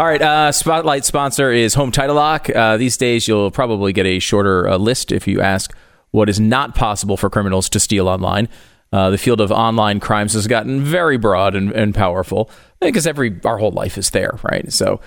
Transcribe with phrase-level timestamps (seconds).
[0.00, 2.48] All right, uh, spotlight sponsor is Home Title Lock.
[2.48, 5.76] Uh, these days, you'll probably get a shorter uh, list if you ask
[6.10, 8.48] what is not possible for criminals to steal online.
[8.94, 12.50] Uh, the field of online crimes has gotten very broad and, and powerful
[12.80, 14.72] because every our whole life is there, right?
[14.72, 15.02] So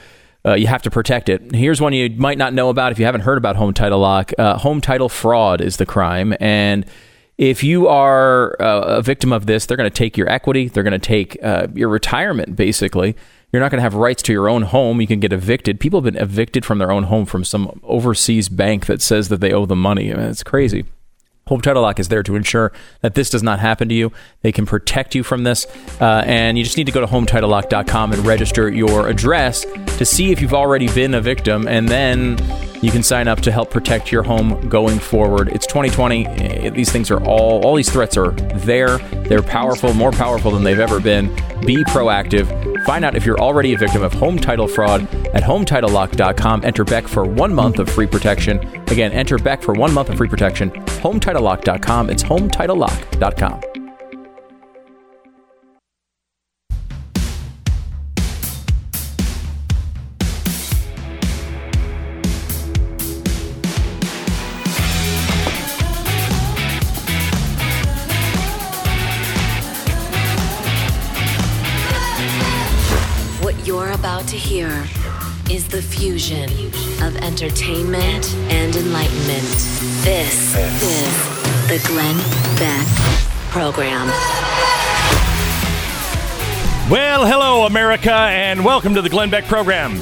[0.45, 1.55] uh, you have to protect it.
[1.55, 4.31] Here's one you might not know about if you haven't heard about home title lock.
[4.37, 6.85] Uh, home title fraud is the crime, and
[7.39, 10.91] if you are a victim of this, they're going to take your equity, they're going
[10.91, 11.35] to take
[11.73, 13.15] your retirement, basically.
[13.53, 14.99] You're not going to have rights to your own home.
[14.99, 15.79] You can get evicted.
[15.79, 19.41] People have been evicted from their own home from some overseas bank that says that
[19.41, 20.11] they owe them money.
[20.11, 20.85] I mean, it's crazy.
[21.47, 24.11] Home Title Lock is there to ensure that this does not happen to you.
[24.41, 25.67] They can protect you from this.
[26.01, 29.65] Uh, and you just need to go to HometitleLock.com and register your address
[29.97, 31.67] to see if you've already been a victim.
[31.67, 32.37] And then
[32.83, 35.47] you can sign up to help protect your home going forward.
[35.49, 36.27] It's 2020.
[36.27, 38.97] Eh, These things are all, all these threats are there.
[39.27, 41.27] They're powerful, more powerful than they've ever been.
[41.65, 42.45] Be proactive.
[42.85, 45.01] Find out if you're already a victim of home title fraud
[45.33, 46.65] at HometitleLock.com.
[46.65, 48.59] Enter Beck for one month of free protection.
[48.89, 50.69] Again, enter Beck for one month of free protection.
[50.71, 52.09] HometitleLock.com.
[52.09, 53.72] It's HometitleLock.com.
[76.03, 76.49] fusion
[77.01, 79.47] of entertainment and enlightenment.
[80.03, 82.17] This is the Glenn
[82.59, 82.85] Beck
[83.51, 84.07] Program.
[86.91, 90.01] Well, hello, America, and welcome to the Glenn Beck program.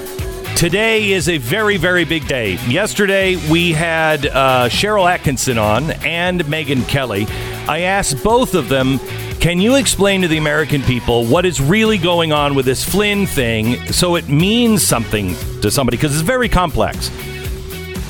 [0.55, 2.53] Today is a very, very big day.
[2.67, 7.27] Yesterday, we had uh, Sharyl Attkisson on and Megyn Kelly.
[7.67, 8.99] I asked both of them,
[9.41, 13.25] can you explain to the American people what is really going on with this Flynn
[13.25, 15.97] thing so it means something to somebody?
[15.97, 17.09] Because it's very complex.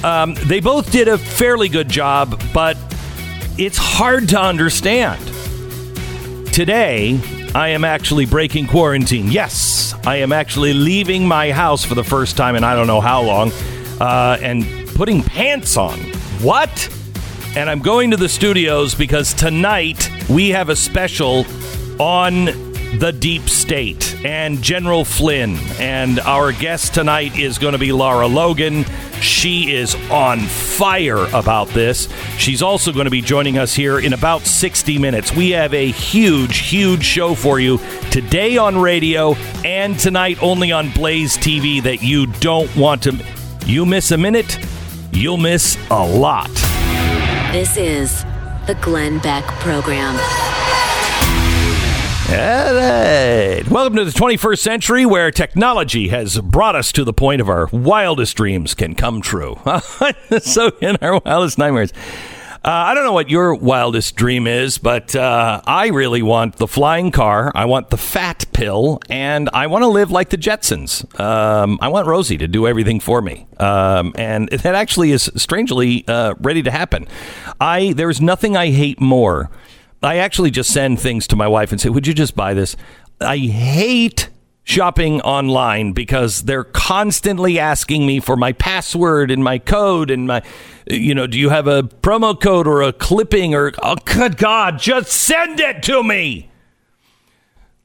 [0.03, 2.75] Um, they both did a fairly good job, but
[3.57, 5.25] it's hard to understand.
[6.53, 7.17] Today,
[7.55, 9.31] I am actually breaking quarantine.
[9.31, 12.99] Yes, I am actually leaving my house for the first time in I don't know
[12.99, 13.53] how long
[14.01, 14.65] uh, and
[14.95, 15.97] putting pants on.
[16.41, 16.89] What?
[17.53, 21.45] And I'm going to the studios because tonight we have a special
[21.99, 22.45] on
[22.97, 25.57] the deep state and General Flynn.
[25.77, 28.85] And our guest tonight is going to be Lara Logan.
[29.19, 32.07] She is on fire about this.
[32.37, 35.35] She's also going to be joining us here in about 60 minutes.
[35.35, 37.79] We have a huge, huge show for you
[38.11, 39.33] today on radio
[39.65, 43.25] and tonight only on Blaze TV that you don't want to.
[43.65, 44.57] You miss a minute,
[45.11, 46.49] you'll miss a lot.
[47.51, 48.23] This is
[48.65, 50.15] the Glenn Beck Program.
[52.29, 53.61] All right.
[53.69, 57.67] Welcome to the 21st century where technology has brought us to the point of our
[57.73, 59.59] wildest dreams can come true.
[60.39, 61.91] so, in our wildest nightmares.
[62.63, 66.67] Uh, I don't know what your wildest dream is, but uh, I really want the
[66.67, 67.51] flying car.
[67.55, 71.19] I want the fat pill, and I want to live like the Jetsons.
[71.19, 76.07] Um, I want Rosie to do everything for me, um, and that actually is strangely
[76.07, 77.07] uh, ready to happen.
[77.59, 79.49] I there's nothing I hate more.
[80.03, 82.75] I actually just send things to my wife and say, "Would you just buy this?"
[83.19, 84.29] I hate
[84.63, 90.41] shopping online because they're constantly asking me for my password and my code and my
[90.87, 94.77] you know do you have a promo code or a clipping or oh good god
[94.79, 96.49] just send it to me.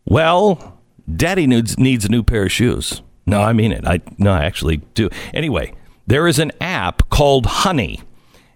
[0.05, 0.81] Well
[1.15, 3.03] daddy needs needs a new pair of shoes.
[3.25, 3.87] No i mean it.
[3.87, 5.09] I no i actually do.
[5.33, 5.73] Anyway
[6.07, 8.01] there is an app called honey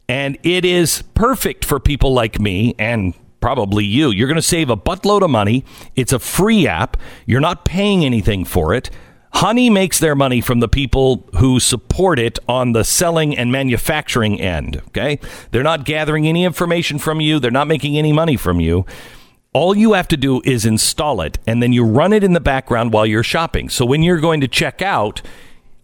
[0.08, 4.10] and it is perfect for people like me and probably you.
[4.10, 5.64] You're going to save a buttload of money.
[5.96, 6.96] It's a free app.
[7.26, 8.90] You're not paying anything for it.
[9.32, 14.40] Honey makes their money from the people who support it on the selling and manufacturing
[14.40, 14.82] end.
[14.88, 15.20] Okay.
[15.50, 18.84] They're not gathering any information from you, they're not making any money from you.
[19.52, 22.40] All you have to do is install it and then you run it in the
[22.40, 23.68] background while you're shopping.
[23.68, 25.22] So when you're going to check out,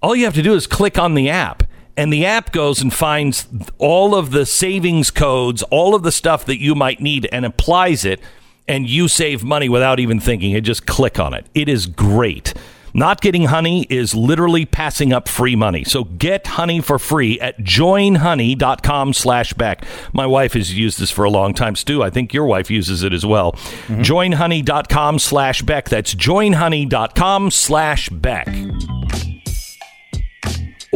[0.02, 1.64] all you have to do is click on the app
[1.96, 3.48] and the app goes and finds
[3.78, 8.04] all of the savings codes, all of the stuff that you might need, and applies
[8.04, 8.20] it,
[8.68, 10.50] and you save money without even thinking.
[10.50, 11.46] You just click on it.
[11.54, 12.54] It is great.
[12.96, 15.84] Not getting honey is literally passing up free money.
[15.84, 19.84] So get honey for free at joinhoney.com slash Beck.
[20.14, 21.76] My wife has used this for a long time.
[21.76, 23.52] Stu, I think your wife uses it as well.
[23.52, 24.00] Mm-hmm.
[24.00, 25.90] Joinhoney.com slash Beck.
[25.90, 28.48] That's joinhoney.com slash Beck.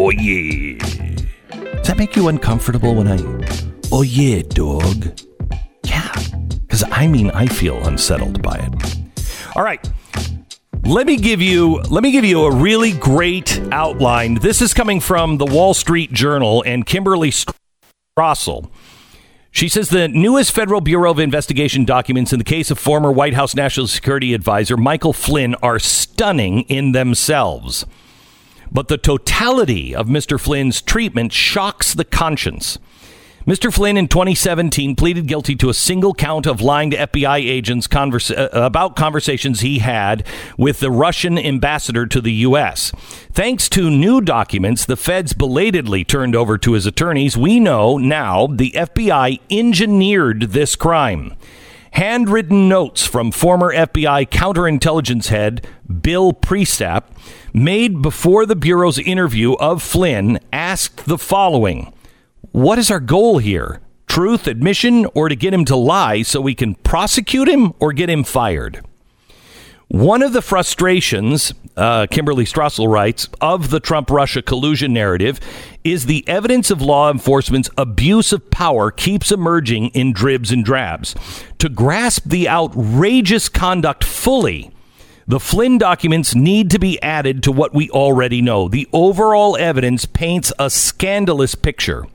[0.03, 0.79] Oh yeah.
[1.51, 3.19] Does that make you uncomfortable when I
[3.93, 5.21] Oh yeah, dog?
[5.85, 6.11] Yeah.
[6.69, 9.25] Cuz I mean I feel unsettled by it.
[9.55, 9.87] All right.
[10.85, 14.37] Let me give you let me give you a really great outline.
[14.37, 18.71] This is coming from the Wall Street Journal and Kimberly Strassel.
[19.51, 23.35] She says the newest Federal Bureau of Investigation documents in the case of former White
[23.35, 27.85] House National Security Advisor Michael Flynn are stunning in themselves.
[28.73, 30.39] But the totality of Mr.
[30.39, 32.79] Flynn's treatment shocks the conscience.
[33.47, 33.73] Mr.
[33.73, 38.31] Flynn in 2017 pleaded guilty to a single count of lying to FBI agents converse,
[38.31, 40.27] uh, about conversations he had
[40.59, 42.93] with the Russian ambassador to the U.S.
[43.33, 48.47] Thanks to new documents the feds belatedly turned over to his attorneys, we know now
[48.47, 51.35] the FBI engineered this crime.
[51.93, 55.67] Handwritten notes from former FBI counterintelligence head
[56.01, 57.05] Bill Priestap,
[57.53, 61.93] made before the Bureau's interview of Flynn, asked the following
[62.53, 63.81] what is our goal here?
[64.07, 68.11] Truth, admission, or to get him to lie so we can prosecute him or get
[68.11, 68.85] him fired?
[69.91, 75.41] One of the frustrations, uh, Kimberly Strassel writes, of the Trump Russia collusion narrative
[75.83, 81.17] is the evidence of law enforcement's abuse of power keeps emerging in dribs and drabs.
[81.59, 84.71] To grasp the outrageous conduct fully,
[85.27, 88.69] the Flynn documents need to be added to what we already know.
[88.69, 92.07] The overall evidence paints a scandalous picture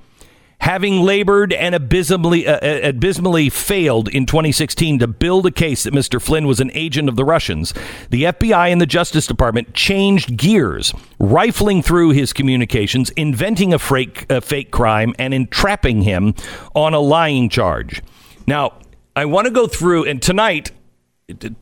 [0.60, 5.94] having labored and abysmally, uh, uh abysmally failed in 2016 to build a case that
[5.94, 6.22] Mr.
[6.22, 7.74] Flynn was an agent of the Russians,
[8.10, 14.26] the FBI and the Justice Department changed gears, rifling through his communications, inventing a fake,
[14.30, 16.34] a fake crime, and entrapping him
[16.74, 18.02] on a lying charge.
[18.48, 18.74] Now,
[19.16, 20.72] I want to go through, and tonight,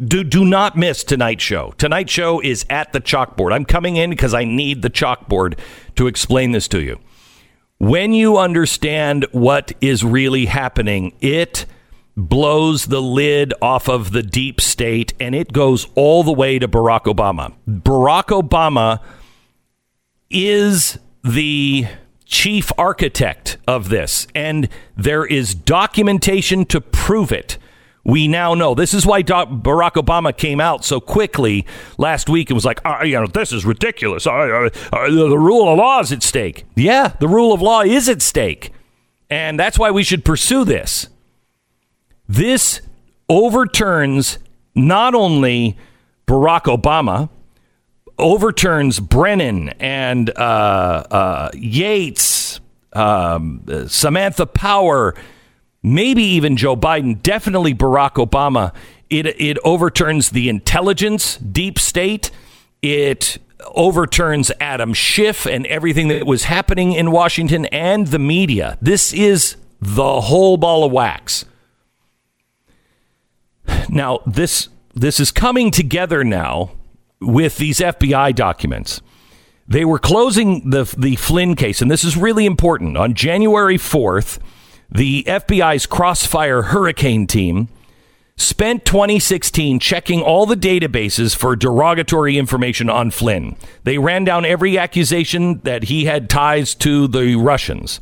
[0.06, 1.74] do do not miss tonight's show.
[1.78, 3.54] Tonight's show is at the chalkboard.
[3.54, 5.57] I'm coming in because I need the chalkboard
[5.96, 7.00] to explain this to you.
[7.84, 11.66] When you understand what is really happening, it
[12.16, 16.68] blows the lid off of the deep state and it goes all the way to
[16.70, 17.54] Barack Obama.
[17.68, 19.02] Barack Obama
[20.30, 21.88] is the
[22.24, 27.58] chief architect of this, and there is documentation to prove it
[28.04, 28.76] we now know.
[28.76, 31.66] This is why Barack Obama came out so quickly
[31.98, 34.28] last week and was like, uh, you know, this is ridiculous.
[34.28, 36.66] Uh, uh, uh, the rule of law is at stake.
[36.76, 38.72] Yeah, the rule of law is at stake.
[39.30, 41.08] And that's why we should pursue this.
[42.28, 42.82] This
[43.30, 44.38] overturns
[44.76, 45.78] not only
[46.28, 47.30] Barack Obama,
[48.18, 52.60] overturns Brennan and uh, uh, Yates,
[52.94, 55.16] um, Samantha Power,
[55.84, 58.74] maybe even Joe Biden, definitely Barack Obama.
[59.10, 62.32] It, it overturns the intelligence deep state.
[62.82, 63.38] It
[63.76, 68.78] overturns Adam Schiff and everything that was happening in Washington and the media.
[68.82, 71.46] This is the whole ball of wax.
[73.90, 76.72] Now, this this is coming together now
[77.20, 79.02] with these FBI documents.
[79.68, 82.98] They were closing the the Flynn case, and this is really important.
[82.98, 84.40] On January fourth,
[84.94, 87.68] the FBI's Crossfire Hurricane team
[88.38, 93.56] spent 2016 checking all the databases for derogatory information on Flynn.
[93.84, 98.00] They ran down every accusation that he had ties to the Russians.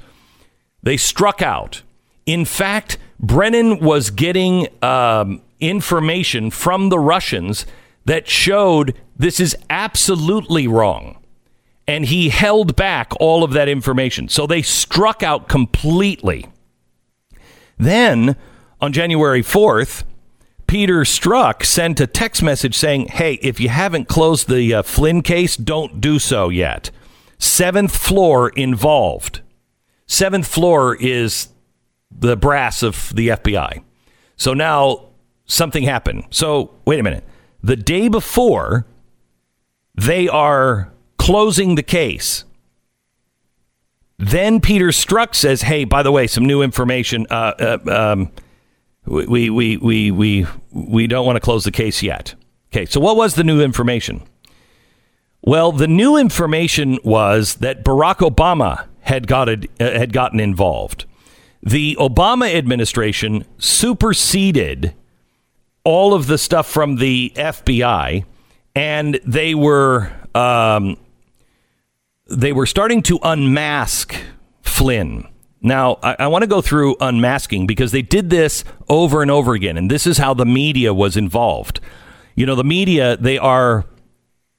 [0.83, 1.81] They struck out.
[2.25, 7.65] In fact, Brennan was getting um, information from the Russians
[8.05, 11.17] that showed this is absolutely wrong.
[11.87, 14.27] And he held back all of that information.
[14.27, 16.50] So they struck out completely.
[17.81, 18.35] Then
[18.79, 20.03] on January 4th,
[20.67, 25.23] Peter Strzok sent a text message saying, Hey, if you haven't closed the uh, Flynn
[25.23, 26.91] case, don't do so yet.
[27.39, 29.41] Seventh floor involved.
[30.05, 31.49] Seventh floor is
[32.11, 33.83] the brass of the FBI.
[34.37, 35.09] So now
[35.45, 36.25] something happened.
[36.29, 37.23] So wait a minute.
[37.63, 38.85] The day before,
[39.95, 42.43] they are closing the case.
[44.21, 47.25] Then Peter Strzok says, "Hey, by the way, some new information.
[47.29, 47.53] Uh,
[47.87, 48.31] uh, um,
[49.05, 52.35] we, we, we, we, we don't want to close the case yet."
[52.71, 54.21] Okay, so what was the new information?
[55.41, 61.05] Well, the new information was that Barack Obama had got uh, had gotten involved.
[61.63, 64.93] The Obama administration superseded
[65.83, 68.23] all of the stuff from the FBI,
[68.75, 70.97] and they were um,
[72.31, 74.15] they were starting to unmask
[74.61, 75.27] Flynn.
[75.61, 79.53] Now, I, I want to go through unmasking because they did this over and over
[79.53, 81.79] again, and this is how the media was involved.
[82.35, 83.85] You know, the media, they are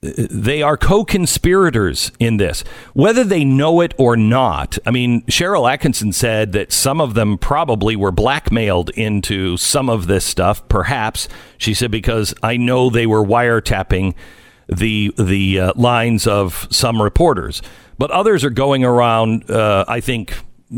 [0.03, 6.13] they are co-conspirators in this whether they know it or not i mean Sharyl Attkisson
[6.13, 11.73] said that some of them probably were blackmailed into some of this stuff perhaps she
[11.73, 14.15] said because i know they were wiretapping
[14.69, 17.63] the the uh, lines of some reporters,
[17.99, 19.51] but others are going around.
[19.51, 20.35] Uh, I think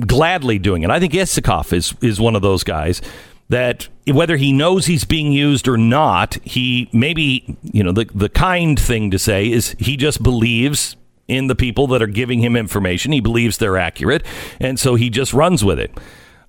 [0.07, 0.91] gladly doing it.
[0.91, 3.01] I think Isikoff is is one of those guys
[3.49, 8.29] that whether he knows he's being used or not, he maybe you know the the
[8.29, 12.57] kind thing to say is he just believes in the people that are giving him
[12.57, 13.13] information.
[13.13, 14.25] He believes they're accurate,
[14.61, 15.91] and so he just runs with it.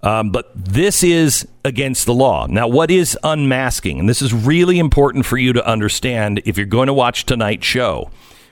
[0.05, 2.45] Um, but this is against the law.
[2.45, 3.99] Now, what is unmasking?
[3.99, 7.65] And this is really important for you to understand if you're going to watch tonight's
[7.65, 8.11] show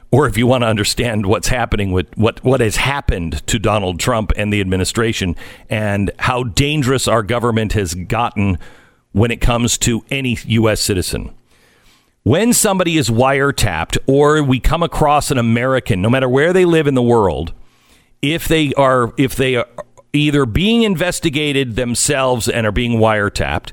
[0.09, 3.99] or if you want to understand what's happening with what, what has happened to Donald
[3.99, 5.35] Trump and the administration
[5.69, 8.57] and how dangerous our government has gotten
[9.11, 10.81] when it comes to any U.S.
[10.81, 11.35] citizen.
[12.23, 16.87] When somebody is wiretapped or we come across an American, no matter where they live
[16.87, 17.53] in the world,
[18.23, 19.67] if they are if they are
[20.13, 23.71] either being investigated themselves and are being wiretapped,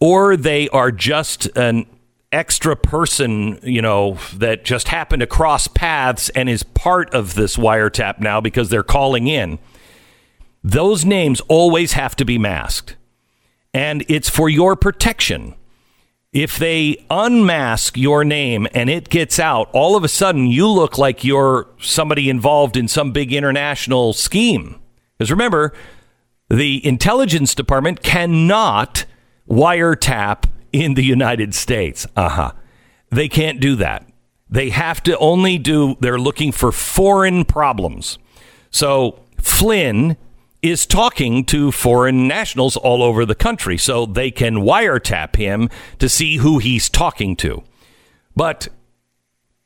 [0.00, 1.86] or they are just an
[2.32, 7.56] extra person, you know, that just happened to cross paths and is part of this
[7.56, 9.58] wiretap now because they're calling in.
[10.64, 12.96] Those names always have to be masked.
[13.74, 15.54] And it's for your protection.
[16.32, 20.96] If they unmask your name and it gets out, all of a sudden you look
[20.96, 24.81] like you're somebody involved in some big international scheme.
[25.18, 25.72] Because remember,
[26.48, 29.04] the intelligence department cannot
[29.48, 32.06] wiretap in the United States.
[32.16, 32.52] Uh huh.
[33.10, 34.06] They can't do that.
[34.48, 38.18] They have to only do, they're looking for foreign problems.
[38.70, 40.16] So Flynn
[40.60, 46.08] is talking to foreign nationals all over the country so they can wiretap him to
[46.08, 47.62] see who he's talking to.
[48.36, 48.68] But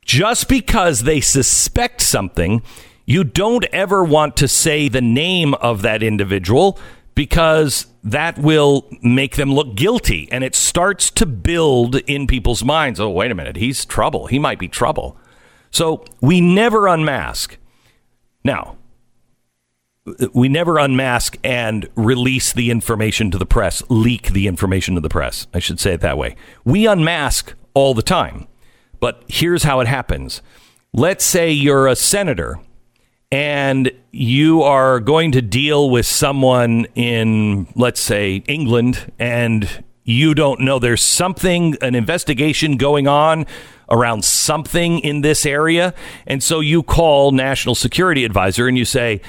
[0.03, 2.61] just because they suspect something
[3.07, 6.77] you don't ever want to say the name of that individual
[7.15, 10.29] because that will make them look guilty.
[10.31, 12.99] And it starts to build in people's minds.
[12.99, 13.55] Oh wait a minute.
[13.55, 14.27] He's trouble.
[14.27, 15.17] He might be trouble.
[15.71, 17.57] So we never unmask.
[18.43, 18.77] Now
[20.33, 25.09] we never unmask and release the information to the press leak the information to the
[25.09, 25.47] press.
[25.53, 26.35] I should say it that way.
[26.65, 28.47] We unmask all the time.
[28.99, 30.41] But here's how it happens.
[30.93, 32.59] Let's say you're a senator
[33.31, 40.61] and you are going to deal with someone in, let's say, England, and you don't
[40.61, 43.45] know there's something, an investigation going on
[43.89, 45.93] around something in this area.
[46.25, 49.21] And so you call National Security Advisor and you say,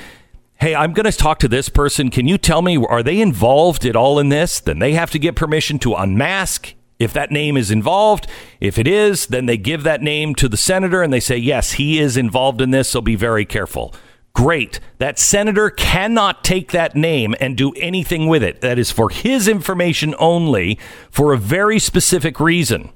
[0.60, 2.10] Hey, I'm going to talk to this person.
[2.10, 4.58] Can you tell me, are they involved at all in this?
[4.58, 8.26] Then they have to get permission to unmask if that name is involved.
[8.60, 11.72] If it is, then they give that name to the senator and they say, yes,
[11.72, 13.94] he is involved in this, so be very careful.
[14.34, 14.78] Great.
[14.98, 18.60] That senator cannot take that name and do anything with it.
[18.60, 20.78] That is for his information only
[21.10, 22.90] for a very specific reason.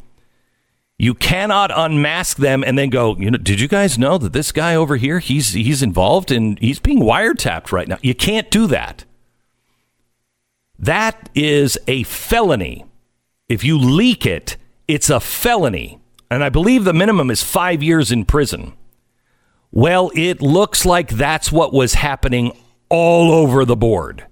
[0.98, 4.52] You cannot unmask them and then go, you know, did you guys know that this
[4.52, 7.98] guy over here, he's he's involved and he's being wiretapped right now.
[8.02, 9.04] You can't do that.
[10.78, 12.84] That is a felony.
[13.52, 14.56] If you leak it,
[14.88, 16.00] it's a felony.
[16.30, 18.72] And I believe the minimum is five years in prison.
[19.70, 22.52] Well, it looks like that's what was happening
[22.88, 24.26] all over the board.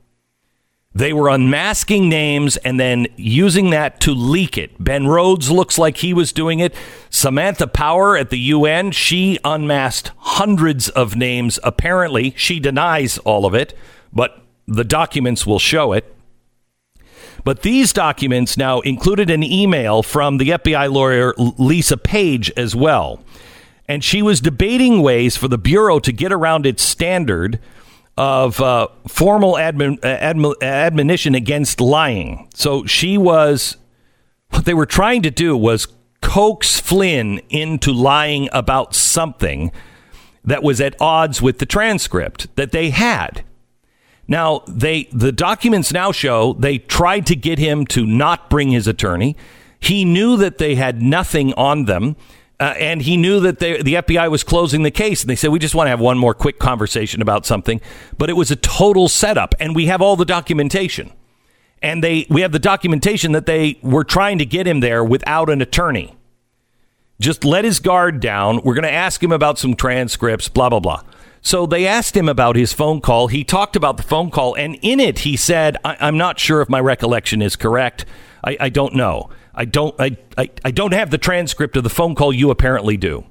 [0.94, 4.82] They were unmasking names and then using that to leak it.
[4.82, 6.74] Ben Rhodes looks like he was doing it.
[7.10, 11.58] Samantha Power at the UN, she unmasked hundreds of names.
[11.62, 13.76] Apparently, she denies all of it,
[14.14, 16.16] but the documents will show it.
[17.44, 23.23] But these documents now included an email from the FBI lawyer Lisa Page as well.
[23.88, 27.59] And she was debating ways for the Bureau to get around its standard
[28.16, 32.49] of uh, formal uh, admonition against lying.
[32.54, 33.76] So she was,
[34.50, 35.88] what they were trying to do was
[36.20, 39.73] coax Flynn into lying about something
[40.44, 43.44] that was at odds with the transcript that they had.
[44.30, 48.87] Now, they the documents now show they tried to get him to not bring his
[48.87, 49.37] attorney.
[49.80, 52.16] He knew that they had nothing on them.
[52.60, 55.22] Uh, and he knew that they, the FBI was closing the case.
[55.22, 57.80] And they said, We just want to have one more quick conversation about something.
[58.18, 59.54] But it was a total setup.
[59.58, 61.10] And we have all the documentation.
[61.82, 65.50] And they, we have the documentation that they were trying to get him there without
[65.50, 66.14] an attorney.
[67.18, 68.60] Just let his guard down.
[68.62, 71.02] We're going to ask him about some transcripts, blah, blah, blah.
[71.42, 73.28] So they asked him about his phone call.
[73.28, 76.61] He talked about the phone call, and in it, he said, I- am not sure
[76.61, 78.04] if my recollection is correct.
[78.44, 79.30] I, I don't know.
[79.54, 79.94] I don't.
[79.99, 82.32] I, I, I don't have the transcript of the phone call.
[82.32, 83.25] You apparently do.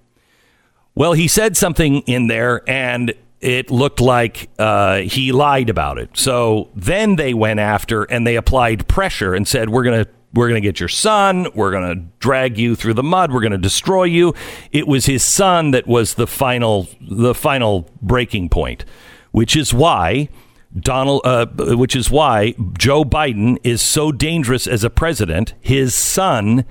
[0.95, 6.09] Well, he said something in there, and it looked like uh, he lied about it.
[6.13, 10.47] So then they went after and they applied pressure and said, "We're going to we're
[10.47, 11.47] going to get your son.
[11.55, 13.31] We're going to drag you through the mud.
[13.31, 14.33] We're going to destroy you.
[14.71, 18.85] It was his son that was the final the final breaking point,
[19.31, 20.29] which is why
[20.77, 25.53] Donald, uh, which is why Joe Biden is so dangerous as a president.
[25.61, 26.65] His son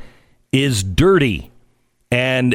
[0.52, 1.50] is dirty,
[2.10, 2.54] and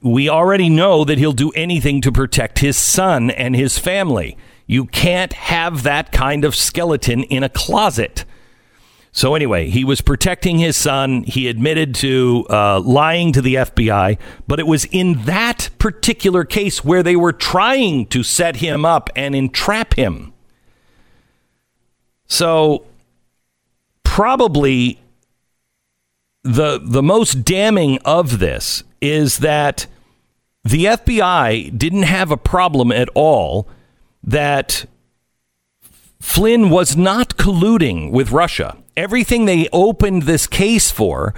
[0.00, 4.38] we already know that he'll do anything to protect his son and his family.
[4.66, 8.24] You can't have that kind of skeleton in a closet.
[9.16, 11.22] So anyway, he was protecting his son.
[11.22, 14.18] He admitted to uh, lying to the FBI,
[14.48, 19.08] but it was in that particular case where they were trying to set him up
[19.14, 20.32] and entrap him.
[22.26, 22.86] So
[24.02, 25.00] probably
[26.42, 29.86] the the most damning of this is that
[30.64, 33.68] the FBI didn't have a problem at all
[34.24, 34.86] that
[36.20, 38.76] Flynn was not colluding with Russia.
[38.96, 41.34] Everything they opened this case for,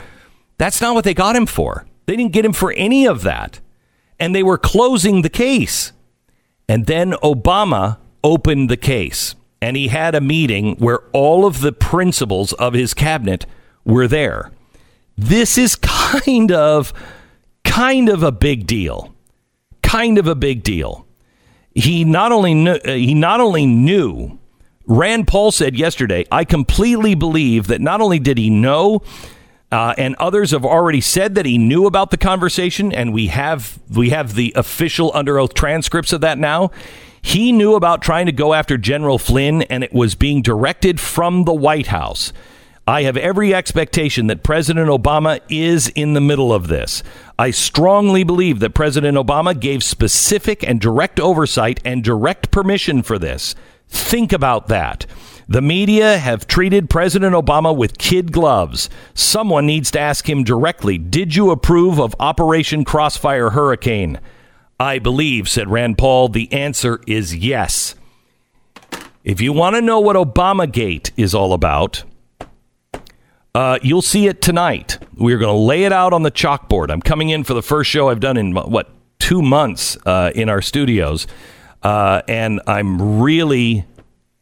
[0.59, 1.87] that's not what they got him for.
[2.07, 3.61] They didn't get him for any of that.
[4.19, 5.93] And they were closing the case.
[6.69, 9.35] And then Obama opened the case.
[9.61, 13.47] And he had a meeting where all of the principals of his cabinet
[13.85, 14.53] were there.
[15.17, 16.93] This is kind of
[17.65, 19.15] kind of a big deal.
[19.83, 21.07] Kind of a big deal
[21.77, 24.39] he not only knew, he not only knew
[24.87, 29.03] Rand Paul said yesterday, I completely believe that not only did he know
[29.73, 33.81] uh, and others have already said that he knew about the conversation, and we have
[33.93, 36.71] we have the official under oath transcripts of that now.
[37.21, 41.45] He knew about trying to go after General Flynn, and it was being directed from
[41.45, 42.33] the White House.
[42.87, 47.03] I have every expectation that President Obama is in the middle of this.
[47.37, 53.19] I strongly believe that President Obama gave specific and direct oversight and direct permission for
[53.19, 53.57] this.
[53.89, 55.07] Think about that.
[55.49, 58.91] The media have treated President Obama with kid gloves.
[59.15, 64.19] Someone needs to ask him directly Did you approve of Operation Crossfire Hurricane?
[64.79, 67.95] I believe, said Rand Paul, the answer is yes.
[69.25, 72.05] If you want to know what Obamagate is all about,
[73.55, 74.99] uh, you'll see it tonight.
[75.17, 76.91] We're going to lay it out on the chalkboard.
[76.91, 80.49] I'm coming in for the first show I've done in what two months uh, in
[80.49, 81.27] our studios,
[81.87, 83.85] uh, and I'm really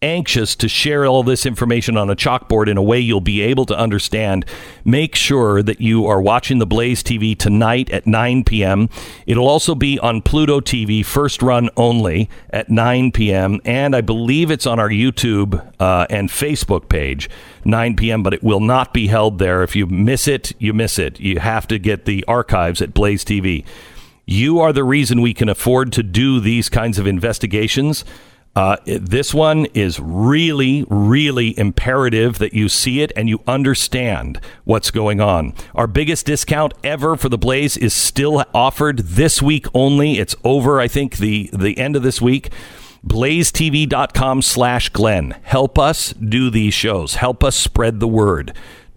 [0.01, 3.67] anxious to share all this information on a chalkboard in a way you'll be able
[3.67, 4.47] to understand.
[4.83, 8.89] Make sure that you are watching the Blaze TV tonight at 9 p.m.
[9.27, 13.61] It'll also be on Pluto TV, first run only at 9 p.m.
[13.67, 17.29] And I believe it's on our YouTube uh, and Facebook page,
[17.67, 19.63] 9 p.m., but it will not be held there.
[19.63, 21.21] If you miss it, you miss it.
[21.21, 23.67] You have to get the archives at Blaze TV.
[24.27, 28.05] You are the reason we can afford to do these kinds of investigations.
[28.57, 34.93] Uh, this one is really, really imperative that you see it and you understand what's
[34.93, 35.53] going on.
[35.75, 40.19] Our biggest discount ever for the Blaze is still offered this week only.
[40.19, 42.51] It's over, I think, the, the end of this week.
[43.05, 45.37] BlazeTV.com slash Glenn.
[45.43, 47.17] Help us do these shows.
[47.17, 48.55] Help us spread the word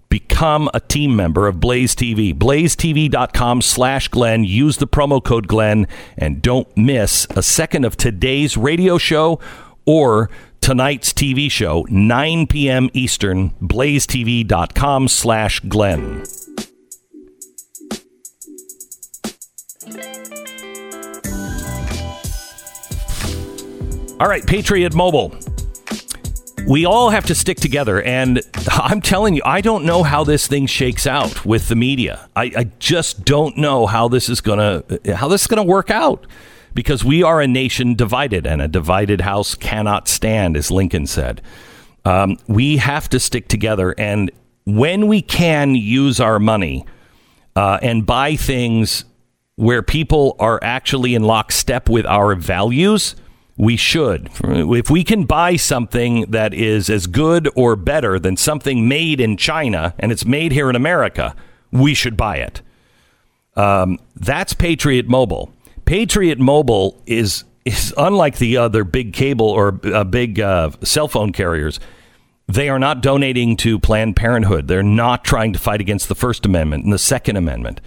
[0.10, 2.34] become a team member of Blaze TV.
[2.34, 4.44] BlazeTV.com slash Glenn.
[4.44, 9.40] Use the promo code Glenn and don't miss a second of today's radio show
[9.86, 10.30] or
[10.62, 12.90] tonight's TV show, 9 p.m.
[12.94, 16.24] Eastern, blazetv.com slash Glenn.
[24.20, 25.38] All right, Patriot Mobile
[26.68, 28.02] we all have to stick together.
[28.02, 32.30] And I'm telling you, I don't know how this thing shakes out with the media.
[32.36, 34.84] I, I just don't know how this is gonna
[35.16, 36.28] how this is gonna work out
[36.74, 41.42] because we are a nation divided, and a divided house cannot stand, as Lincoln said.
[42.06, 44.30] Um, we have to stick together, and
[44.66, 46.86] when we can use our money
[47.56, 49.06] uh, and buy things
[49.56, 53.16] where people are actually in lockstep with our values
[53.58, 54.30] we should.
[54.44, 59.36] If we can buy something that is as good or better than something made in
[59.36, 61.36] China and it's made here in America,
[61.72, 62.62] we should buy it.
[63.56, 65.52] Um, that's Patriot Mobile.
[65.86, 71.34] Patriot Mobile is is unlike the other big cable or uh, big uh, cell phone
[71.34, 71.80] carriers.
[72.48, 74.70] They are not donating to Planned Parenthood.
[74.70, 77.82] They're not trying to fight against the First Amendment and the Second Amendment.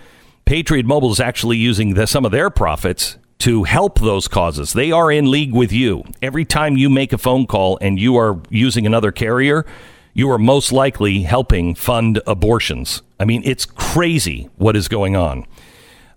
[0.45, 4.73] Patriot Mobile is actually using the, some of their profits to help those causes.
[4.73, 6.05] They are in league with you.
[6.23, 9.67] Every time you make a phone call and you are using another carrier,
[10.15, 13.03] you are most likely helping fund abortions.
[13.19, 15.47] I mean, it's crazy what is going on.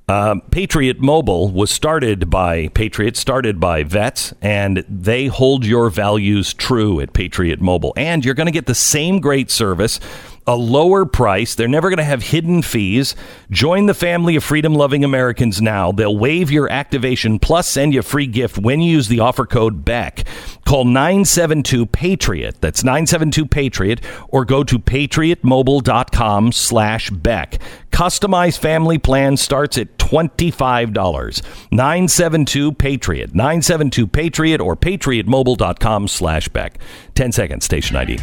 [0.07, 6.53] Uh, Patriot Mobile was started by Patriots, started by vets, and they hold your values
[6.53, 7.93] true at Patriot Mobile.
[7.95, 10.01] And you're going to get the same great service
[10.45, 11.55] a lower price.
[11.55, 13.15] They're never going to have hidden fees.
[13.49, 15.91] Join the family of freedom loving Americans now.
[15.91, 19.45] They'll waive your activation plus send you a free gift when you use the offer
[19.45, 20.25] code BECK.
[20.65, 22.59] Call 972 Patriot.
[22.61, 27.59] That's 972 Patriot or go to patriotmobile.com slash Beck.
[27.91, 31.41] Customized family plan starts at $25.
[31.71, 33.35] 972 Patriot.
[33.35, 36.79] 972 Patriot or patriotmobile.com slash Beck.
[37.15, 38.19] 10 seconds, station ID.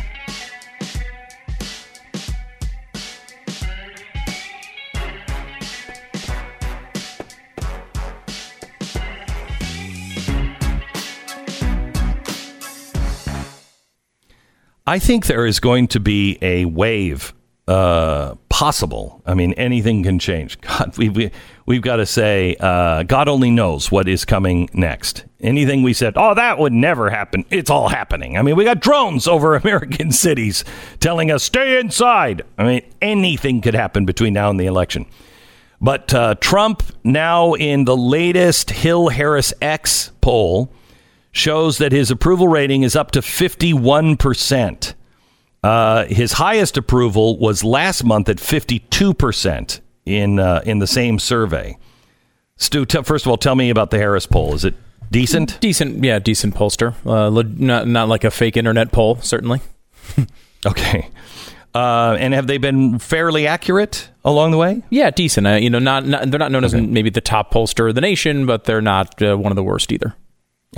[14.90, 17.33] I think there is going to be a wave
[17.68, 19.22] uh, possible.
[19.24, 20.61] I mean, anything can change.
[20.62, 21.31] God, we, we,
[21.64, 25.26] we've got to say, uh, God only knows what is coming next.
[25.38, 28.37] Anything we said, oh, that would never happen, it's all happening.
[28.37, 30.64] I mean, we got drones over American cities
[30.98, 32.42] telling us, stay inside.
[32.59, 35.07] I mean, anything could happen between now and the election.
[35.81, 40.72] But uh, Trump, now in the latest Hill Harris X poll,
[41.32, 44.94] shows that his approval rating is up to 51%.
[45.62, 51.76] Uh, his highest approval was last month at 52% in, uh, in the same survey.
[52.56, 54.54] Stu, t- first of all, tell me about the Harris poll.
[54.54, 54.74] Is it
[55.10, 55.60] decent?
[55.60, 56.94] Decent, yeah, decent pollster.
[57.06, 59.60] Uh, not, not like a fake internet poll, certainly.
[60.66, 61.08] okay.
[61.74, 64.82] Uh, and have they been fairly accurate along the way?
[64.90, 65.46] Yeah, decent.
[65.46, 66.78] Uh, you know, not, not, they're not known okay.
[66.78, 69.62] as maybe the top pollster of the nation, but they're not uh, one of the
[69.62, 70.14] worst either.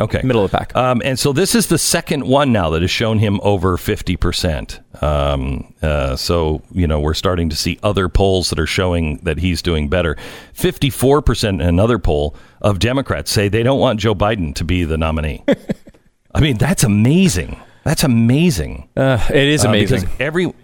[0.01, 0.23] Okay.
[0.25, 0.75] Middle of the pack.
[0.75, 5.03] Um, and so this is the second one now that has shown him over 50%.
[5.03, 9.39] Um, uh, so, you know, we're starting to see other polls that are showing that
[9.39, 10.17] he's doing better.
[10.55, 14.97] 54% in another poll of Democrats say they don't want Joe Biden to be the
[14.97, 15.45] nominee.
[16.35, 17.61] I mean, that's amazing.
[17.85, 18.89] That's amazing.
[18.97, 19.99] Uh, it is uh, amazing.
[19.99, 20.55] Uh, because every,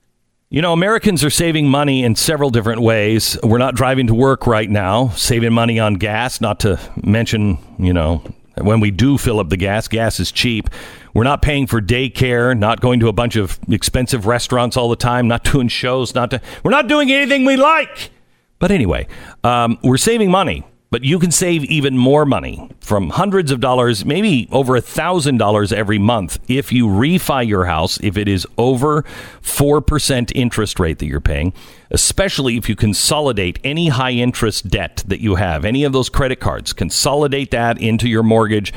[0.56, 3.38] You know, Americans are saving money in several different ways.
[3.44, 7.92] We're not driving to work right now, saving money on gas, not to mention, you
[7.92, 8.24] know,
[8.62, 10.70] when we do fill up the gas, gas is cheap.
[11.14, 14.96] We're not paying for daycare, not going to a bunch of expensive restaurants all the
[14.96, 18.12] time, not doing shows, not to, we're not doing anything we like.
[18.58, 19.08] But anyway,
[19.44, 24.06] um, we're saving money but you can save even more money from hundreds of dollars,
[24.06, 28.48] maybe over a thousand dollars every month if you refi your house if it is
[28.58, 29.04] over
[29.42, 31.54] 4% interest rate that you're paying,
[31.92, 36.40] especially if you consolidate any high interest debt that you have, any of those credit
[36.40, 38.74] cards, consolidate that into your mortgage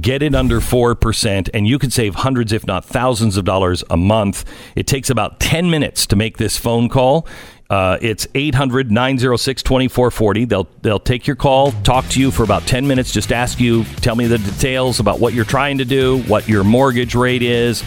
[0.00, 3.96] get it under 4%, and you can save hundreds, if not thousands of dollars a
[3.96, 4.44] month.
[4.74, 7.26] It takes about 10 minutes to make this phone call.
[7.68, 10.44] Uh, it's 800 906 2440.
[10.44, 13.84] They'll they'll take your call, talk to you for about 10 minutes, just ask you,
[14.02, 17.82] tell me the details about what you're trying to do, what your mortgage rate is,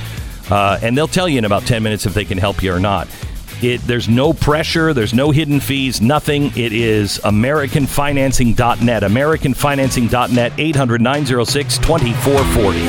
[0.51, 2.79] uh, and they'll tell you in about 10 minutes if they can help you or
[2.79, 3.07] not.
[3.61, 6.45] It, there's no pressure, there's no hidden fees, nothing.
[6.57, 9.03] It is AmericanFinancing.net.
[9.03, 12.79] AmericanFinancing.net, 800 906 2440.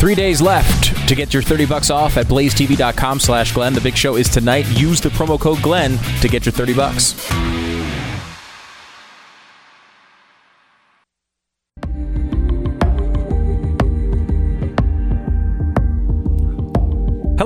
[0.00, 3.74] Three days left to get your 30 bucks off at blazetv.com slash Glenn.
[3.74, 4.66] The big show is tonight.
[4.78, 7.55] Use the promo code Glenn to get your 30 bucks.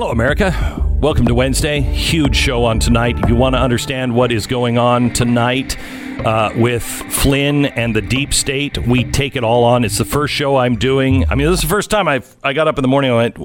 [0.01, 0.97] Hello, America.
[0.99, 1.79] Welcome to Wednesday.
[1.79, 3.19] Huge show on tonight.
[3.19, 5.77] If you want to understand what is going on tonight,
[6.25, 8.79] uh, with Flynn and the deep state.
[8.79, 9.85] We take it all on.
[9.85, 11.29] It's the first show I'm doing.
[11.29, 13.11] I mean, this is the first time I I got up in the morning.
[13.11, 13.37] I went,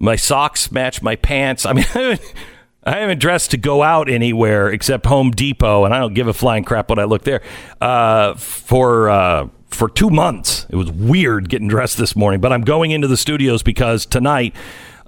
[0.00, 1.64] my socks match my pants.
[1.64, 1.86] I mean,
[2.82, 6.34] I haven't dressed to go out anywhere except Home Depot, and I don't give a
[6.34, 7.42] flying crap what I look there
[7.80, 10.66] uh, for uh, for two months.
[10.68, 14.52] It was weird getting dressed this morning, but I'm going into the studios because tonight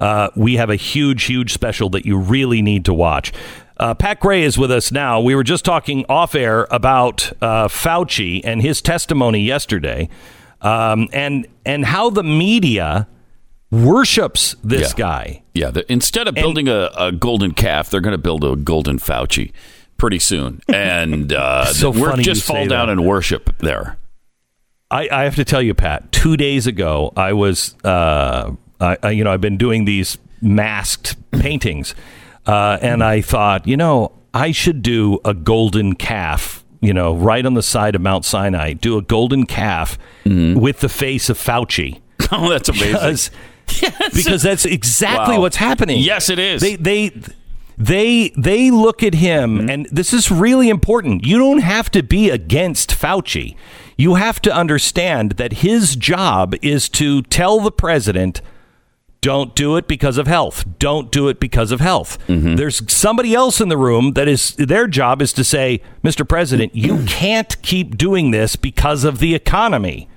[0.02, 3.32] uh, we have a huge, huge special that you really need to watch.
[3.78, 5.20] Uh, Pat Gray is with us now.
[5.20, 10.08] We were just talking off air about uh, Fauci and his testimony yesterday,
[10.60, 13.08] um, and and how the media
[13.70, 14.96] worships this Yeah.
[14.96, 15.42] guy.
[15.54, 18.98] Yeah, the, instead of building a, a golden calf, they're going to build a golden
[18.98, 19.52] Fauci
[19.96, 22.92] pretty soon, and uh, So we're just fall down that.
[22.92, 23.98] and worship there.
[24.90, 26.12] I, I have to tell you, Pat.
[26.12, 31.16] Two days ago, I was, uh, I, I, you know, I've been doing these masked
[31.32, 31.94] paintings,
[32.46, 36.64] uh, and I thought, you know, I should do a golden calf.
[36.80, 40.88] You know, right on the side of Mount Sinai, do a golden calf with the
[40.88, 42.00] face of Fauci.
[42.34, 42.92] Oh, that's amazing.
[42.94, 43.30] Because,
[43.82, 44.14] Yes.
[44.14, 45.42] because that's exactly Wow.
[45.42, 45.98] what's happening.
[46.00, 46.62] Yes, it is.
[46.62, 47.10] They they
[47.78, 49.70] they they look at him, Mm-hmm.
[49.70, 51.26] and this is really important.
[51.26, 53.54] You don't have to be against Fauci.
[53.96, 58.40] You have to understand that his job is to tell the president.
[59.22, 60.64] Don't do it because of health.
[60.78, 62.18] Don't do it because of health.
[62.26, 62.56] Mm-hmm.
[62.56, 66.28] There's somebody else in the room that is their job is to say, Mr.
[66.28, 70.08] President, you can't keep doing this because of the economy.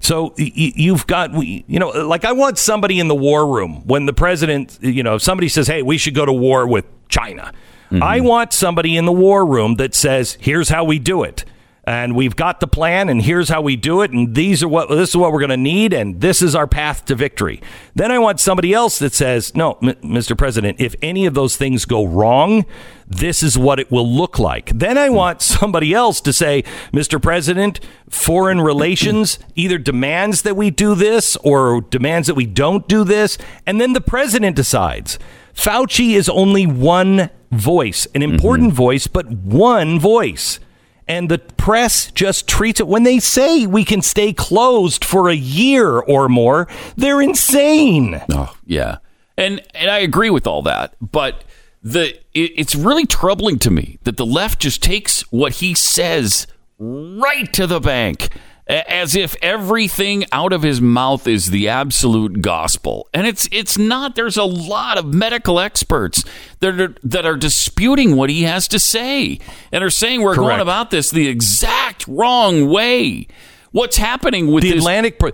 [0.00, 4.12] So you've got, you know, like I want somebody in the war room when the
[4.12, 7.52] president, you know, if somebody says, hey, we should go to war with China.
[7.90, 11.44] I want somebody in the war room that says, here's how we do it.
[11.88, 14.90] And we've got the plan, and here's how we do it, and these are what
[14.90, 17.62] this is what we're going to need, and this is our path to victory.
[17.94, 20.36] Then I want somebody else that says, "No, M- Mr.
[20.36, 22.66] President, if any of those things go wrong,
[23.06, 27.22] this is what it will look like." Then I want somebody else to say, "Mr.
[27.22, 33.02] President, foreign relations either demands that we do this or demands that we don't do
[33.02, 35.18] this," and then the president decides.
[35.54, 38.76] Fauci is only one voice, an important mm-hmm.
[38.76, 40.60] voice, but one voice.
[41.08, 45.34] And the press just treats it when they say we can stay closed for a
[45.34, 48.20] year or more, they're insane.
[48.30, 48.98] Oh, yeah.
[49.38, 51.44] And and I agree with all that, but
[51.82, 56.46] the it, it's really troubling to me that the left just takes what he says
[56.78, 58.30] right to the bank
[58.68, 63.08] as if everything out of his mouth is the absolute gospel.
[63.14, 64.14] And it's it's not.
[64.14, 66.22] There's a lot of medical experts
[66.60, 69.38] that are that are disputing what he has to say
[69.72, 73.26] and are saying we're going about this the exact wrong way.
[73.72, 75.18] What's happening with The this Atlantic.
[75.18, 75.32] pu-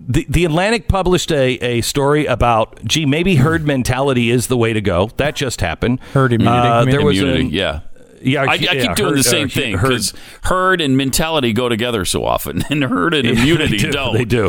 [0.00, 4.72] The, the Atlantic published a, a story about, gee, maybe herd mentality is the way
[4.72, 5.10] to go.
[5.16, 5.98] That just happened.
[6.12, 7.46] Herd immunity, Uh, there was immunity?
[7.48, 7.80] a, yeah.
[8.22, 10.12] Yeah, I, I yeah, keep doing herd- the same uh, thing because
[10.44, 14.14] herd and mentality go together so often, and herd and immunity they do, don't.
[14.14, 14.48] They do.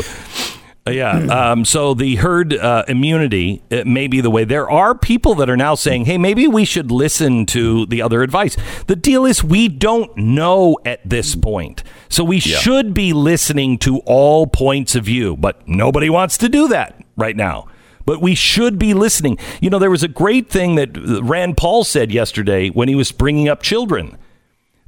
[0.87, 1.19] Uh, Yeah.
[1.49, 4.43] Um, so the herd uh, immunity it may be the way.
[4.43, 8.23] There are people that are now saying, hey, maybe we should listen to the other
[8.23, 8.57] advice.
[8.87, 11.83] The deal is, we don't know at this point.
[12.09, 16.67] So we should be listening to all points of view, but nobody wants to do
[16.69, 17.67] that right now.
[18.09, 19.37] But we should be listening.
[19.61, 23.11] You know, there was a great thing that Rand Paul said yesterday when he was
[23.11, 24.17] bringing up children.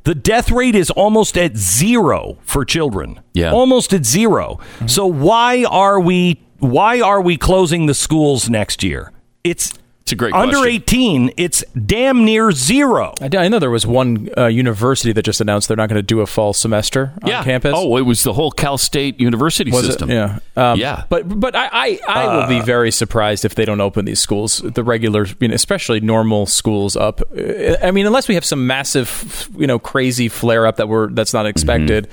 [0.05, 3.19] The death rate is almost at zero for children.
[3.35, 3.51] Yeah.
[3.51, 9.11] Almost at 0 So why are we why are we closing the schools next year?
[9.43, 10.73] It's It's a great under question.
[10.73, 13.13] 18, it's damn near zero.
[13.21, 16.01] I, I know there was one uh, university that just announced they're not going to
[16.03, 17.43] do a fall semester on yeah.
[17.43, 17.73] campus.
[17.75, 19.87] Oh, it was the whole Cal State University Was it?
[19.87, 20.09] system.
[20.09, 20.39] Yeah.
[20.55, 21.03] Um, Yeah.
[21.09, 24.19] But but I I, I will Uh, be very surprised if they don't open these
[24.19, 27.21] schools, the regular, you know, especially normal schools up.
[27.37, 31.09] Uh, I mean, unless we have some massive, you know, crazy flare up that we're
[31.11, 32.07] that's not expected.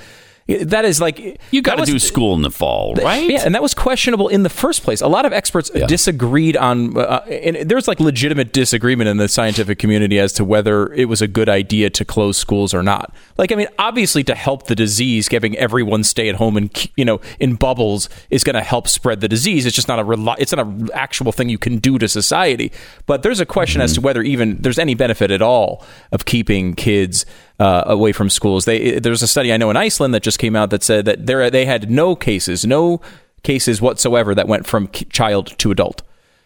[0.57, 1.55] That is like Mm-hmm.
[1.55, 3.29] You got to do school in the fall, right?
[3.29, 5.01] Yeah, and that was questionable in the first place.
[5.01, 9.79] A lot of experts disagreed on, uh, and there's like legitimate disagreement in the scientific
[9.79, 13.13] community as to whether it was a good idea to close schools or not.
[13.37, 17.05] Like, I mean, obviously, to help the disease, having everyone stay at home and you
[17.05, 19.65] know in bubbles is going to help spread the disease.
[19.65, 22.71] It's just not a reli- it's not an actual thing you can do to society.
[23.05, 26.75] But there's a question as to whether even there's any benefit at all of keeping
[26.75, 27.25] kids
[27.59, 28.65] uh, away from schools.
[28.65, 31.25] They there's a study I know in Iceland that just came out that said that
[31.25, 33.01] there they had no cases, no
[33.43, 36.01] cases whatsoever that went from child to adult.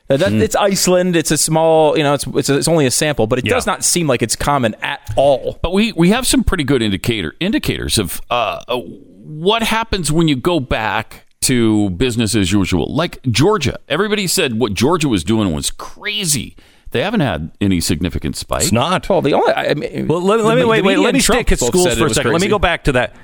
[0.10, 1.16] Uh, That, It's Iceland.
[1.16, 3.84] It's a small, you know, it's it's, it's only a sample, but it does not
[3.84, 5.60] seem like it's common at all.
[5.62, 10.28] But we, we have some pretty good indicator indicators of uh, uh, what happens when
[10.28, 12.94] you go back to business as usual.
[12.94, 16.56] Like Georgia, everybody said what Georgia was doing was crazy.
[16.94, 18.62] They haven't had any significant spike.
[18.64, 19.10] It's not.
[19.10, 20.84] Well, the only I mean, Well, let, let me wait.
[20.84, 20.98] Wait.
[20.98, 22.32] Let me and Trump stick at schools for a was second.
[22.32, 23.16] Let me go back to that.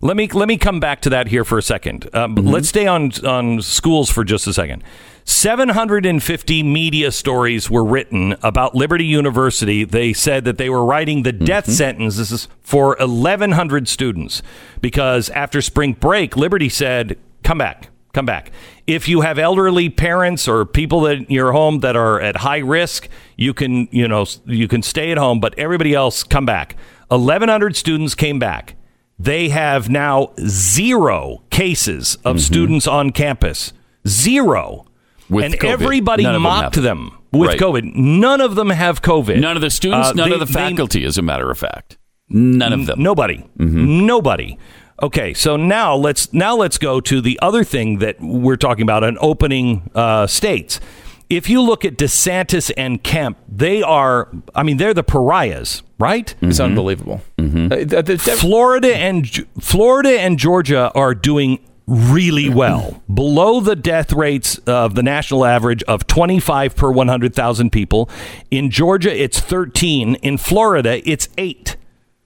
[0.00, 2.10] Let me let me come back to that here for a second.
[2.12, 2.48] Um, Mm-hmm.
[2.48, 4.82] Let's stay on on schools for just a second.
[5.26, 9.84] 750 media stories were written about Liberty University.
[9.84, 14.42] They said that they were writing the death sentences for 1,100 students
[14.82, 18.50] because after spring break, Liberty said, come back, come back.
[18.86, 22.58] If you have elderly parents or people that in your home that are at high
[22.58, 26.76] risk, you can, you know, you can stay at home, but everybody else come back.
[27.08, 28.76] 1,100 students came back.
[29.18, 33.72] They have now zero cases of students on campus.
[34.08, 34.86] Zero.
[35.30, 35.70] With and COVID.
[35.70, 37.58] everybody None of them mocked them, with Right.
[37.60, 37.94] COVID.
[37.94, 39.40] None of them have COVID.
[39.40, 41.58] None of the students, Uh, none they- of the they- faculty, as a matter of
[41.58, 41.96] fact.
[42.28, 43.02] None of them.
[43.02, 43.44] Nobody.
[43.56, 44.58] Nobody.
[45.04, 49.04] Okay, so now let's now let's go to the other thing that we're talking about:
[49.04, 50.80] an opening uh, states.
[51.28, 54.28] If you look at DeSantis and Kemp, they are.
[54.54, 56.34] I mean, they're the pariahs, right?
[56.40, 57.20] It's unbelievable.
[57.38, 59.28] Uh, the- the- the- Florida and
[59.60, 65.82] Florida and Georgia are doing really well, below the death rates of the national average
[65.82, 68.08] of 25 per 100,000 people.
[68.50, 70.14] In Georgia, it's 13.
[70.22, 71.76] In Florida, it's 8.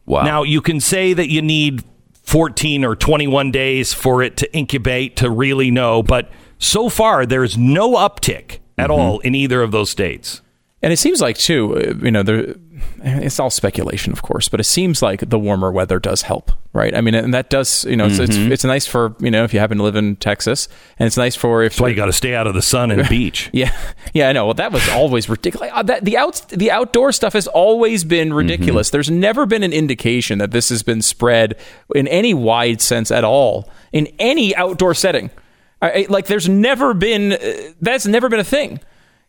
[0.06, 0.22] Wow.
[0.22, 1.82] Now, you can say that you need
[2.28, 7.56] 14 or 21 days for it to incubate to really know, but so far there's
[7.56, 8.92] no uptick at mm-hmm.
[8.92, 10.42] all in either of those states.
[10.80, 12.54] And it seems like too, uh, you know, there.
[13.02, 16.94] It's all speculation, of course, but it seems like the warmer weather does help, right?
[16.94, 19.52] I mean, and that does, you know, it's, it's it's nice for you know if
[19.52, 22.06] you happen to live in Texas, and it's nice for if That's why you got
[22.06, 23.50] to stay out of the sun and beach.
[23.52, 23.76] Yeah,
[24.14, 24.44] yeah, I know.
[24.44, 25.70] Well, that was always ridiculous.
[25.74, 28.90] Uh, That the out the outdoor stuff has always been ridiculous.
[28.90, 31.56] There's never been an indication that this has been spread
[31.96, 35.30] in any wide sense at all in any outdoor setting.
[35.82, 38.78] I, I- like, there's never been uh, that's never been a thing.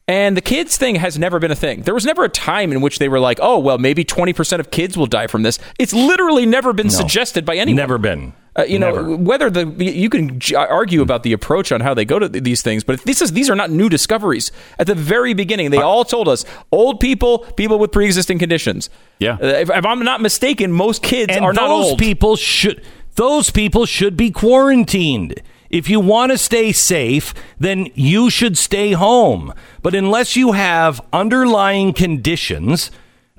[0.10, 1.84] And the kids thing has never been a thing.
[1.84, 4.72] There was never a time in which they were like, "Oh, well, maybe 20% of
[4.72, 7.78] kids will die from this." It's literally never been suggested by anyone.
[7.78, 8.34] Never been.
[8.58, 9.16] Uh, you know Never.
[9.16, 12.44] whether the you can j- argue about the approach on how they go to th-
[12.44, 14.52] these things, but this is these are not new discoveries.
[14.80, 18.90] At the very beginning, they all told us old people, people with pre-existing conditions.
[19.20, 19.38] Yeah.
[19.42, 22.00] Uh, if, if I'm not mistaken, most kids and are not old.
[22.00, 22.82] people should
[23.16, 25.42] those people should be quarantined.
[25.70, 29.54] If you want to stay safe, then you should stay home.
[29.82, 32.92] But unless you have underlying conditions,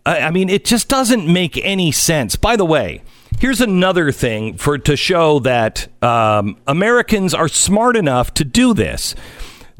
[0.06, 2.36] I mean, it just doesn't make any sense.
[2.36, 3.02] By the way,
[3.38, 9.14] here's another thing for to show that um, Americans are smart enough to do this.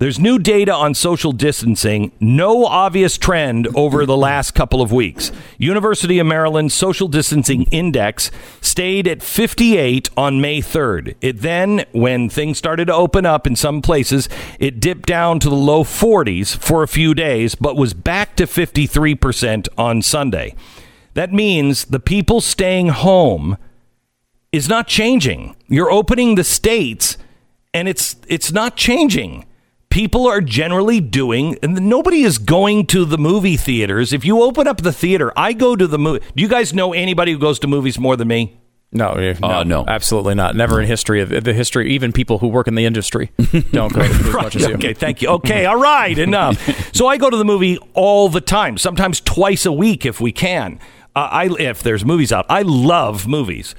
[0.00, 5.30] There's new data on social distancing, no obvious trend over the last couple of weeks.
[5.58, 8.30] University of Maryland social distancing index
[8.62, 11.16] stayed at 58 on May 3rd.
[11.20, 15.50] It then, when things started to open up in some places, it dipped down to
[15.50, 20.54] the low 40s for a few days, but was back to 53% on Sunday.
[21.12, 23.58] That means the people staying home
[24.50, 25.56] is not changing.
[25.68, 27.18] You're opening the states
[27.74, 29.44] and it's it's not changing.
[29.90, 34.12] People are generally doing and nobody is going to the movie theaters.
[34.12, 36.24] If you open up the theater, I go to the movie.
[36.36, 38.56] Do you guys know anybody who goes to movies more than me?
[38.92, 39.84] no, no, Uh, no.
[39.86, 40.54] absolutely not.
[40.56, 41.92] Never in history of the history.
[41.92, 43.30] Even people who work in the industry
[43.72, 44.74] don't go as much as you.
[44.74, 45.28] Okay, thank you.
[45.28, 46.58] Okay, all right, enough.
[46.94, 50.32] So I go to the movie all the time, sometimes twice a week if we
[50.32, 50.78] can.
[51.16, 53.74] Uh, I if there's movies out, I love movies.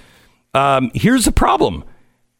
[0.54, 1.84] Um, here's the problem.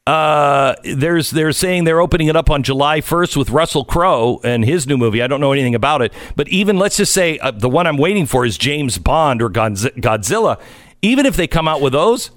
[0.08, 4.66] Uh, there's they're saying they're opening it up on July 1st with Russell Crowe and
[4.66, 5.22] his new movie.
[5.22, 7.98] I don't know anything about it, but even let's just say uh, the one I'm
[7.98, 10.60] waiting for is James Bond or Godzilla.
[11.04, 12.32] Even if they come out with those,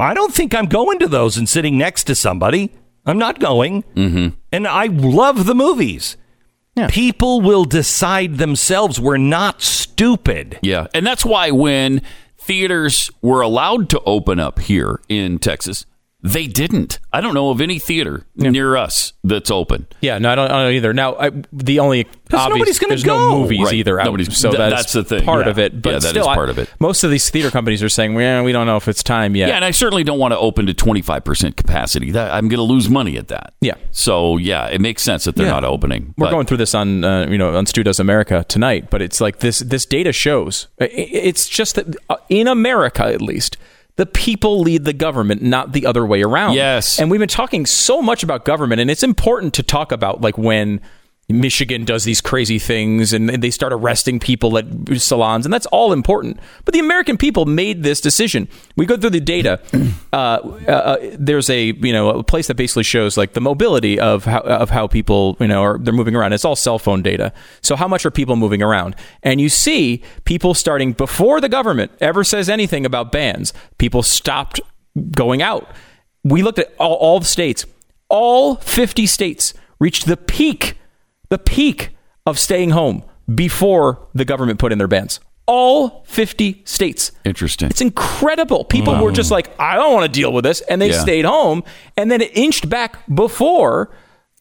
[0.00, 2.72] I don't think I'm going to those and sitting next to somebody.
[3.06, 3.82] I'm not going.
[3.94, 4.36] Mm-hmm.
[4.50, 6.16] And I love the movies.
[6.88, 9.00] People will decide themselves.
[9.00, 10.58] We're not stupid.
[10.62, 10.88] Yeah.
[10.92, 12.02] And that's why when
[12.36, 15.86] theaters were allowed to open up here in Texas,
[16.26, 16.98] they didn't.
[17.12, 19.86] I don't know of any theater near us that's open.
[20.00, 20.94] Yeah, no, I don't, I don't either.
[20.94, 23.16] Now, I, the only obvious, nobody's gonna there's go.
[23.30, 23.74] no movies Right.
[23.74, 24.00] either.
[24.00, 25.24] out, Nobody's- so th- that's, that's the thing.
[25.26, 25.50] part Yeah.
[25.50, 25.82] of it.
[25.82, 26.70] But Yeah, that is still, I- part of it.
[26.80, 29.48] Most of these theater companies are saying, "Well, we don't know if it's time yet."
[29.50, 32.10] Yeah, and I certainly don't want to open to 25% capacity.
[32.10, 33.52] That I'm going to lose money at that.
[33.60, 33.74] Yeah.
[33.90, 35.52] So, yeah, it makes sense that they're Yeah.
[35.52, 36.14] not opening.
[36.16, 39.02] We're But- going through this on uh, you know on Stu Does America tonight, but
[39.02, 43.20] it's like this this data shows i- i- it's just that uh, in America at
[43.20, 43.56] least
[43.96, 46.54] the people lead the government, not the other way around.
[46.54, 46.98] Yes.
[46.98, 50.38] and we've been talking so much about government, and it's important to talk about like
[50.38, 50.80] when.
[51.28, 54.66] Michigan does these crazy things and they start arresting people at
[54.98, 56.38] salons, and that's all important.
[56.64, 58.46] But the American people made this decision.
[58.76, 59.60] We go through the data.
[60.14, 64.24] Uh, uh, there's a you know a place that basically shows like the mobility of
[64.24, 66.32] how of how people you know are they're moving around.
[66.32, 67.32] It's all cell phone data.
[67.62, 68.94] So how much are people moving around?
[69.24, 73.52] And you see people starting before the government ever says anything about bans.
[73.78, 74.60] People stopped
[75.10, 75.68] going out.
[76.22, 77.66] We looked at all, all the states.
[78.08, 80.76] All 50 states reached the peak,
[81.34, 81.90] the peak
[82.26, 83.02] of staying home
[83.34, 85.18] before the government put in their bans.
[85.46, 87.10] All 50 states.
[87.24, 87.68] Interesting.
[87.70, 88.64] It's incredible.
[88.64, 89.16] People were mm.
[89.16, 90.60] just like, I don't want to deal with this.
[90.60, 91.00] And they Yeah.
[91.00, 91.64] stayed home.
[91.96, 93.90] And then it inched back before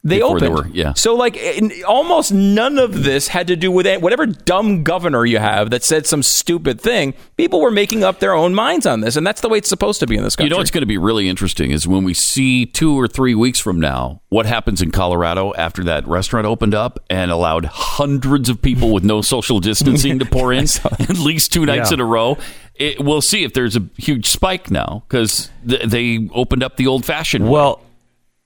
[0.06, 0.70] they Before they opened.
[0.72, 0.94] were- yeah.
[0.96, 4.02] So, like, in- almost none of this had to do with it.
[4.02, 8.34] Whatever dumb governor you have that said some stupid thing, people were making up their
[8.34, 9.16] own minds on this.
[9.16, 10.48] And that's the way it's supposed to be in this country.
[10.48, 13.34] You know what's going to be really interesting is when we see two or three
[13.34, 18.50] weeks from now what happens in Colorado after that restaurant opened up and allowed hundreds
[18.50, 21.96] of people with no social distancing to pour in at least two nights Yeah.
[21.96, 22.38] in a row.
[22.76, 26.88] It, we'll see if there's a huge spike now because th- they opened up the
[26.88, 27.48] old fashioned.
[27.48, 27.80] Well,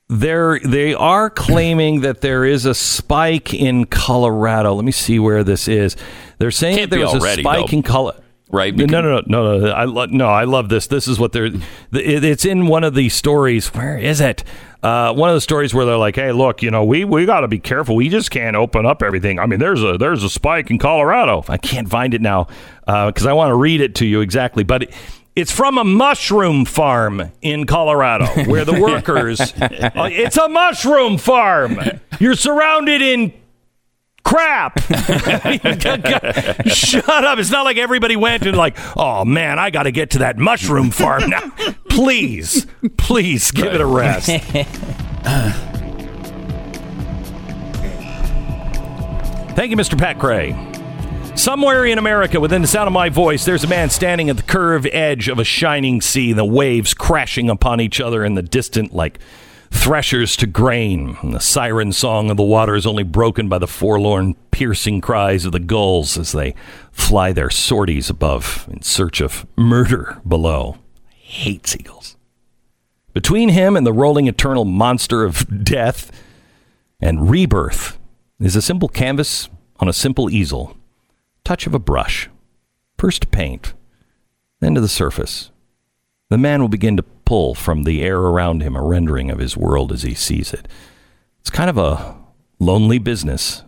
[0.10, 4.74] they're they are claiming that there is a spike in Colorado.
[4.74, 5.96] Let me see where this is.
[6.38, 7.78] They're saying Can't that be there's a spike though.
[7.78, 8.24] in Colorado.
[8.50, 9.72] Right, No, because- no, no, no, no.
[9.72, 10.88] I lo- no, I love this.
[10.88, 11.48] This is what they're.
[11.48, 13.68] It, it's in one of the stories.
[13.74, 14.46] Where is it?
[14.82, 17.42] Uh, one of the stories where they're like, "Hey, look, you know, we we got
[17.42, 17.98] to be careful.
[17.98, 19.38] We just can't open up everything.
[19.40, 21.44] I mean, there's a there's a spike in Colorado.
[21.50, 22.48] I can't find it now
[22.86, 24.94] because I want to read it to you exactly, but." It,
[25.38, 29.40] it's from a mushroom farm in Colorado where the workers.
[29.40, 31.80] Uh, it's a mushroom farm.
[32.20, 33.34] You're surrounded in
[34.24, 34.80] crap.
[36.66, 37.38] Shut up.
[37.38, 40.40] It's not like everybody went and like, oh man, I got to get to that
[40.40, 41.52] mushroom farm now.
[41.90, 42.66] Please,
[42.98, 44.28] please give it a rest.
[49.56, 49.98] Thank you, Mr.
[49.98, 50.67] Pat Gray.
[51.38, 54.44] Somewhere in America, within the sound of my voice, there's a man standing at the
[54.44, 58.92] curved edge of a shining sea, the waves crashing upon each other in the distant,
[58.92, 59.20] like
[59.70, 61.16] threshers to grain.
[61.22, 65.46] And the siren song of the water is only broken by the forlorn, piercing cries
[65.46, 66.56] of the gulls as they
[66.92, 70.80] fly their sorties above in search of murder below.
[71.08, 72.18] I hate seagulls.
[73.14, 76.12] Between him and the rolling eternal monster of death
[77.00, 78.00] and rebirth
[78.40, 80.77] is a simple canvas on a simple easel
[81.48, 82.30] touch of a brush,
[82.98, 83.74] first paint,
[84.60, 85.50] then to the surface.
[86.30, 89.56] The man will begin to pull from the air around him a rendering of his
[89.56, 90.68] world as he sees it.
[91.40, 92.18] It's kind of a
[92.60, 93.64] lonely business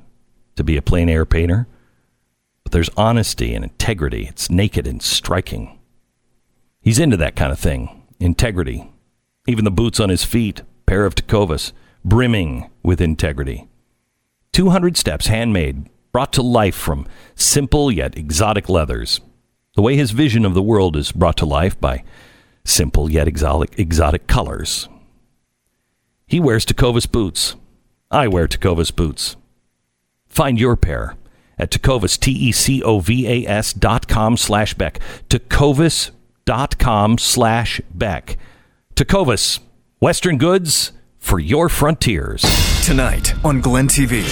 [0.58, 1.68] to be a plein air painter,
[2.66, 4.28] but there's honesty and integrity.
[4.28, 5.80] It's naked and striking.
[6.82, 8.92] He's into that kind of thing integrity.
[9.48, 11.72] Even the boots on his feet, pair of Tecovas,
[12.04, 13.70] brimming with integrity.
[14.52, 19.22] 200 steps handmade, brought to life from simple yet exotic leathers.
[19.76, 22.04] The way his vision of the world is brought to life by
[22.64, 24.90] simple yet exotic, exotic colors.
[26.28, 27.56] He wears Tecovas boots.
[28.12, 29.36] I wear Tecovas boots.
[30.28, 31.16] Find your pair
[31.58, 35.00] at Tecovas, T-E-C-O-V-A-S dot com slash Beck.
[35.30, 36.12] Tecovas
[36.46, 38.38] dot com slash Beck.
[38.96, 39.60] Tecovas,
[40.00, 42.44] Western goods for your frontiers.
[42.86, 44.24] Tonight on Glenn TV,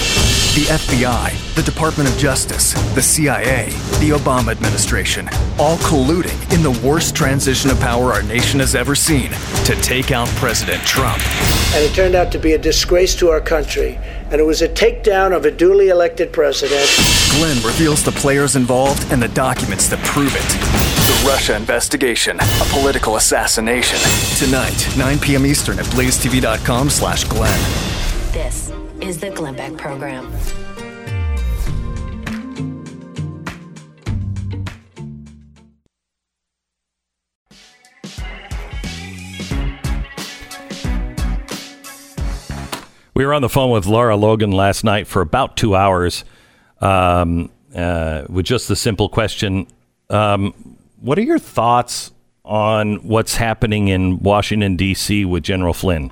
[0.58, 3.66] the FBI, the Department of Justice, the CIA,
[4.00, 5.30] the Obama administration,
[5.60, 9.30] all colluding in the worst transition of power our nation has ever seen
[9.66, 11.22] to take out President Trump.
[11.76, 14.00] and it turned out to be a disgrace to our country.
[14.32, 16.90] And it was a takedown of a duly elected president.
[17.38, 20.50] Glenn reveals the players involved and the documents that prove it.
[21.06, 24.00] The Russia investigation, a political assassination.
[24.44, 25.46] Tonight, 9 p.m.
[25.46, 27.60] Eastern at blazetv.com slash Glenn.
[28.32, 28.72] This
[29.02, 30.32] is the Glenn Beck Program.
[43.14, 46.24] We were on the phone with Lara Logan last night for about two hours
[46.82, 49.66] um, uh, with just the simple question
[50.12, 52.12] um, What are your thoughts
[52.46, 55.26] on what's happening in Washington, D.C.
[55.26, 56.12] with General Flynn?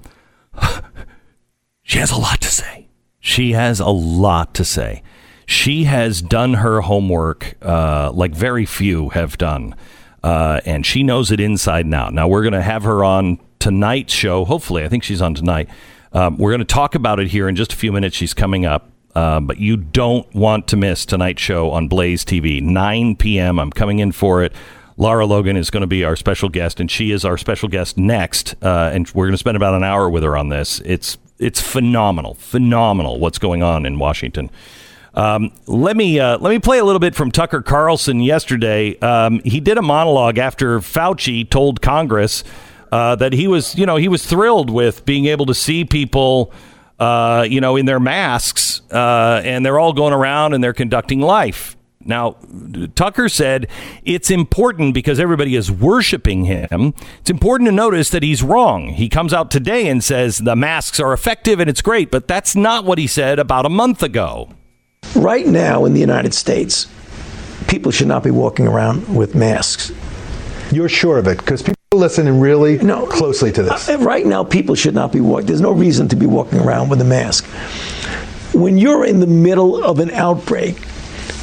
[1.85, 2.87] She has a lot to say.
[3.19, 5.03] She has a lot to say.
[5.45, 9.75] She has done her homework uh, like very few have done.
[10.23, 12.11] Uh, and she knows it inside and out.
[12.11, 14.45] Now, we're going to have her on tonight's show.
[14.45, 15.69] Hopefully, I think she's on tonight.
[16.11, 18.15] Um, we're going to talk about it here in just a few minutes.
[18.15, 18.89] She's coming up.
[19.13, 23.59] Uh, but you don't want to miss tonight's show on Blaze TV, 9 p.m.
[23.59, 24.53] I'm coming in for it.
[24.97, 27.95] Lara Logan is going to be our special guest, and she is our special guest
[27.95, 28.55] next.
[28.61, 30.81] Uh, and we're going to spend about an hour with her on this.
[30.83, 34.49] It's it's phenomenal, phenomenal what's going on in Washington.
[35.13, 38.97] Um, let me uh, let me play a little bit from Tucker Carlson yesterday.
[38.99, 42.43] Um, he did a monologue after Fauci told Congress
[42.91, 46.53] uh, that he was, you know, he was thrilled with being able to see people,
[46.99, 51.21] uh, you know, in their masks, uh, and they're all going around and they're conducting
[51.21, 51.74] life.
[52.07, 52.35] Now,
[52.93, 53.67] Tucker said
[54.03, 56.93] it's important because everybody is worshiping him.
[57.19, 58.89] It's important to notice that he's wrong.
[58.89, 62.55] He comes out today and says the masks are effective and it's great, but that's
[62.55, 64.49] not what he said about a month ago.
[65.15, 66.87] Right now in the United States,
[67.67, 69.91] people should not be walking around with masks.
[70.71, 73.07] You're sure of it because people are listening really No.
[73.07, 73.89] closely to this.
[73.89, 75.47] Uh, Right now, people should not be walking.
[75.47, 77.45] There's no reason to be walking around with a mask.
[78.53, 80.77] When you're in the middle of an outbreak,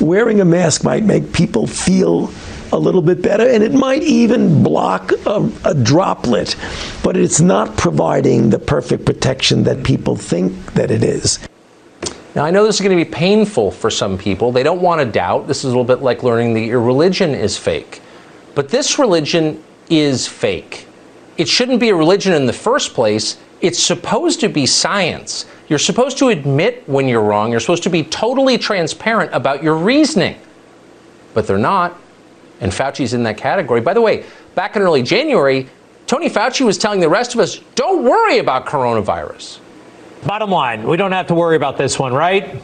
[0.01, 2.33] wearing a mask might make people feel
[2.73, 6.57] a little bit better, and it might even block a, a droplet,
[7.05, 11.39] but it's not providing the perfect protection that people think that it is.
[12.35, 14.53] Now, I know this is going to be painful for some people.
[14.53, 15.47] They don't want to doubt.
[15.49, 18.01] This is a little bit like learning that your religion is fake.
[18.55, 20.87] But this religion is fake.
[21.37, 23.37] It shouldn't be a religion in the first place.
[23.61, 25.45] It's supposed to be science.
[25.73, 27.51] You're supposed to admit when you're wrong.
[27.51, 30.39] You're supposed to be totally transparent about your reasoning.
[31.33, 31.99] But they're not.
[32.61, 33.81] And Fauci's in that category.
[33.81, 35.67] By the way, back in early January,
[36.07, 39.61] Tony Fauci was telling the rest of us don't worry about coronavirus.
[40.27, 42.61] Bottom line, we don't have to worry about this one, right?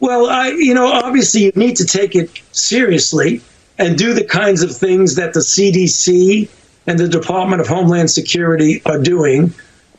[0.00, 3.42] Well, I, you know, obviously you need to take it seriously
[3.76, 6.48] and do the kinds of things that the CDC
[6.86, 9.52] and the Department of Homeland Security are doing.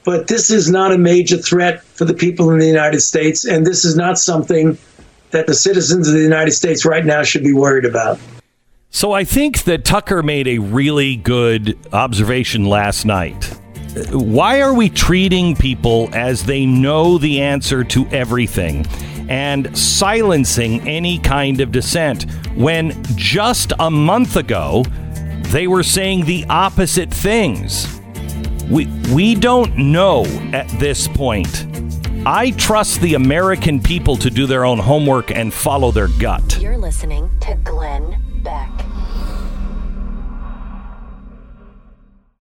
[0.04, 3.66] But this is not a major threat for the people in the United States, and
[3.66, 4.78] this is not something
[5.30, 8.20] that the citizens of the United States right now should be worried about.
[8.90, 13.58] So I think that Tucker made a really good observation last night.
[14.12, 18.86] Why are we treating people as they know the answer to everything
[19.30, 22.26] and silencing any kind of dissent
[22.56, 24.84] when just a month ago
[25.48, 28.01] they were saying the opposite things?
[28.72, 31.68] We, we don't know at this point.
[32.26, 36.58] I trust the American people to do their own homework and follow their gut.
[36.62, 38.71] You're listening to Glenn Beck.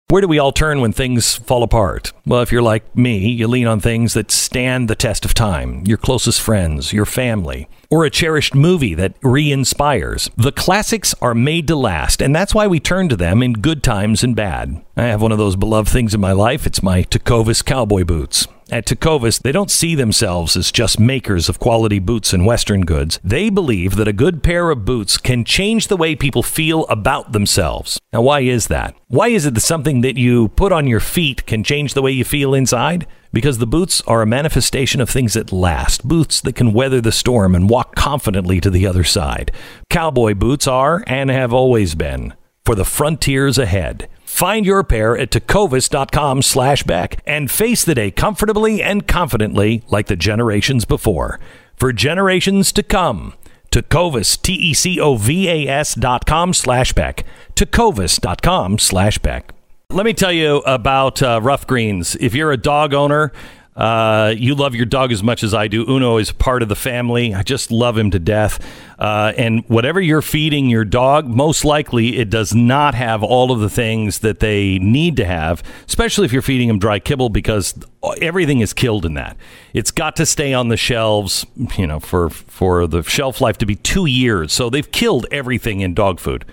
[0.09, 2.13] Where do we all turn when things fall apart?
[2.25, 5.83] Well, if you're like me, you lean on things that stand the test of time
[5.85, 10.31] your closest friends, your family, or a cherished movie that re inspires.
[10.37, 13.83] The classics are made to last, and that's why we turn to them in good
[13.83, 14.81] times and bad.
[14.97, 16.69] I have one of those beloved things in my life.
[16.69, 18.47] It's my Tecovas cowboy boots.
[18.69, 23.21] At Tecovas, they don't see themselves as just makers of quality boots and Western goods.
[23.23, 27.31] They believe that a good pair of boots can change the way people feel about
[27.31, 28.01] themselves.
[28.13, 28.97] Now, why is that?
[29.07, 32.11] Why is it that something that you put on your feet can change the way
[32.11, 33.07] you feel inside?
[33.33, 37.13] Because the boots are a manifestation of things that last, boots that can weather the
[37.13, 39.53] storm and walk confidently to the other side.
[39.91, 44.09] Cowboy boots are, and have always been, for the frontiers ahead.
[44.37, 50.09] Find your pair at tecovas.com slash Beck and face the day comfortably and confidently like
[50.09, 51.41] the generations before.
[51.75, 53.33] For generations to come,
[53.71, 57.25] Tecovas, T-E-C-O-V-A-S dot com slash Beck.
[57.55, 59.55] Tecovas dot com slash Beck.
[59.89, 62.15] Let me tell you about uh, Ruff Greens.
[62.17, 63.33] If you're a dog owner,
[63.77, 65.85] uh, you love your dog as much as I do.
[65.89, 67.35] Uno is part of the family.
[67.35, 68.59] I just love him to death.
[68.99, 73.61] Uh, and whatever you're feeding your dog, most likely it does not have all of
[73.61, 77.75] the things that they need to have, especially if you're feeding them dry kibble because
[78.23, 79.37] everything is killed in that.
[79.75, 81.45] It's got to stay on the shelves,
[81.77, 84.55] you know, for, for the shelf life to be two years.
[84.55, 86.47] So they've killed everything in dog food.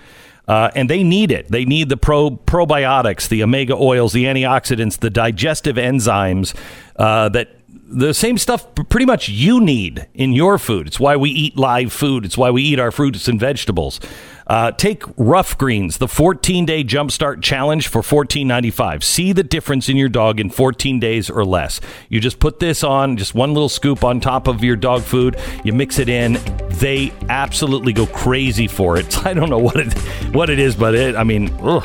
[0.48, 1.50] Uh, and they need it.
[1.50, 6.54] They need the pro probiotics, the omega oils, the antioxidants, the digestive enzymes
[6.98, 10.88] uh, that the same stuff pretty much you need in your food.
[10.88, 12.26] It's why we eat live food.
[12.26, 14.00] It's why we eat our fruits and vegetables.
[14.48, 19.04] Uh, take Ruff Greens, the 14 day jumpstart challenge for $14.95.
[19.04, 21.80] See the difference in your dog in 14 days or less.
[22.10, 25.40] You just put this on, just one little scoop on top of your dog food.
[25.64, 26.34] You mix it in.
[26.70, 29.18] They absolutely go crazy for it.
[29.26, 29.94] I don't know what it
[30.34, 31.16] what it is, but it.
[31.16, 31.84] I mean, ugh,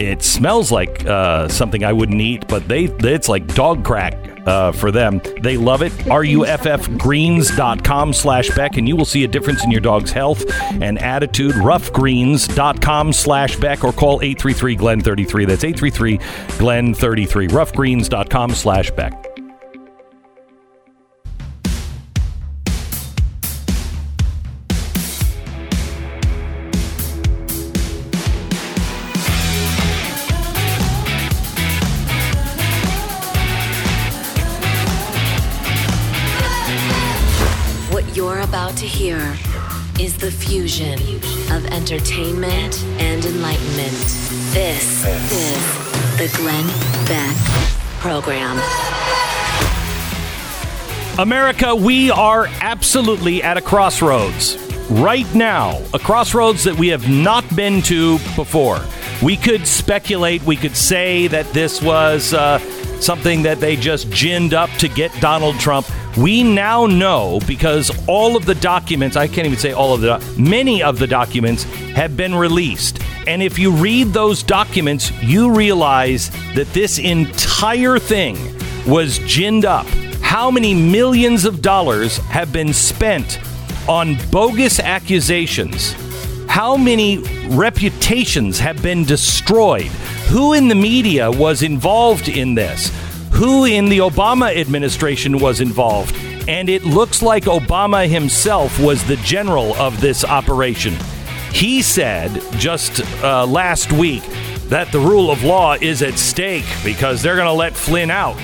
[0.00, 4.72] it smells like uh, something I wouldn't eat, but they it's like dog crack uh,
[4.72, 5.20] for them.
[5.42, 5.92] They love it.
[5.92, 10.44] RUFFgreens.com slash Beck, and you will see a difference in your dog's health
[10.80, 11.54] and attitude.
[11.56, 15.44] Ruffgreens.com slash Beck, or call 833 Glen 33.
[15.44, 16.18] That's 833
[16.58, 17.48] Glen 33.
[17.48, 19.25] Ruffgreens.com slash Beck.
[51.18, 54.58] America, we are absolutely at a crossroads.
[54.90, 58.80] right now, a crossroads that we have not been to before.
[59.22, 62.58] We could speculate, we could say that this was uh,
[63.00, 65.88] something that they just ginned up to get Donald Trump.
[66.16, 70.22] We now know because all of the documents, I can't even say all of the,
[70.38, 71.64] many of the documents
[71.94, 73.00] have been released.
[73.26, 78.36] And if you read those documents, you realize that this entire thing
[78.86, 79.86] was ginned up.
[80.38, 83.40] How many millions of dollars have been spent
[83.88, 85.92] on bogus accusations?
[86.46, 89.90] How many reputations have been destroyed?
[90.28, 92.92] Who in the media was involved in this?
[93.32, 96.14] Who in the Obama administration was involved?
[96.46, 100.94] And it looks like Obama himself was the general of this operation.
[101.50, 104.22] He said just uh, last week
[104.68, 108.36] that the rule of law is at stake because they're going to let Flynn out.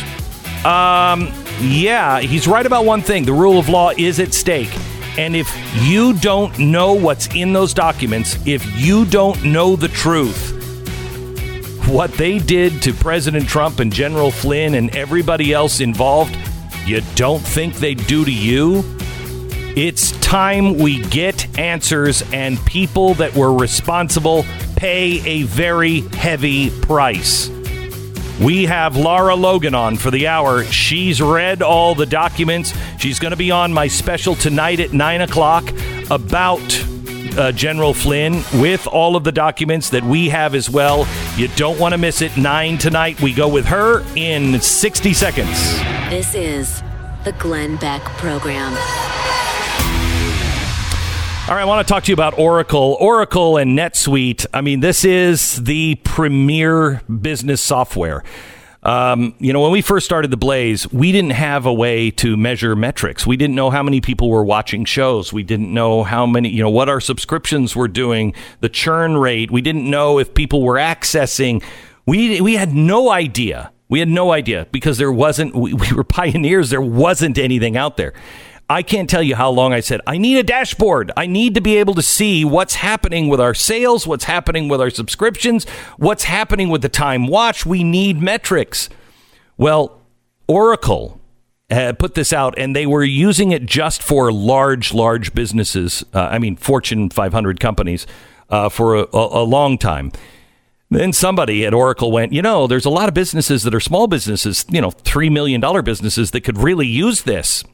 [0.64, 1.30] Um,
[1.60, 4.70] yeah, he's right about one thing the rule of law is at stake.
[5.18, 5.50] And if
[5.82, 10.58] you don't know what's in those documents, if you don't know the truth,
[11.86, 16.36] what they did to President Trump and General Flynn and everybody else involved,
[16.86, 18.82] you don't think they'd do to you?
[19.76, 24.44] It's time we get answers, and people that were responsible
[24.76, 27.50] pay a very heavy price.
[28.42, 30.64] We have Lara Logan on for the hour.
[30.64, 32.74] She's read all the documents.
[32.98, 35.64] She's going to be on my special tonight at 9 o'clock
[36.10, 36.60] about
[37.38, 41.06] uh, General Flynn with all of the documents that we have as well.
[41.36, 42.36] You don't want to miss it.
[42.36, 43.20] 9 tonight.
[43.20, 45.78] We go with her in 60 seconds.
[46.10, 46.82] This is
[47.22, 48.76] the Glenn Beck Program.
[51.48, 52.96] All right, I want to talk to you about Oracle.
[53.00, 54.46] Oracle and NetSuite.
[54.54, 58.22] I mean, this is the premier business software.
[58.84, 62.36] Um, you know, when we first started the Blaze, we didn't have a way to
[62.36, 63.26] measure metrics.
[63.26, 65.32] We didn't know how many people were watching shows.
[65.32, 69.50] We didn't know how many, you know, what our subscriptions were doing, the churn rate.
[69.50, 71.60] We didn't know if people were accessing.
[72.06, 73.72] We we had no idea.
[73.88, 75.56] We had no idea because there wasn't.
[75.56, 76.70] We, we were pioneers.
[76.70, 78.14] There wasn't anything out there.
[78.72, 81.12] I can't tell you how long I said, I need a dashboard.
[81.14, 84.80] I need to be able to see what's happening with our sales, what's happening with
[84.80, 85.68] our subscriptions,
[85.98, 87.66] what's happening with the time watch.
[87.66, 88.88] We need metrics.
[89.58, 90.00] Well,
[90.48, 91.20] Oracle
[91.68, 96.02] had put this out and they were using it just for large, large businesses.
[96.14, 98.06] Uh, I mean, Fortune 500 companies
[98.48, 100.12] uh, for a, a long time.
[100.88, 104.06] Then somebody at Oracle went, you know, there's a lot of businesses that are small
[104.06, 107.64] businesses, you know, $3 million businesses that could really use this.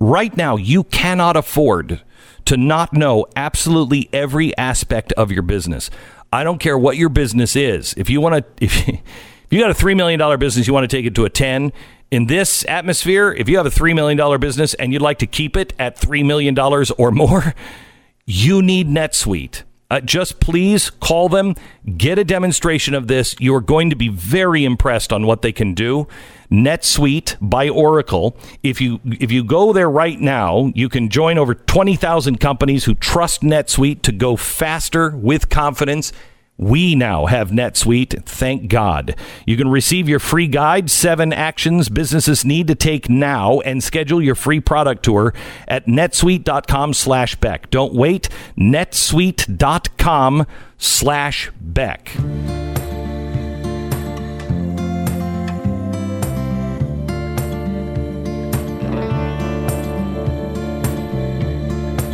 [0.00, 2.00] Right now, you cannot afford
[2.46, 5.90] to not know absolutely every aspect of your business.
[6.32, 7.92] I don't care what your business is.
[7.98, 9.02] If you want to, if, if
[9.50, 11.70] you got a $3 million business, you want to take it to a 10.
[12.10, 15.54] In this atmosphere, if you have a $3 million business and you'd like to keep
[15.54, 17.54] it at $3 million or more,
[18.24, 19.64] you need NetSuite.
[19.90, 21.54] Uh, just please call them,
[21.96, 23.34] get a demonstration of this.
[23.40, 26.06] You're going to be very impressed on what they can do.
[26.50, 28.36] NetSuite by Oracle.
[28.62, 32.94] If you if you go there right now, you can join over 20,000 companies who
[32.94, 36.12] trust NetSuite to go faster with confidence.
[36.60, 38.22] We now have NetSuite.
[38.26, 39.16] Thank God.
[39.46, 44.20] You can receive your free guide, Seven Actions Businesses Need to Take Now, and schedule
[44.20, 45.32] your free product tour
[45.66, 47.70] at netsuite.com slash Beck.
[47.70, 48.28] Don't wait.
[48.58, 50.46] netsuite.com
[50.76, 52.12] slash Beck.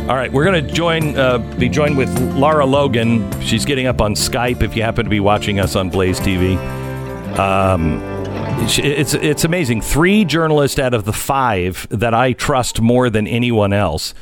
[0.07, 3.29] All right, we're going to join, uh, be joined with Lara Logan.
[3.41, 4.63] She's getting up on Skype.
[4.63, 6.55] If you happen to be watching us on Blaze TV,
[7.37, 8.01] um,
[8.61, 9.81] it's it's amazing.
[9.81, 14.13] Three journalists out of the five that I trust more than anyone else,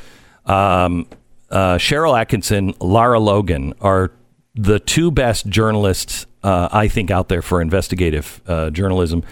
[0.44, 1.06] um,
[1.50, 4.10] uh, Sharyl Attkisson, Lara Logan, are
[4.56, 9.22] the two best journalists uh, I think out there for investigative uh, journalism.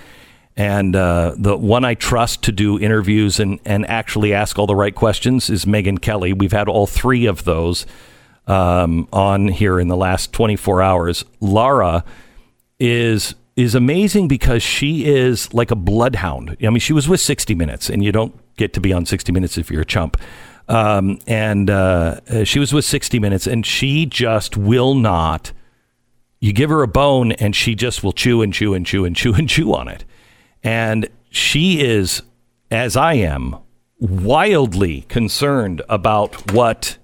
[0.57, 4.77] And uh, the one I trust to do interviews and, and actually ask all the
[4.77, 6.33] right questions is Megyn Kelly.
[6.33, 7.87] We've had all three of those
[8.47, 11.25] um, on here in the last 24 hours.
[11.41, 12.05] Lara
[12.79, 16.57] is is amazing because she is like a bloodhound.
[16.61, 19.31] I mean, she was with 60 Minutes, and you don't get to be on 60
[19.31, 20.17] Minutes if you're a chump.
[20.69, 25.53] Um, and uh, she was with 60 Minutes, and she just will not.
[26.41, 29.15] You give her a bone, and she just will chew and chew and chew and
[29.15, 30.05] chew and chew on it.
[30.65, 32.23] And she is,
[32.71, 33.57] as I am,
[34.01, 36.99] wildly concerned about what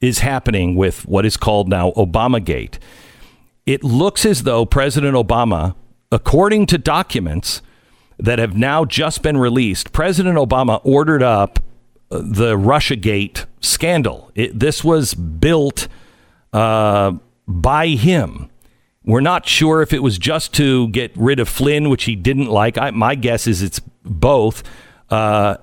[0.00, 2.78] is happening with what is called now Obamagate.
[3.66, 5.76] It looks as though President Obama,
[6.10, 7.62] according to documents
[8.18, 11.60] that have now just been released, President Obama ordered up
[12.10, 14.30] the RussiaGate scandal.
[14.34, 15.88] It, this was built
[16.52, 17.12] uh,
[17.46, 18.50] by him.
[19.04, 22.46] We're not sure if it was just to get rid of Flynn, which he didn't
[22.46, 22.78] like.
[22.78, 24.62] I, my guess is it's both,
[25.10, 25.56] uh,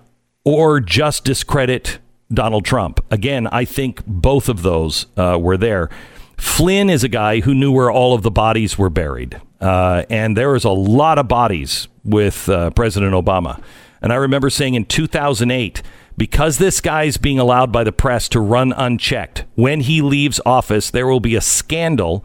[0.44, 2.00] or just discredit
[2.34, 3.00] Donald Trump.
[3.10, 5.90] Again, I think both of those uh, were there.
[6.38, 9.42] Flynn is a guy who knew where all of the bodies were buried.
[9.60, 13.62] Uh, and there was a lot of bodies with uh, President Obama.
[14.02, 15.82] And I remember saying in 2008,
[16.18, 20.90] because this guy's being allowed by the press to run unchecked, when he leaves office,
[20.90, 22.24] there will be a scandal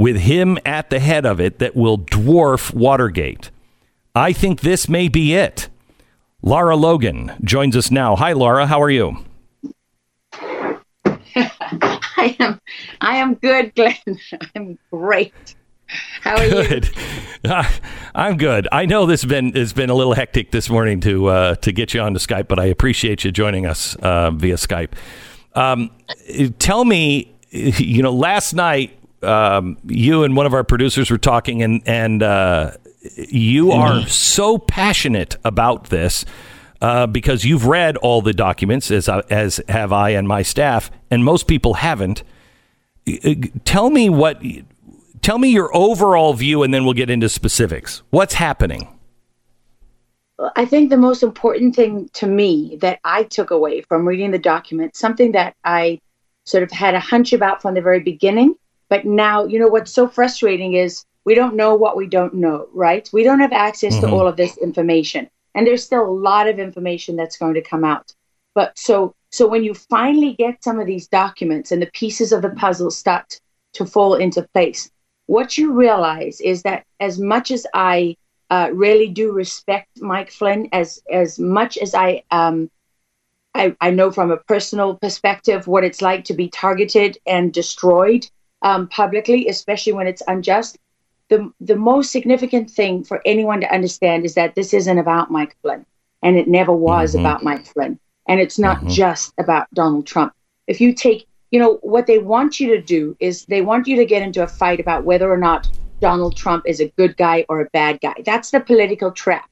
[0.00, 3.50] with him at the head of it that will dwarf Watergate.
[4.14, 5.68] I think this may be it.
[6.40, 8.16] Lara Logan joins us now.
[8.16, 8.66] Hi, Lara.
[8.66, 9.18] How are you?
[11.36, 12.58] I am.
[13.02, 13.94] I am good, Glenn.
[14.56, 15.54] I'm great.
[16.22, 16.90] How are good.
[17.44, 17.52] you?
[18.14, 18.68] I'm good.
[18.72, 21.72] I know this has been it's been a little hectic this morning to uh, to
[21.72, 24.92] get you onto Skype, but I appreciate you joining us uh, via Skype.
[25.52, 25.90] Um,
[26.58, 31.62] tell me, you know, last night um, you and one of our producers were talking,
[31.62, 32.72] and and uh,
[33.16, 36.24] you are so passionate about this
[36.80, 41.24] uh, because you've read all the documents, as as have I and my staff, and
[41.24, 42.22] most people haven't.
[43.08, 44.42] Uh, tell me what.
[45.22, 48.02] Tell me your overall view, and then we'll get into specifics.
[48.10, 48.88] What's happening?
[50.56, 54.38] I think the most important thing to me that I took away from reading the
[54.38, 56.00] document, something that I
[56.44, 58.54] sort of had a hunch about from the very beginning,
[58.90, 62.68] but now, you know, what's so frustrating is we don't know what we don't know,
[62.74, 63.08] right?
[63.12, 64.08] We don't have access mm-hmm.
[64.08, 65.30] to all of this information.
[65.54, 68.12] And there's still a lot of information that's going to come out.
[68.54, 72.42] But so so when you finally get some of these documents and the pieces of
[72.42, 73.40] the puzzle start
[73.74, 74.90] to fall into place,
[75.26, 78.16] what you realize is that as much as I
[78.50, 82.68] uh, really do respect Mike Flynn, as as much as I um,
[83.54, 88.28] I, I know from a personal perspective what it's like to be targeted and destroyed
[88.62, 90.78] um, publicly, especially when it's unjust.
[91.28, 95.56] The, the most significant thing for anyone to understand is that this isn't about Mike
[95.62, 95.86] Flynn,
[96.22, 97.20] and it never was mm-hmm.
[97.20, 97.98] about Mike Flynn.
[98.28, 98.88] And it's not mm-hmm.
[98.88, 100.32] just about Donald Trump.
[100.66, 103.96] If you take, you know, what they want you to do is they want you
[103.96, 105.68] to get into a fight about whether or not
[106.00, 108.14] Donald Trump is a good guy or a bad guy.
[108.24, 109.48] That's the political trap.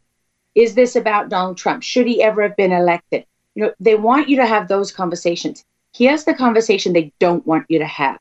[0.55, 1.83] Is this about Donald Trump?
[1.83, 3.25] Should he ever have been elected?
[3.55, 5.65] You know, they want you to have those conversations.
[5.95, 8.19] Here's the conversation they don't want you to have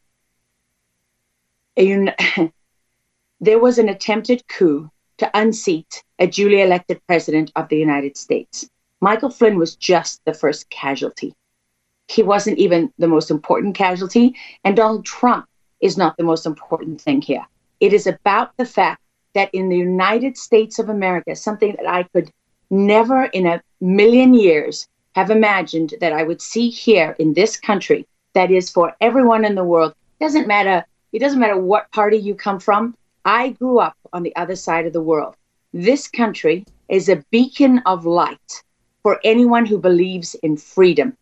[1.78, 2.09] you
[3.39, 8.69] there was an attempted coup to unseat a duly elected president of the United States.
[9.01, 11.34] Michael Flynn was just the first casualty.
[12.07, 15.45] He wasn't even the most important casualty, and Donald Trump
[15.82, 17.45] is not the most important thing here.
[17.80, 19.01] It is about the fact
[19.34, 22.32] that in the United States of America, something that I could
[22.69, 28.07] never in a million years have imagined that I would see here in this country,
[28.34, 32.36] that is for everyone in the world, doesn't matter it doesn't matter what party you
[32.36, 32.95] come from.
[33.26, 35.36] I grew up on the other side of the world.
[35.74, 38.64] This country is a beacon of light
[39.03, 41.16] for anyone who believes in freedom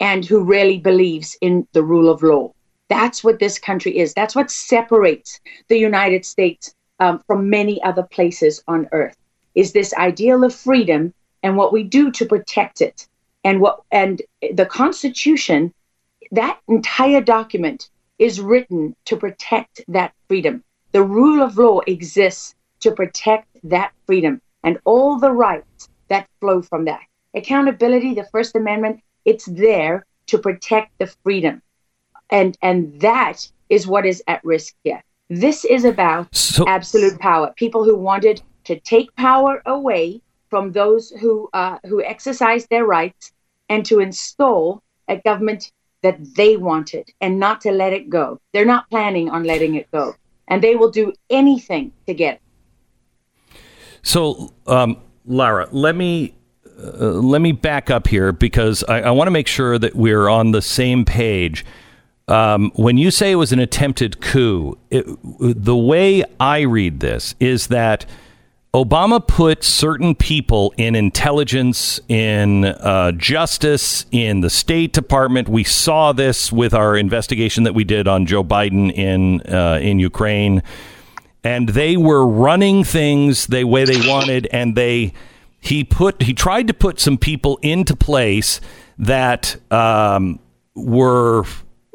[0.00, 2.52] and who really believes in the rule of law.
[2.88, 4.14] That's what this country is.
[4.14, 9.16] That's what separates the United States um, from many other places on earth.
[9.54, 11.12] Is this ideal of freedom
[11.42, 13.06] and what we do to protect it,
[13.44, 14.20] and what and
[14.52, 15.72] the Constitution.
[16.32, 20.64] That entire document is written to protect that freedom.
[20.92, 26.62] The rule of law exists to protect that freedom and all the rights that flow
[26.62, 27.00] from that.
[27.34, 31.62] Accountability, the First Amendment, it's there to protect the freedom.
[32.30, 35.02] And and that is what is at risk here.
[35.28, 37.52] This is about so, absolute power.
[37.56, 43.32] People who wanted to take power away from those who uh, who exercise their rights
[43.68, 45.72] and to install a government
[46.02, 48.40] that they wanted and not to let it go.
[48.52, 50.14] They're not planning on letting it go.
[50.48, 53.58] And they will do anything to get it.
[54.02, 56.36] So, um, Lara, let me
[56.78, 60.28] uh, let me back up here because I, I want to make sure that we're
[60.28, 61.64] on the same page.
[62.28, 65.06] Um, when you say it was an attempted coup, it,
[65.40, 68.04] the way I read this is that
[68.76, 75.48] Obama put certain people in intelligence, in uh, justice, in the State Department.
[75.48, 79.98] We saw this with our investigation that we did on Joe Biden in uh, in
[79.98, 80.62] Ukraine,
[81.42, 85.14] and they were running things the way they wanted, and they
[85.58, 88.60] he put he tried to put some people into place
[88.98, 90.38] that um,
[90.74, 91.44] were.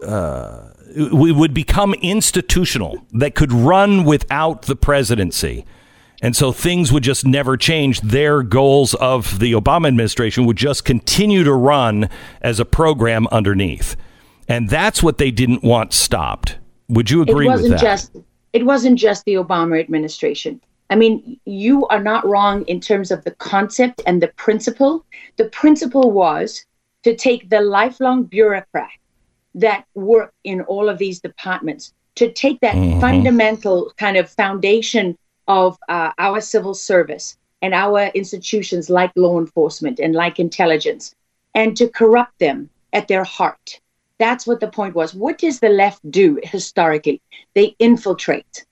[0.04, 0.70] Uh,
[1.14, 5.64] we would become institutional that could run without the presidency
[6.22, 8.02] And so things would just never change.
[8.02, 12.10] Their goals of the Obama administration would just continue to run
[12.42, 13.96] as a program underneath.
[14.48, 16.58] And that's what they didn't want stopped.
[16.90, 17.86] Would you agree it wasn't with that?
[17.86, 18.16] just
[18.54, 20.62] it wasn't just the Obama administration.
[20.90, 25.06] I mean, you are not wrong in terms of the concept and the principle.
[25.38, 26.66] The principle was
[27.04, 28.90] to take the lifelong bureaucrat
[29.56, 33.00] that work in all of these departments to take that Mhm.
[33.00, 35.18] fundamental kind of foundation
[35.52, 41.14] of uh, our civil service and our institutions like law enforcement and like intelligence
[41.54, 43.80] and to corrupt them at their heart.
[44.18, 45.14] That's what the point was.
[45.14, 47.22] What does the left do historically?
[47.54, 48.66] They infiltrate.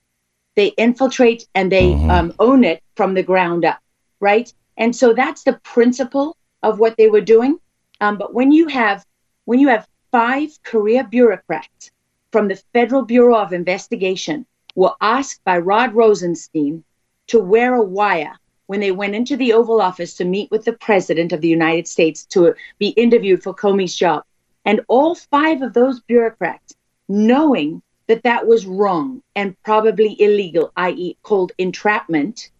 [0.56, 3.80] They infiltrate and they um, own it from the ground up,
[4.20, 4.52] right?
[4.78, 7.58] And so that's the principle of what they were doing.
[8.00, 9.04] Um, but when you have
[9.44, 11.90] when you have five career bureaucrats
[12.32, 14.46] from the Federal Bureau of Investigation
[14.80, 16.82] were asked by Rod Rosenstein
[17.26, 20.72] to wear a wire when they went into the Oval Office to meet with the
[20.72, 24.24] President of the United States to be interviewed for Comey's job.
[24.64, 26.74] And all five of those bureaucrats,
[27.10, 32.50] knowing that that was wrong and probably illegal, i.e., called entrapment,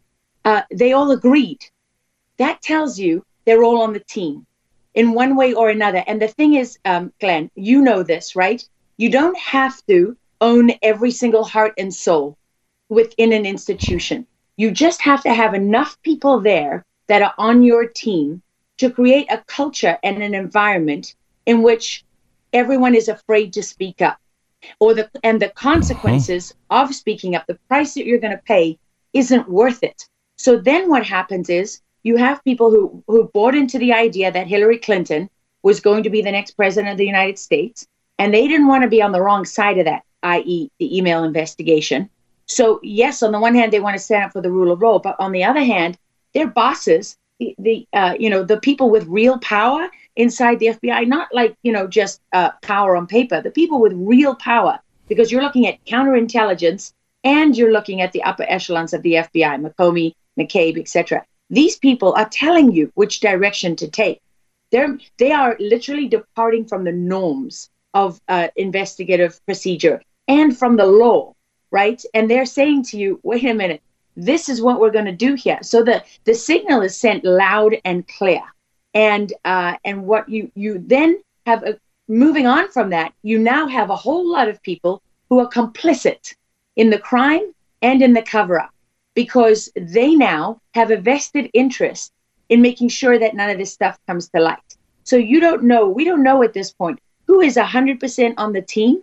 [0.45, 1.65] uh, they all agreed.
[2.37, 4.45] That tells you they're all on the team
[4.93, 6.05] in one way or another.
[6.07, 8.63] And the thing is, um, Glenn, you know this, right?
[8.99, 12.37] You don't have to own every single heart and soul
[12.89, 14.27] within an institution.
[14.57, 18.43] You just have to have enough people there that are on your team
[18.79, 21.15] to create a culture and an environment
[21.47, 22.05] in which
[22.53, 24.19] everyone is afraid to speak up.
[24.79, 26.85] Or the and the consequences uh-huh.
[26.85, 28.79] of speaking up the price that you're going to pay
[29.15, 30.07] isn't worth it.
[30.37, 34.47] So then what happens is you have people who who bought into the idea that
[34.47, 35.31] Hillary Clinton
[35.63, 37.87] was going to be the next president of the United States
[38.19, 40.71] and they didn't want to be on the wrong side of that i.e.
[40.79, 42.09] the email investigation
[42.47, 44.81] so yes on the one hand they want to stand up for the rule of
[44.81, 45.99] law but on the other hand
[46.35, 51.09] their bosses the, the uh, you know the people with real power inside the FBI,
[51.09, 53.41] not like you know just uh, power on paper.
[53.41, 56.93] The people with real power, because you're looking at counterintelligence
[57.25, 61.25] and you're looking at the upper echelons of the FBI, McComey, McCabe, etc.
[61.49, 64.21] These people are telling you which direction to take.
[64.71, 70.01] They're they are literally departing from the norms of uh, investigative procedure
[70.31, 71.35] and from the law,
[71.73, 72.01] right?
[72.15, 73.83] And they're saying to you, wait a minute,
[74.17, 75.59] this is what we're going to do here.
[75.63, 78.43] So the the signal is sent loud and clear
[78.95, 81.79] and uh, and what you you then have a,
[82.09, 86.35] moving on from that you now have a whole lot of people who are complicit
[86.77, 87.53] in the crime
[87.83, 88.75] and in the cover up
[89.15, 92.13] because they now have a vested interest
[92.49, 95.89] in making sure that none of this stuff comes to light so you don't know
[95.89, 99.03] we don't know at this point who is 100% on the team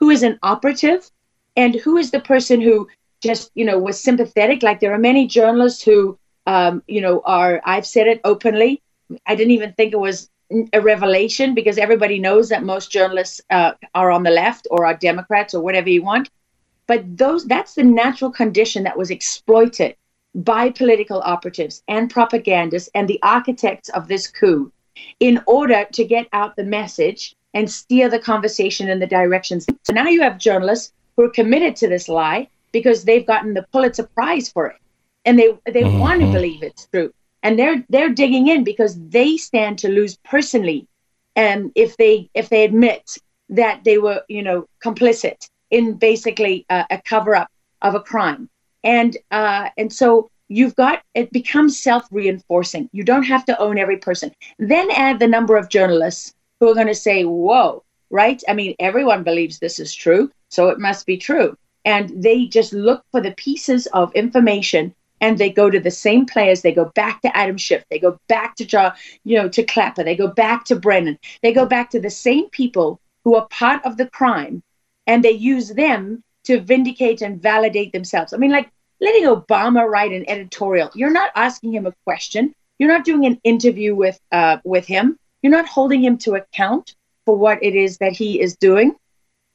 [0.00, 1.10] who is an operative
[1.56, 2.88] and who is the person who
[3.22, 7.60] just you know was sympathetic like there are many journalists who um, you know are
[7.64, 8.80] i've said it openly
[9.26, 10.30] I didn't even think it was
[10.72, 14.94] a revelation because everybody knows that most journalists uh, are on the left or are
[14.94, 16.30] Democrats or whatever you want.
[16.86, 19.96] But those that's the natural condition that was exploited
[20.34, 24.72] by political operatives and propagandists and the architects of this coup
[25.20, 29.66] in order to get out the message and steer the conversation in the directions.
[29.84, 33.66] So now you have journalists who are committed to this lie because they've gotten the
[33.72, 34.76] Pulitzer Prize for it.
[35.24, 35.98] And they they mm-hmm.
[35.98, 40.16] want to believe it's true and they're they're digging in because they stand to lose
[40.24, 40.86] personally
[41.36, 43.16] and if they if they admit
[43.48, 47.50] that they were you know complicit in basically a, a cover up
[47.82, 48.48] of a crime
[48.84, 53.78] and uh, and so you've got it becomes self reinforcing you don't have to own
[53.78, 58.42] every person then add the number of journalists who are going to say whoa right
[58.48, 62.72] i mean everyone believes this is true so it must be true and they just
[62.72, 66.62] look for the pieces of information and they go to the same players.
[66.62, 67.84] They go back to Adam Schiff.
[67.90, 68.94] They go back to
[69.24, 70.04] you know, to Clapper.
[70.04, 71.18] They go back to Brennan.
[71.42, 74.62] They go back to the same people who are part of the crime,
[75.06, 78.32] and they use them to vindicate and validate themselves.
[78.32, 80.90] I mean, like letting Obama write an editorial.
[80.94, 82.54] You're not asking him a question.
[82.78, 85.18] You're not doing an interview with uh, with him.
[85.42, 88.96] You're not holding him to account for what it is that he is doing,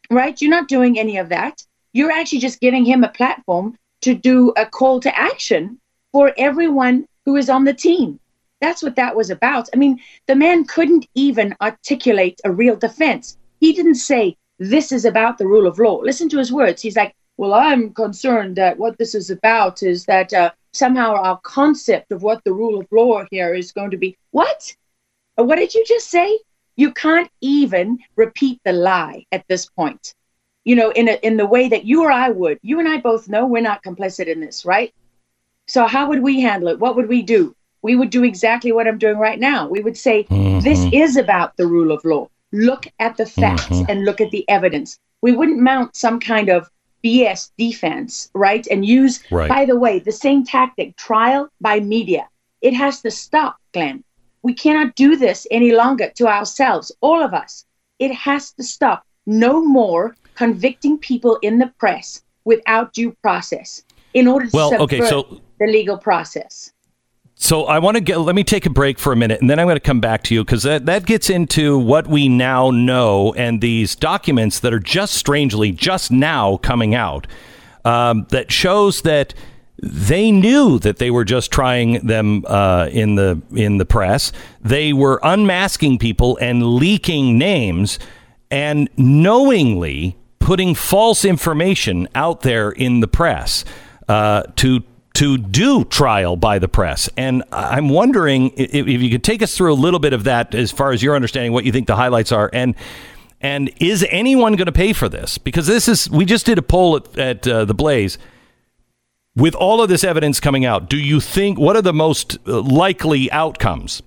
[0.10, 0.40] right?
[0.42, 1.62] You're not doing any of that.
[1.92, 5.80] You're actually just giving him a platform to do a call to action
[6.12, 8.20] for everyone who is on the team.
[8.62, 9.68] That's what that was about.
[9.74, 13.38] I mean, the man couldn't even articulate a real defense.
[13.60, 15.98] He didn't say, This is about the rule of law.
[15.98, 16.82] Listen to his words.
[16.82, 21.40] He's like, Well, I'm concerned that what this is about is that uh, somehow our
[21.42, 24.18] concept of what the rule of law here is going to be.
[24.32, 24.76] What?
[25.36, 26.40] What did you just say?
[26.76, 30.14] You can't even repeat the lie at this point
[30.66, 32.58] you know, in a, in the way that you or I would.
[32.62, 34.94] You and I both know we're not complicit in this, right?
[35.68, 36.80] So how would we handle it?
[36.80, 37.54] What would we do?
[37.82, 39.68] We would do exactly what I'm doing right now.
[39.68, 40.64] We would say, Mhm.
[40.64, 42.30] this is about the rule of law.
[42.54, 43.86] Look at the facts Mhm.
[43.90, 44.98] and look at the evidence.
[45.22, 46.70] We wouldn't mount some kind of
[47.02, 48.66] BS defense, right?
[48.72, 49.50] And use, Right.
[49.50, 52.30] by the way, the same tactic, trial by media.
[52.62, 54.06] It has to stop, Glenn.
[54.44, 57.66] We cannot do this any longer to ourselves, all of us.
[58.00, 59.06] It has to stop.
[59.26, 63.84] No more convicting people in the press without due process
[64.14, 66.74] in order to Well, subvert okay, so- the legal process.
[67.36, 68.20] So I want to get.
[68.20, 70.24] Let me take a break for a minute, and then I'm going to come back
[70.26, 74.72] to you because that that gets into what we now know and these documents that
[74.72, 77.26] are just strangely just now coming out
[77.86, 79.34] um, that shows that
[79.86, 84.32] they knew that they were just trying them uh, in the in the press.
[84.62, 88.00] They were unmasking people and leaking names
[88.50, 93.66] and knowingly putting false information out there in the press
[94.08, 94.84] uh, to
[95.16, 97.10] to do trial by the press.
[97.18, 100.56] And I'm wondering if, if you could take us through a little bit of that
[100.56, 102.76] as far as your understanding, what you think the highlights are, and
[103.42, 105.38] and is anyone going to pay for this?
[105.38, 108.18] Because this is we just did a poll at, at uh, the Blaze.
[109.36, 112.62] With all of this evidence coming out, do you think what are the most uh,
[112.62, 114.04] likely outcomes?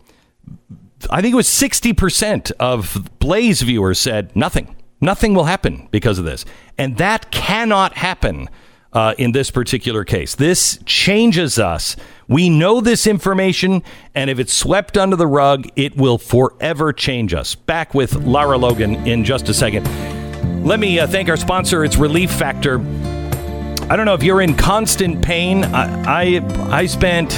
[1.11, 4.77] I think it was 60% of Blaze viewers said nothing.
[5.01, 6.45] Nothing will happen because of this.
[6.79, 8.49] And that cannot happen
[8.93, 10.37] uh, in this particular case.
[10.37, 11.97] This changes us.
[12.29, 13.83] We know this information,
[14.15, 17.57] and if it's swept under the rug, it will forever change us.
[17.57, 19.85] Back with Lara Logan in just a second.
[20.65, 21.85] Let me uh, thank our sponsor.
[21.85, 22.79] It's Relief Factor.
[23.89, 25.65] I don't know if you're in constant pain.
[25.65, 27.33] I, I, I spent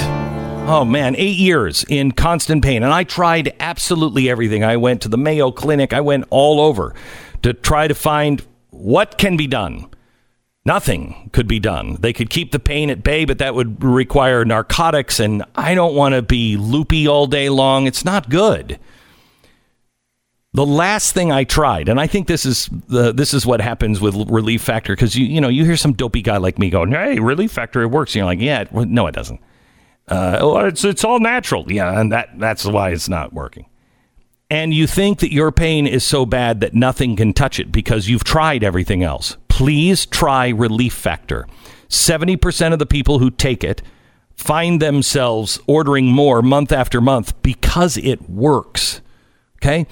[0.69, 2.83] oh man, eight years in constant pain.
[2.83, 4.63] And I tried absolutely everything.
[4.63, 6.93] I went to the Mayo Clinic, I went all over
[7.41, 9.89] to try to find what can be done.
[10.65, 11.97] Nothing could be done.
[11.99, 15.19] They could keep the pain at bay, but that would require narcotics.
[15.19, 17.87] And I don't want to be loopy all day long.
[17.87, 18.79] It's not good.
[20.53, 24.01] The last thing I tried, and I think this is the this is what happens
[24.01, 26.91] with Relief Factor, because you you know you hear some dopey guy like me going,
[26.91, 29.39] "Hey, Relief Factor, it works." And you're like, "Yeah, it- well, no, it doesn't."
[30.07, 33.67] Uh, well, it's it's all natural, yeah, and that that's why it's not working.
[34.49, 38.09] And you think that your pain is so bad that nothing can touch it because
[38.09, 39.37] you've tried everything else.
[39.49, 41.45] Please try Relief Factor.
[41.89, 43.83] Seventy percent of the people who take it
[44.35, 49.01] find themselves ordering more month after month because it works.
[49.61, 49.85] Okay.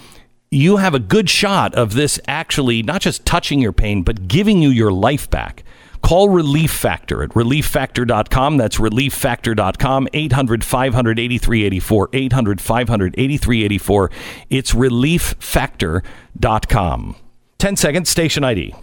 [0.50, 4.62] You have a good shot of this actually not just touching your pain, but giving
[4.62, 5.66] you your life back.
[6.02, 8.56] Call Relief Factor at relieffactor.com.
[8.56, 12.10] That's relieffactor.com, 800 500 8384.
[12.14, 14.12] 800 500 8384.
[14.50, 17.16] It's relieffactor.com.
[17.58, 18.74] 10 seconds, station ID.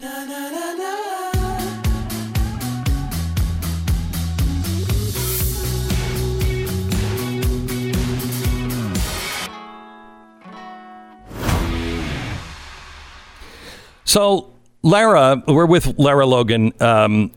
[14.04, 14.52] So,
[14.82, 16.72] Lara, we're with Lara Logan.
[16.80, 17.32] Um,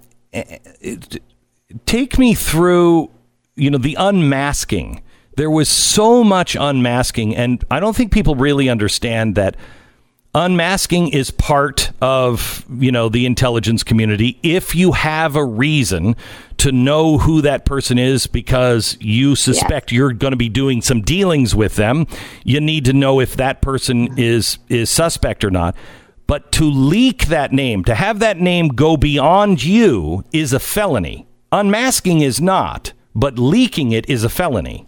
[1.85, 3.09] take me through,
[3.55, 5.01] you know, the unmasking.
[5.37, 9.55] There was so much unmasking, and I don't think people really understand that
[10.35, 16.15] unmasking is part of you know the intelligence community if you have a reason
[16.57, 21.01] to know who that person is because you suspect you're going to be doing some
[21.01, 22.05] dealings with them
[22.43, 25.75] you need to know if that person is is suspect or not
[26.27, 31.27] but to leak that name to have that name go beyond you is a felony
[31.51, 34.87] unmasking is not but leaking it is a felony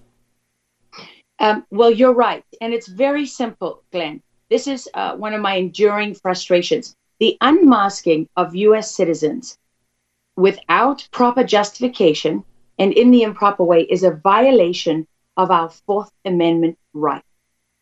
[1.39, 2.43] Um, well, you're right.
[2.61, 4.21] And it's very simple, Glenn.
[4.49, 6.95] This is uh, one of my enduring frustrations.
[7.19, 8.93] The unmasking of U.S.
[8.93, 9.57] citizens
[10.35, 12.43] without proper justification
[12.77, 17.23] and in the improper way is a violation of our Fourth Amendment right.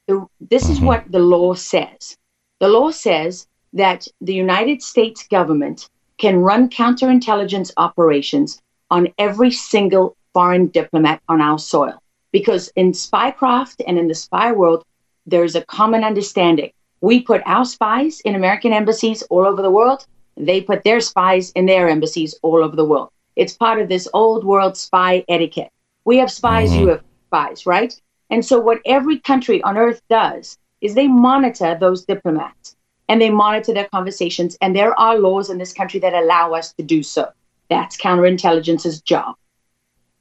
[0.08, 2.18] The, this is what the law says.
[2.60, 10.16] The law says that the United States government can run counterintelligence operations on every single
[10.34, 12.02] foreign diplomat on our soil.
[12.32, 14.84] Because in spycraft and in the spy world,
[15.28, 16.72] there's a common understanding.
[17.02, 20.08] We put our spies in American embassies all over the world.
[20.36, 23.10] They put their spies in their embassies all over the world.
[23.36, 25.72] It's part of this old world spy etiquette.
[26.06, 26.80] We have spies, mm-hmm.
[26.82, 27.94] you have spies, right?
[28.32, 32.76] And so, what every country on earth does is they monitor those diplomats
[33.10, 34.58] and they monitor their conversations.
[34.62, 37.30] And there are laws in this country that allow us to do so.
[37.70, 39.36] That's counterintelligence's job.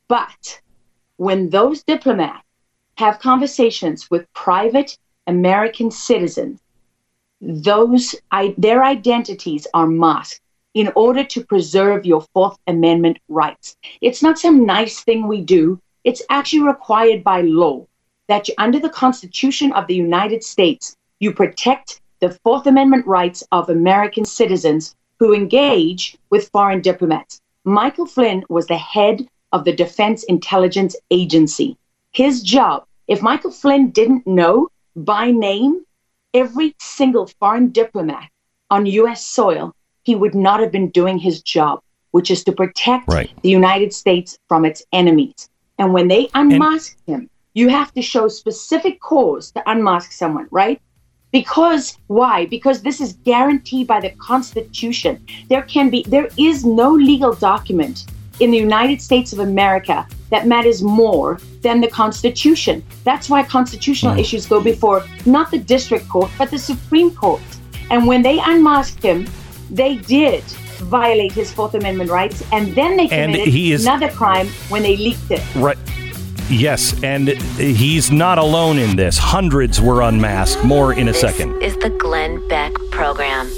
[0.08, 0.60] But
[1.16, 2.44] when those diplomats
[2.96, 4.96] have conversations with private
[5.26, 6.60] American citizens,
[7.40, 10.40] those I, their identities are masked
[10.74, 13.76] in order to preserve your Fourth Amendment rights.
[14.00, 17.86] It's not some nice thing we do, it's actually required by law
[18.28, 23.44] that you, under the Constitution of the United States, you protect the Fourth Amendment rights
[23.52, 27.40] of American citizens who engage with foreign diplomats.
[27.64, 31.76] Michael Flynn was the head of the Defense Intelligence Agency.
[32.12, 35.84] His job, if Michael Flynn didn't know by name
[36.34, 38.28] every single foreign diplomat
[38.70, 43.08] on US soil, he would not have been doing his job, which is to protect
[43.08, 43.30] Right.
[43.42, 45.48] the United States from its enemies.
[45.78, 50.78] And when they unmask him, you have to show specific cause to unmask someone, right?
[51.32, 52.44] Because why?
[52.44, 55.26] Because this is guaranteed by the Constitution.
[55.48, 58.04] There can be, there is no legal document
[58.40, 62.84] in the United States of America that matters more than the Constitution.
[63.04, 64.20] That's why constitutional hmm.
[64.20, 67.40] issues go before not the district court, but the Supreme Court.
[67.90, 69.26] And when they unmasked him,
[69.70, 70.44] they did
[71.00, 74.82] violate his Fourth Amendment rights, and then they And committed he is- another crime when
[74.82, 75.42] they leaked it.
[75.56, 75.78] Right.
[76.48, 79.18] Yes, and he's not alone in this.
[79.18, 80.62] Hundreds were unmasked.
[80.64, 81.60] More in a second.
[81.60, 83.50] Is the Glenn Beck Program.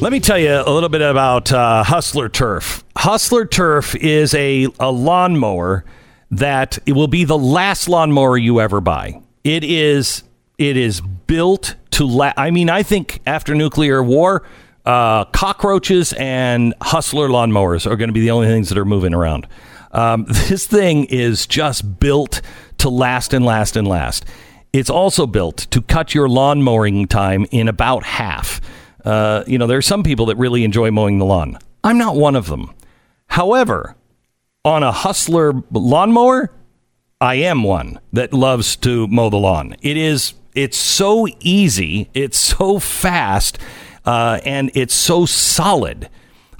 [0.00, 2.82] Let me tell you a little bit about uh, Hustler Turf.
[2.96, 5.84] Hustler Turf is a, a lawnmower
[6.30, 9.20] that it will be the last lawnmower you ever buy.
[9.44, 10.22] It is
[10.58, 14.42] it is built to la- I mean, I think after nuclear war,
[14.84, 19.14] uh, cockroaches and Hustler lawnmowers are going to be the only things that are moving
[19.14, 19.46] around.
[19.92, 22.40] Um, this thing is just built
[22.78, 24.24] to last and last and last.
[24.72, 28.60] It's also built to cut your lawn mowing time in about half.
[29.04, 31.58] Uh, you know, there are some people that really enjoy mowing the lawn.
[31.82, 32.72] I'm not one of them.
[33.26, 33.96] However,
[34.64, 36.52] on a Hustler lawnmower,
[37.20, 39.76] I am one that loves to mow the lawn.
[39.82, 43.58] It is it's so easy, it's so fast,
[44.04, 46.08] uh, and it's so solid.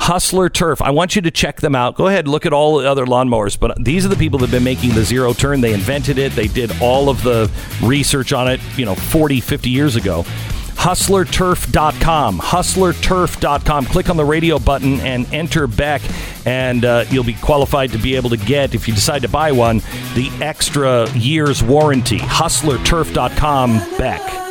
[0.01, 0.81] Hustler Turf.
[0.81, 1.95] I want you to check them out.
[1.95, 4.53] Go ahead, look at all the other lawnmowers, but these are the people that have
[4.53, 5.61] been making the zero turn.
[5.61, 6.33] They invented it.
[6.33, 7.51] They did all of the
[7.83, 10.25] research on it, you know, 40, 50 years ago.
[10.81, 12.39] HustlerTurf.com.
[12.39, 13.85] HustlerTurf.com.
[13.85, 16.01] Click on the radio button and enter Beck,
[16.47, 19.53] and uh, you'll be qualified to be able to get, if you decide to buy
[19.53, 19.79] one,
[20.15, 22.19] the extra year's warranty.
[22.19, 23.99] HustlerTurf.com.
[23.99, 24.50] Beck.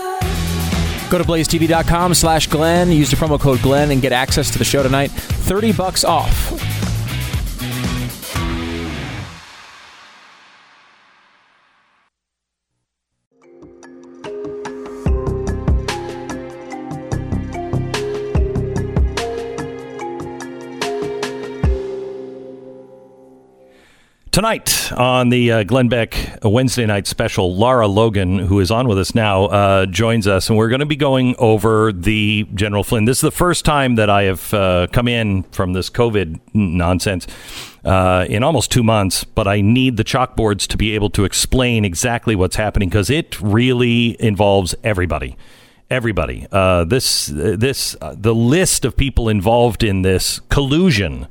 [1.10, 2.92] Go to blazetv.com slash Glenn.
[2.92, 5.10] Use the promo code Glenn and get access to the show tonight.
[5.12, 6.69] 30 bucks off.
[24.40, 28.98] Tonight on the uh, Glenn Beck Wednesday night special, Lara Logan, who is on with
[28.98, 33.04] us now, uh, joins us, and we're going to be going over the General Flynn.
[33.04, 37.28] This is the first time that I have uh, come in from this COVID nonsense
[37.84, 41.84] uh, in almost two months, but I need the chalkboards to be able to explain
[41.84, 45.36] exactly what's happening because it really involves everybody
[45.92, 46.48] everybody.
[46.50, 51.28] Uh, this this uh, the list of people involved in this collusion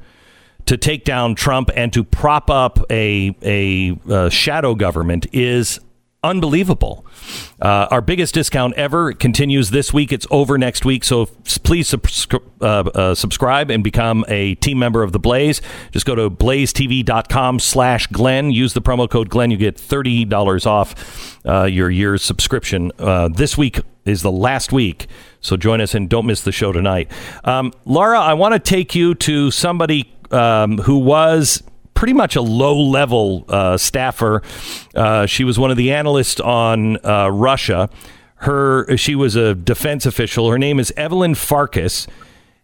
[0.69, 5.81] to take down Trump and to prop up a a uh, shadow government is
[6.23, 7.07] unbelievable.
[7.61, 10.13] Uh, our biggest discount ever continues this week.
[10.13, 11.27] It's over next week, so
[11.63, 15.63] please subscri- uh, uh, subscribe and become a team member of the Blaze.
[15.91, 18.51] Just go to blazetv.com slash Glenn.
[18.51, 19.51] Use the promo code Glenn.
[19.51, 22.93] You get $30 off uh, your year's subscription.
[22.99, 25.07] Uh, this week is the last week,
[25.41, 27.11] so join us and don't miss the show tonight.
[27.45, 31.63] Um, Lara, I want to take you to somebody um, who was
[31.95, 34.43] pretty much a low level uh, staffer.
[34.95, 37.91] Uh, she was one of the analysts on uh, Russia.
[38.37, 40.49] Her she was a defense official.
[40.49, 42.07] Her name is Evelyn Farkas.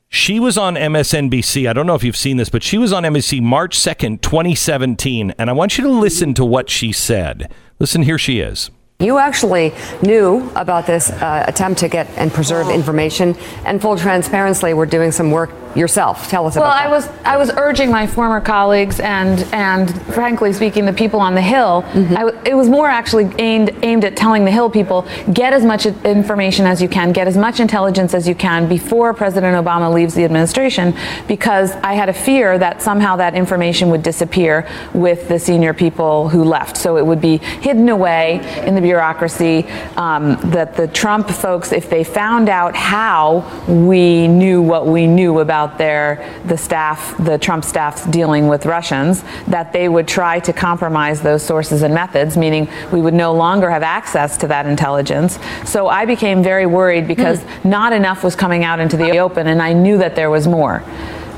[0.09, 1.69] She was on MSNBC.
[1.69, 5.35] I don't know if you've seen this, but she was on MSNBC March 2nd, 2017.
[5.37, 7.53] And I want you to listen to what she said.
[7.81, 8.71] Listen, here she is.
[9.01, 13.35] You actually knew about this uh, attempt to get and preserve information,
[13.65, 16.29] and full transparency, we're doing some work yourself.
[16.29, 20.53] Tell us Well, about I was I was urging my former colleagues and and frankly
[20.53, 21.83] speaking, the people on the Hill.
[21.83, 22.17] Mm-hmm.
[22.17, 25.87] I it was more actually aimed aimed at telling the Hill people get as much
[25.87, 30.15] information as you can, get as much intelligence as you can before President Obama leaves
[30.15, 30.95] the administration,
[31.27, 36.29] because I had a fear that somehow that information would disappear with the senior people
[36.29, 36.77] who left.
[36.77, 39.67] So it would be hidden away in the bureaucracy.
[39.97, 45.41] Um, that the Trump folks, if they found out how we knew what we knew
[45.41, 50.41] about about their the staff, the Trump staff's dealing with Russians, that they would try
[50.41, 54.67] to compromise those sources and methods, meaning we would no longer have access to that
[54.67, 55.39] intelligence.
[55.65, 57.69] So I became very worried because hmm.
[57.69, 60.83] not enough was coming out into the open, and I knew that there was more.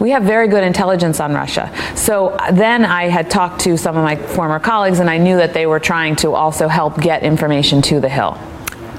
[0.01, 1.73] We have very good intelligence on Russia.
[1.95, 5.55] So then I had talked to some of my former colleagues, and I knew that
[5.55, 8.39] they were trying to also help get information to the Hill.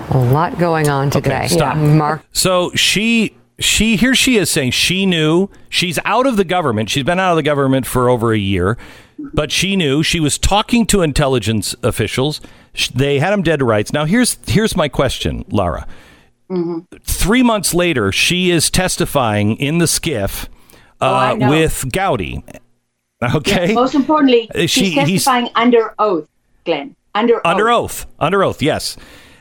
[0.09, 1.45] A lot going on today.
[1.45, 1.77] Okay, stop.
[1.77, 2.23] Mark.
[2.31, 6.89] So she she here she is saying she knew she's out of the government.
[6.89, 8.77] She's been out of the government for over a year,
[9.33, 12.39] but she knew she was talking to intelligence officials.
[12.93, 13.91] They had them dead to rights.
[13.93, 15.87] Now here's here's my question, Lara.
[17.03, 20.47] Three months later, she is testifying in the SCIF
[21.01, 21.49] Oh, uh, know.
[21.49, 22.43] with Gowdy.
[23.35, 26.27] Okay, Yes, most importantly, Uh, she- she's he's- testifying under oath,
[26.65, 26.95] Glenn.
[27.15, 28.05] Under under oath.
[28.05, 28.05] oath.
[28.19, 28.95] Under oath, yes.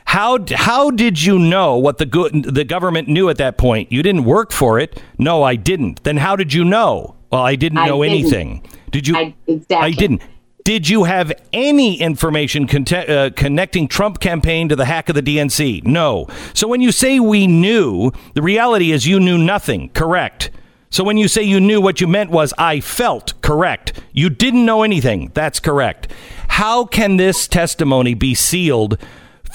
[0.07, 3.91] How how did you know what the good the government knew at that point?
[3.91, 5.01] You didn't work for it.
[5.17, 6.03] No, I didn't.
[6.05, 7.15] Then how did you know?
[7.29, 8.17] Well, I didn't I know didn't.
[8.19, 8.67] anything.
[8.89, 9.17] Did you?
[9.17, 9.75] I, exactly.
[9.75, 10.21] I didn't.
[10.63, 15.21] Did you have any information conte- uh, connecting Trump campaign to the hack of the
[15.21, 15.83] DNC?
[15.85, 16.27] No.
[16.53, 19.89] So when you say we knew, the reality is you knew nothing.
[19.89, 20.51] Correct.
[20.89, 24.01] So when you say you knew, what you meant was I felt correct.
[24.13, 25.31] You didn't know anything.
[25.33, 26.11] That's correct.
[26.47, 28.97] How can this testimony be sealed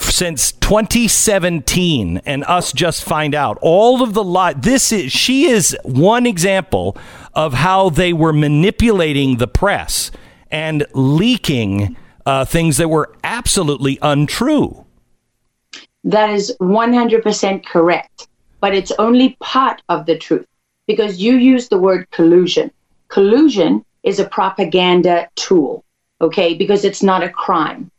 [0.02, 4.52] since 2017 and us just find out all of the lie?
[4.52, 6.96] This is she is one example
[7.34, 10.10] of how they were manipulating the press
[10.50, 11.96] and leaking
[12.26, 14.84] uh, things that were absolutely untrue.
[16.04, 18.28] That is 100% correct,
[18.60, 20.46] but it's only part of the truth
[20.86, 22.70] because you use the word collusion.
[23.08, 25.84] Collusion is a propaganda tool,
[26.20, 27.90] okay, because it's not a crime.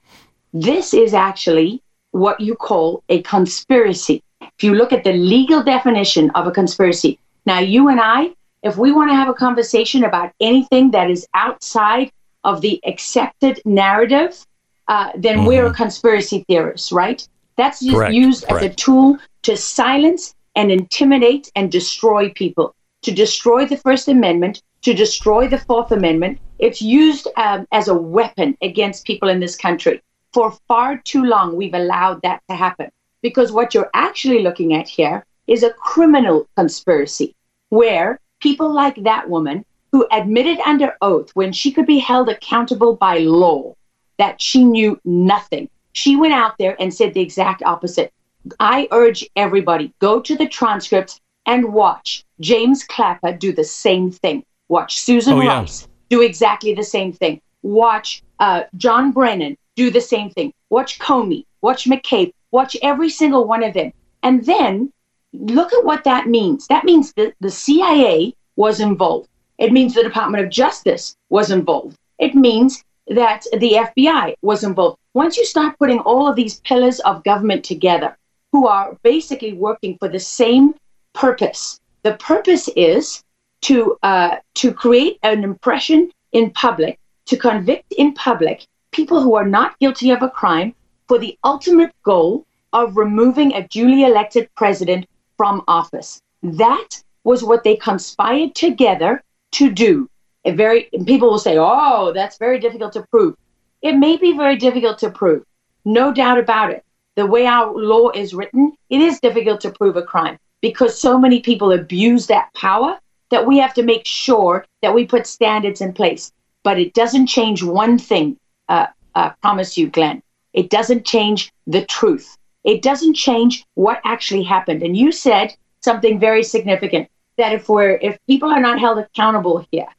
[0.54, 1.82] This is actually
[2.14, 4.24] what you call a conspiracy.
[4.42, 8.32] If you look at the legal definition of a conspiracy, now you and I,
[8.62, 12.12] if we want to have a conversation about anything that is outside
[12.44, 14.46] of the accepted narrative,
[14.88, 17.28] uh, then we're a conspiracy theorist, right?
[17.58, 23.12] That's just Correct, used as a tool to silence and intimidate and destroy people, to
[23.12, 26.40] destroy the First Amendment, to destroy the Fourth Amendment.
[26.60, 30.02] It's used um, as a weapon against people in this country.
[30.34, 32.90] For far too long, we've allowed that to happen
[33.22, 37.36] because what you're actually looking at here is a criminal conspiracy
[37.70, 42.96] where people like that woman who admitted under oath when she could be held accountable
[42.96, 43.76] by law
[44.18, 45.70] that she knew nothing.
[45.94, 48.12] She went out there and said the exact opposite.
[48.60, 54.44] I urge everybody go to the transcripts and watch James Clapper do the same thing.
[54.68, 55.60] Watch Susan Oh, yeah.
[55.60, 57.42] Rice do exactly the same thing.
[57.64, 60.54] Watch uh, John Brennan do the same thing.
[60.70, 61.46] Watch Comey.
[61.62, 62.34] Watch McCabe.
[62.52, 63.92] Watch every single one of them.
[64.22, 64.92] And then
[65.34, 66.68] look at what that means.
[66.68, 69.28] That means that the CIA was involved.
[69.58, 71.98] It means the Department of Justice was involved.
[72.20, 74.98] It means that the FBI was involved.
[75.14, 78.18] Once you start putting all of these pillars of government together,
[78.52, 80.74] who are basically working for the same
[81.14, 83.24] purpose, the purpose is
[83.62, 89.46] to uh, to create an impression in public, to convict in public people who are
[89.46, 90.74] not guilty of a crime,
[91.08, 95.06] for the ultimate goal of removing a duly elected president
[95.38, 96.22] from office.
[96.42, 99.22] That was what they conspired together
[99.54, 100.10] to do.
[100.46, 103.36] Very people will say, "Oh, that's very difficult to prove."
[103.82, 105.44] It may be very difficult to prove,
[105.86, 106.84] no doubt about it.
[107.16, 111.20] The way our law is written, it is difficult to prove a crime because so
[111.20, 112.98] many people abuse that power
[113.30, 116.32] that we have to make sure that we put standards in place.
[116.64, 118.38] But it doesn't change one thing.
[118.74, 120.24] Uh, uh, promise you, Glenn.
[120.54, 122.28] It doesn't change the truth.
[122.64, 124.82] It doesn't change what actually happened.
[124.82, 129.68] And you said something very significant that if we're if people are not held accountable
[129.72, 129.92] here,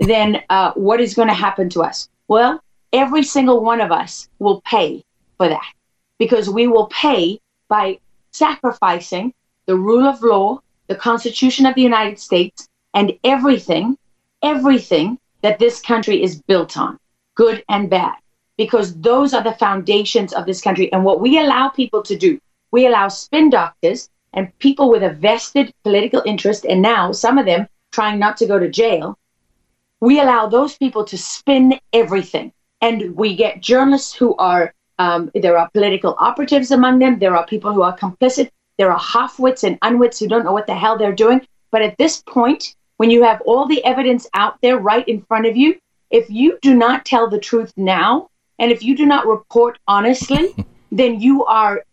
[0.00, 2.08] then uh, what is going to happen to us?
[2.26, 2.60] Well,
[2.92, 5.04] every single one of us will pay
[5.36, 5.70] for that
[6.18, 7.38] because we will pay
[7.68, 8.00] by
[8.32, 9.32] sacrificing
[9.66, 13.96] the rule of law, the Constitution of the United States, and everything,
[14.42, 16.98] everything that this country is built on,
[17.36, 18.16] good and bad,
[18.58, 20.92] because those are the foundations of this country.
[20.92, 22.40] And what we allow people to do,
[22.72, 27.46] we allow spin doctors and people with a vested political interest, and now some of
[27.46, 29.16] them trying not to go to jail,
[30.00, 32.52] we allow those people to spin everything.
[32.82, 37.46] And we get journalists who are, um, there are political operatives among them, there are
[37.46, 40.98] people who are complicit, there are half-wits and unwits who don't know what the hell
[40.98, 41.40] they're doing.
[41.70, 45.46] But at this point, when you have all the evidence out there right in front
[45.46, 45.78] of you,
[46.10, 48.28] if you do not tell the truth now,
[48.58, 50.54] and if you do not report honestly,
[50.92, 51.84] then you are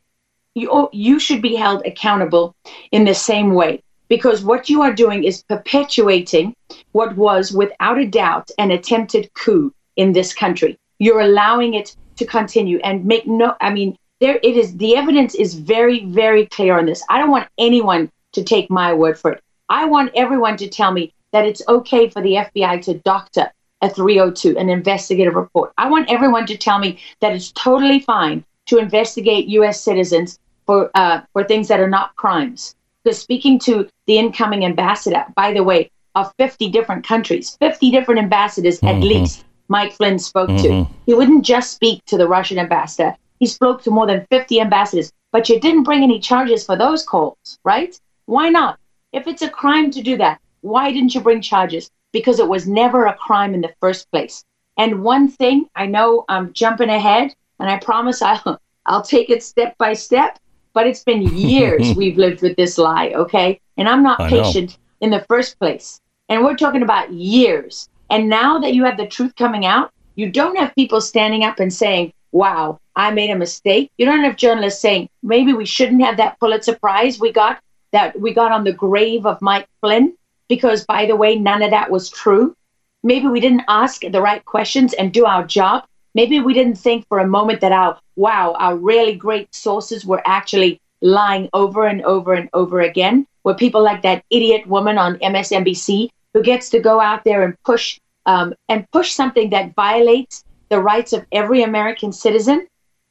[0.55, 2.55] you you should be held accountable
[2.91, 6.53] in the same way because what you are doing is perpetuating
[6.91, 10.77] what was, without a doubt, an attempted coup in this country.
[10.99, 14.77] You're allowing it to continue and make no, I mean, there it is.
[14.77, 17.03] The evidence is very, very clear on this.
[17.09, 19.41] I don't want anyone to take my word for it.
[19.69, 23.51] I want everyone to tell me that it's okay for the FBI to doctor
[23.83, 25.73] a 302, an investigative report.
[25.77, 29.81] I want everyone to tell me that it's totally fine to investigate U.S.
[29.81, 32.75] citizens for uh, for things that are not crimes.
[33.03, 38.21] Because speaking to the incoming ambassador, by the way, of 50 different countries, 50 different
[38.21, 39.03] ambassadors at Mhm.
[39.03, 40.69] least, Mike Flynn spoke to.
[40.69, 40.87] Mhm.
[41.05, 43.15] He wouldn't just speak to the Russian ambassador.
[43.39, 47.03] He spoke to more than 50 ambassadors, but you didn't bring any charges for those
[47.03, 47.99] calls, right?
[48.27, 48.77] Why not?
[49.11, 51.89] If it's a crime to do that, why didn't you bring charges?
[52.13, 54.45] Because it was never a crime in the first place.
[54.77, 59.43] And one thing, I know I'm jumping ahead, and I promise I'll I'll take it
[59.43, 60.39] step by step,
[60.73, 63.59] but it's been years we've lived with this lie, okay?
[63.77, 64.43] And I'm not I know.
[64.43, 65.99] patient in the first place.
[66.29, 67.89] And we're talking about years.
[68.09, 71.59] And now that you have the truth coming out, you don't have people standing up
[71.59, 73.91] and saying, wow, I made a mistake.
[73.97, 77.59] You don't have journalists saying, maybe we shouldn't have that Pulitzer Prize we got
[77.91, 80.17] that we got on the grave of Mike Flynn
[80.47, 82.55] because, by the way, none of that was true.
[83.03, 85.83] Maybe we didn't ask the right questions and do our job.
[86.15, 90.21] Maybe we didn't think for a moment that our, wow, our really great sources were
[90.25, 93.27] actually lying over and over and over again.
[93.43, 97.61] Were people like that idiot woman on MSNBC who gets to go out there and
[97.63, 102.67] push um, and push something that violates the rights of every American citizen?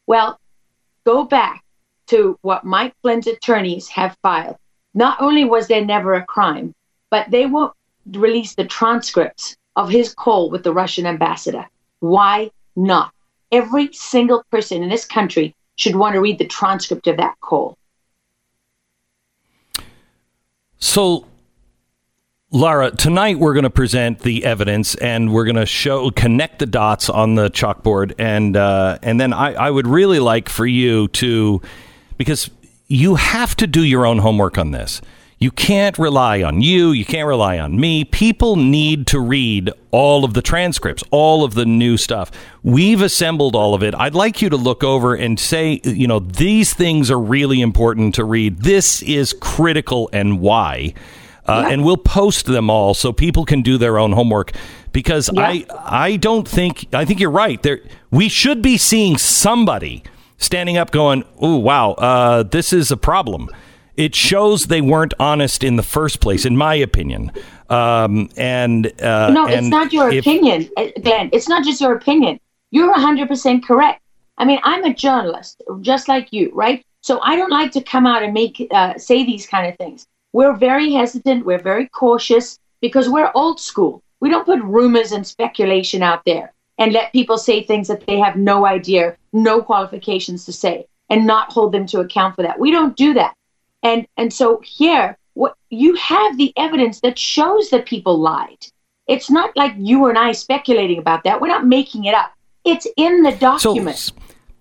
[0.07, 0.39] Well,
[1.05, 1.63] go back
[2.09, 4.57] to what Mike Flynn's attorneys have filed.
[4.95, 6.75] Not only was there never a crime,
[7.13, 7.75] but they won't
[8.11, 11.69] release the transcripts of his call with the Russian ambassador.
[12.01, 13.13] Why not?
[13.53, 17.77] Every single person in this country should want to read the transcript of that call.
[20.79, 21.27] So,
[22.51, 26.67] Lara, tonight we're going to present the evidence and we're going to show connect the
[26.67, 31.09] dots on the chalkboard, and uh, and then I, I would really like for you
[31.09, 31.61] to
[32.17, 32.51] because
[32.89, 35.03] you have to do your own homework on this.
[35.43, 36.93] You can't rely on you.
[36.93, 38.05] You can't rely on me.
[38.05, 42.31] People need to read all of the transcripts, all of the new stuff.
[42.63, 43.93] We've assembled all of it.
[43.97, 48.15] I'd like you to look over and say, you know, these things are really important
[48.15, 48.59] to read.
[48.59, 50.95] This is critical and why.
[51.45, 54.53] Uh, And we'll post them all so people can do their own homework
[54.93, 57.61] because I I don't think I think you're right.
[57.61, 57.81] There
[58.13, 60.05] we should be seeing somebody
[60.39, 63.49] standing up going, "Oh wow, uh, this is a problem."
[63.97, 67.31] It shows they weren't honest in the first place, in my opinion.
[67.69, 71.31] Um, and uh, no, it's not your if- opinion, uh, Glenn.
[71.33, 72.41] It's not just your opinion.
[72.71, 74.01] You're 100% correct.
[74.39, 76.85] I mean, I'm a journalist, just like you, right?
[77.03, 80.07] So I don't like to come out and make uh, say these kind of things.
[80.33, 81.45] We're very hesitant.
[81.45, 84.03] We're very cautious because we're old school.
[84.21, 88.19] We don't put rumors and speculation out there and let people say things that they
[88.19, 92.59] have no idea, no qualifications to say, and not hold them to account for that.
[92.59, 93.35] We don't do that.
[93.83, 98.67] And and so here, what you have the evidence that shows that people lied.
[99.09, 101.41] It's not like you and I speculating about that.
[101.41, 102.33] We're not making it up.
[102.65, 104.13] It's in the document.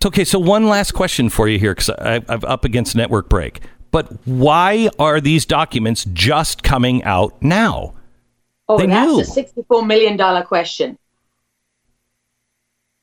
[0.04, 3.62] Okay, so one last question for you here, because I'm up against network break.
[3.92, 7.94] But why are these documents just coming out now?
[8.72, 9.20] oh, they that's knew.
[9.20, 10.98] a sixty-four million dollar question.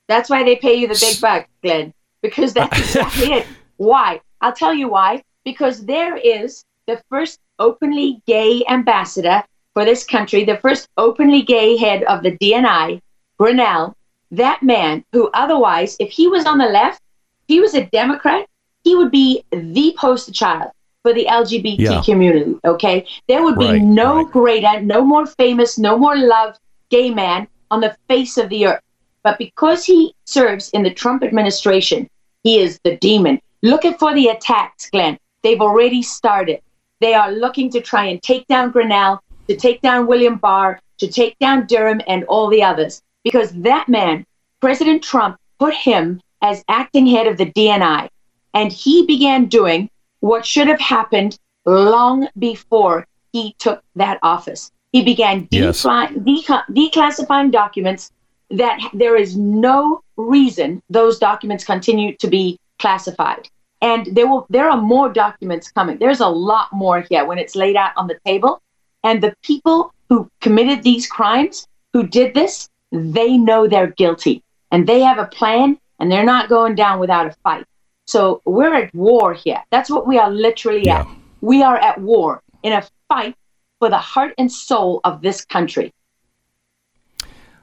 [0.08, 1.92] That's why they pay you the big bucks, Glenn,
[2.22, 3.46] because that's exactly it.
[3.76, 4.20] Why?
[4.40, 5.22] I'll tell you why.
[5.48, 9.42] Because there is the first openly gay ambassador
[9.72, 13.00] for this country, the first openly gay head of the DNI,
[13.40, 13.94] Grenell,
[14.30, 17.00] that man who otherwise, if he was on the left,
[17.40, 18.44] if he was a Democrat,
[18.84, 20.70] he would be the poster child
[21.02, 22.02] for the LGBT Yeah.
[22.02, 22.56] community.
[22.72, 23.06] Okay.
[23.26, 26.58] There would be Right, no greater, no more famous, no more loved
[26.90, 28.84] gay man on the face of the earth.
[29.22, 32.06] But because he serves in the Trump administration,
[32.42, 33.40] he is the demon.
[33.62, 35.16] Looking for the attacks, Glenn.
[35.42, 36.60] They've already started.
[37.00, 41.08] They are looking to try and take down Grenell, to take down William Barr, to
[41.08, 43.02] take down Durham and all the others.
[43.24, 44.26] Because that man,
[44.60, 48.08] President Trump, put him as acting head of the DNI.
[48.54, 49.90] And he began doing
[50.20, 54.72] what should have happened long before he took that office.
[54.92, 55.84] He began Yes.
[55.84, 58.10] deca- declassifying documents
[58.50, 63.48] that there is no reason those documents continue to be classified.
[63.80, 65.98] And there will there are more documents coming.
[65.98, 68.60] There's a lot more here when it's laid out on the table.
[69.04, 74.42] And the people who committed these crimes, who did this, they know they're guilty.
[74.72, 77.64] And they have a plan and they're not going down without a fight.
[78.06, 79.62] So we're at war here.
[79.70, 81.06] That's what we are literally at.
[81.40, 83.36] We are at war in a fight
[83.78, 85.92] for the heart and soul of this country.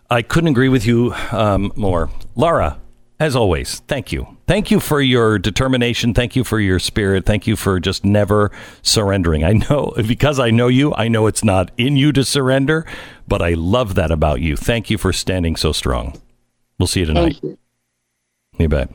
[0.09, 2.09] I couldn't agree with you um, more.
[2.35, 2.79] Lara,
[3.19, 4.34] as always, thank you.
[4.47, 6.13] Thank you for your determination.
[6.13, 7.25] Thank you for your spirit.
[7.25, 8.51] Thank you for just never
[8.83, 9.43] surrendering.
[9.43, 12.85] I know, because I know you, I know it's not in you to surrender,
[13.27, 14.55] but I love that about you.
[14.55, 16.21] Thank you for standing so strong.
[16.77, 17.39] We'll see you tonight.
[17.41, 17.57] You.
[18.59, 18.67] you.
[18.67, 18.91] bet.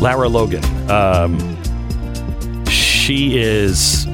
[0.00, 0.64] Lara Logan.
[0.90, 1.38] Um,
[2.66, 4.06] she is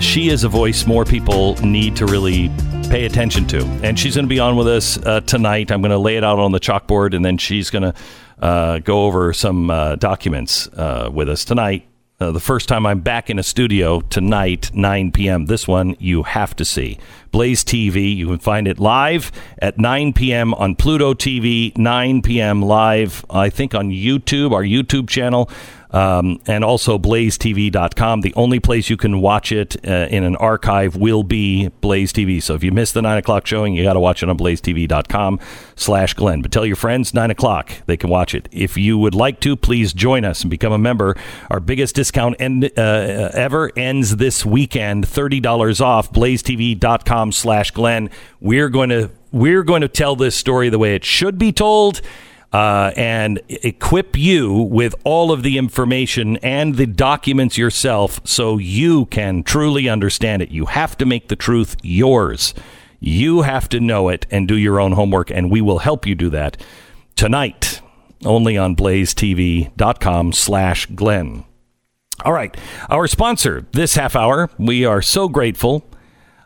[0.00, 2.48] she is a voice more people need to really
[2.88, 3.64] pay attention to.
[3.82, 5.70] And she's going to be on with us uh, tonight.
[5.70, 7.94] I'm going to lay it out on the chalkboard, and then she's going to
[8.40, 11.88] uh, go over some uh, documents uh, with us tonight.
[12.20, 15.46] Uh, the first time I'm back in a studio tonight, 9 p.m.
[15.46, 16.98] This one you have to see.
[17.30, 18.16] Blaze TV.
[18.16, 20.52] You can find it live at 9 p.m.
[20.54, 22.60] on Pluto TV, 9 p.m.
[22.60, 25.48] live, I think, on YouTube, our YouTube channel
[25.90, 28.20] um, and also blazetv.com.
[28.20, 32.42] The only place you can watch it uh, in an archive will be Blaze TV.
[32.42, 35.40] So if you missed the 9 o'clock showing, you got to watch it on blazetv.com
[35.76, 36.42] slash Glenn.
[36.42, 38.48] But tell your friends, 9 o'clock, they can watch it.
[38.52, 41.16] If you would like to, please join us and become a member.
[41.50, 48.10] Our biggest discount end, uh, ever ends this weekend, $30 off, blazetv.com slash Glenn.
[48.40, 52.00] We're going to we're going to tell this story the way it should be told
[52.52, 59.06] uh, and equip you with all of the information and the documents yourself so you
[59.06, 60.50] can truly understand it.
[60.50, 62.54] You have to make the truth yours.
[63.00, 66.14] You have to know it and do your own homework, and we will help you
[66.14, 66.56] do that
[67.16, 67.80] tonight
[68.24, 71.44] only on blazetv.com slash Glenn.
[72.24, 72.56] All right.
[72.90, 75.84] Our sponsor this half hour, we are so grateful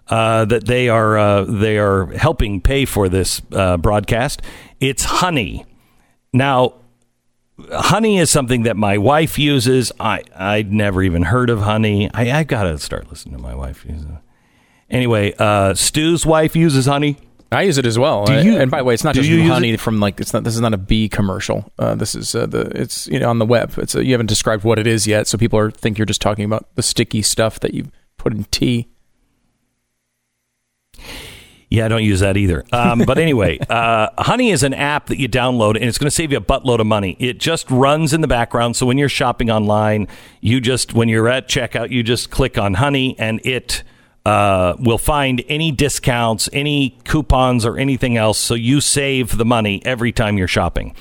[0.09, 4.43] uh, that they are uh, they are helping pay for this uh, broadcast.
[4.81, 5.65] It's Honey.
[6.33, 6.75] Now,
[7.71, 9.93] honey is something that my wife uses.
[10.01, 12.11] I I'd never even heard of honey.
[12.13, 13.85] I I gotta start listening to my wife.
[14.91, 17.17] Anyway, uh, Stu's wife uses honey.
[17.51, 18.25] I use it as well.
[18.25, 20.45] Do you- and by the way, it's not just honey from like it's not.
[20.45, 21.71] This is not a bee commercial.
[21.79, 23.75] Uh, this is uh, the it's you know on the web.
[23.79, 26.23] It's a, you haven't described what it is yet, so people are think you're just
[26.23, 28.89] talking about the sticky stuff that you put in tea.
[31.73, 32.65] Yeah, I don't use that either.
[32.71, 36.15] Um, but anyway, uh, Honey is an app that you download, and it's going to
[36.15, 37.17] save you a buttload of money.
[37.19, 38.77] It just runs in the background.
[38.77, 40.07] So when you're shopping online,
[40.43, 43.85] you just when you're at checkout, you just click on Honey, and it
[44.27, 48.39] uh, will find any discounts, any coupons, or anything else.
[48.39, 50.95] So you save the money every time you're shopping.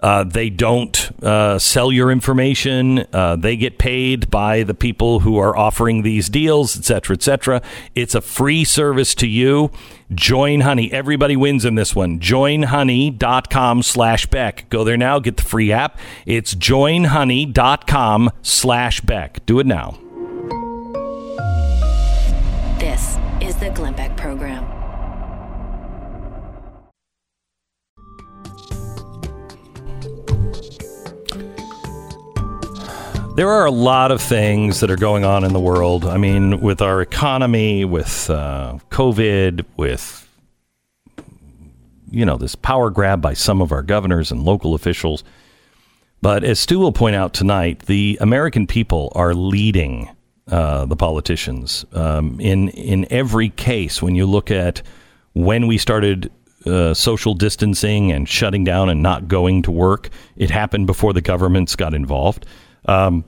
[0.00, 3.04] Uh, they don't uh, sell your information.
[3.12, 7.22] Uh, they get paid by the people who are offering these deals, et cetera, et
[7.22, 7.62] cetera.
[7.96, 9.72] It's a free service to you.
[10.14, 10.90] Join Honey.
[10.92, 12.20] Everybody wins in this one.
[12.20, 14.70] Joinhoney.com slash Beck.
[14.70, 15.18] Go there now.
[15.18, 15.98] Get the free app.
[16.24, 19.44] It's joinhoney.com slash Beck.
[19.46, 19.98] Do it now.
[22.78, 24.37] This is the Glenn Beck Program.
[33.38, 36.04] There are a lot of things that are going on in the world.
[36.04, 40.28] I mean, with our economy, with uh, COVID, with
[42.10, 45.22] you know this power grab by some of our governors and local officials.
[46.20, 50.10] But as Stu will point out tonight, the American people are leading
[50.48, 54.02] uh, the politicians um, in in every case.
[54.02, 54.82] When you look at
[55.34, 56.32] when we started
[56.66, 61.20] uh, social distancing and shutting down and not going to work, it happened before the
[61.20, 62.44] governments got involved.
[62.88, 63.24] Um,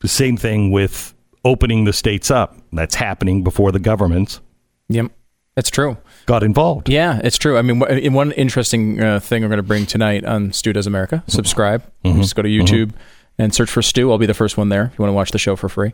[0.00, 1.14] the same thing with
[1.44, 2.56] opening the states up.
[2.72, 4.40] That's happening before the governments.
[4.88, 5.12] Yep,
[5.54, 5.96] that's true.
[6.26, 6.88] Got involved.
[6.88, 7.58] Yeah, it's true.
[7.58, 10.86] I mean, in one interesting uh, thing we're going to bring tonight on Stu Does
[10.86, 11.22] America.
[11.26, 11.82] Subscribe.
[12.04, 12.16] Mhm.
[12.22, 12.92] Just go to YouTube
[13.38, 14.10] and search for Stu.
[14.10, 15.92] I'll be the first one there if you want to watch the show for free.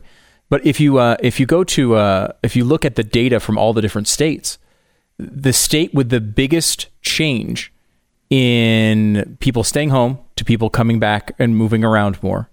[0.50, 3.40] But if you uh, if you go to uh, if you look at the data
[3.40, 4.58] from all the different states,
[5.18, 7.72] the state with the biggest change
[8.30, 12.48] in people staying home to people coming back and moving around more.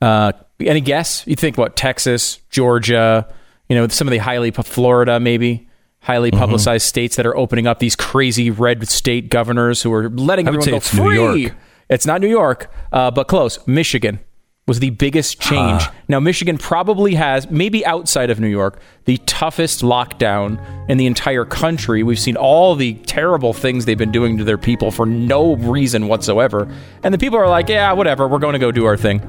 [0.00, 1.26] Uh, any guess?
[1.26, 1.76] You think what?
[1.76, 3.26] Texas, Georgia,
[3.68, 5.68] you know, some of the highly Florida, maybe
[6.00, 6.38] highly Mm-hmm.
[6.40, 10.50] publicized states that are opening up these crazy red state governors who are letting I
[10.50, 11.42] everyone go it's New free.
[11.42, 11.54] York.
[11.88, 13.64] It's not New York, uh, but close.
[13.66, 14.20] Michigan
[14.68, 15.82] was the biggest change.
[16.08, 21.44] now, Michigan probably has, maybe outside of New York, the toughest lockdown in the entire
[21.44, 22.02] country.
[22.02, 26.08] We've seen all the terrible things they've been doing to their people for no reason
[26.08, 26.68] whatsoever.
[27.04, 29.20] And the people are like, yeah, whatever, we're going to go do our thing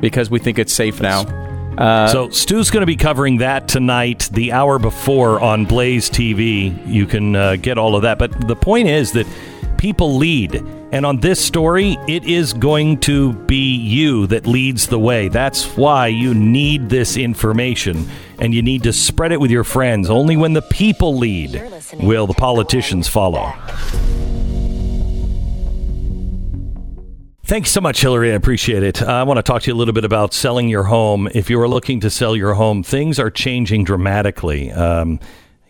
[0.00, 1.22] because we think it's safe now.
[1.78, 6.86] Uh, so Stu's going to be covering that tonight, the hour before on Blaze TV.
[6.86, 8.18] You can uh, get all of that.
[8.18, 9.26] But the point is that
[9.76, 10.54] people lead.
[10.92, 15.28] And on this story, it is going to be you that leads the way.
[15.28, 18.08] That's why you need this information
[18.38, 20.08] and you need to spread it with your friends.
[20.08, 21.62] Only when the people lead
[22.00, 23.52] will the politicians follow.
[27.46, 28.32] Thanks so much, Hillary.
[28.32, 29.00] I appreciate it.
[29.02, 31.28] I want to talk to you a little bit about selling your home.
[31.32, 34.72] If you are looking to sell your home, things are changing dramatically.
[34.72, 35.20] Um,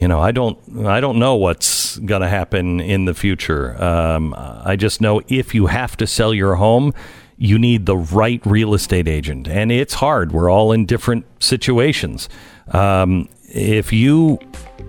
[0.00, 3.76] you know, I don't, I don't know what's going to happen in the future.
[3.82, 6.94] Um, I just know if you have to sell your home,
[7.36, 10.32] you need the right real estate agent, and it's hard.
[10.32, 12.30] We're all in different situations.
[12.68, 14.38] Um, if you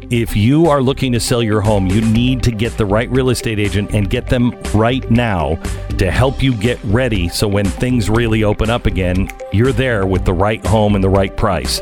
[0.09, 3.29] if you are looking to sell your home, you need to get the right real
[3.29, 5.55] estate agent and get them right now
[5.97, 10.23] to help you get ready so when things really open up again, you're there with
[10.23, 11.81] the right home and the right price.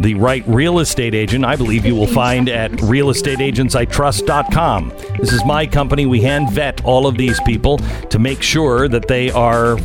[0.00, 4.92] The right real estate agent, I believe you will find at realestateagentsitrust.com.
[5.18, 6.06] This is my company.
[6.06, 9.76] We hand vet all of these people to make sure that they are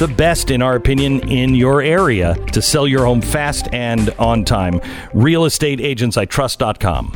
[0.00, 4.46] the best, in our opinion, in your area to sell your home fast and on
[4.46, 4.80] time.
[5.12, 7.12] Realestateagentsitrust.com.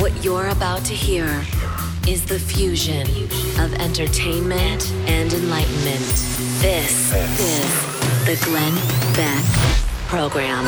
[0.00, 1.26] What you're about to hear
[2.08, 3.06] is the fusion
[3.58, 6.00] of entertainment and enlightenment.
[6.60, 7.84] This is
[8.26, 8.74] the Glenn
[9.14, 9.44] Beck
[10.08, 10.64] Program.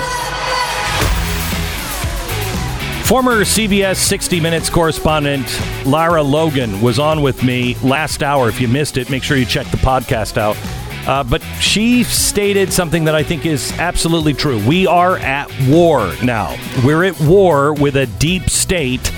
[3.04, 8.48] Former CBS 60 Minutes correspondent Lara Logan was on with me last hour.
[8.48, 10.56] If you missed it, make sure you check the podcast out.
[11.06, 14.64] Uh, but she stated something that I think is absolutely true.
[14.66, 16.56] We are at war now.
[16.84, 19.12] We're at war with a deep state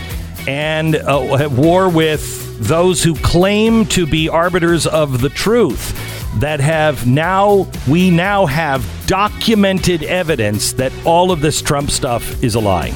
[0.49, 5.95] and uh, at war with those who claim to be arbiters of the truth
[6.41, 12.55] that have now we now have documented evidence that all of this Trump stuff is
[12.55, 12.95] a lie.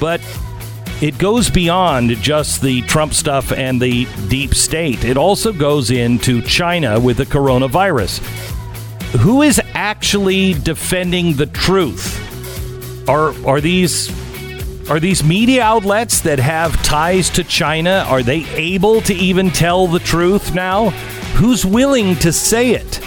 [0.00, 0.22] But
[1.02, 5.04] it goes beyond just the Trump stuff and the deep state.
[5.04, 8.20] It also goes into China with the coronavirus.
[9.18, 12.24] Who is actually defending the truth?
[13.06, 14.08] Are are these
[14.90, 19.86] are these media outlets that have ties to China are they able to even tell
[19.86, 20.90] the truth now?
[21.36, 23.00] Who's willing to say it?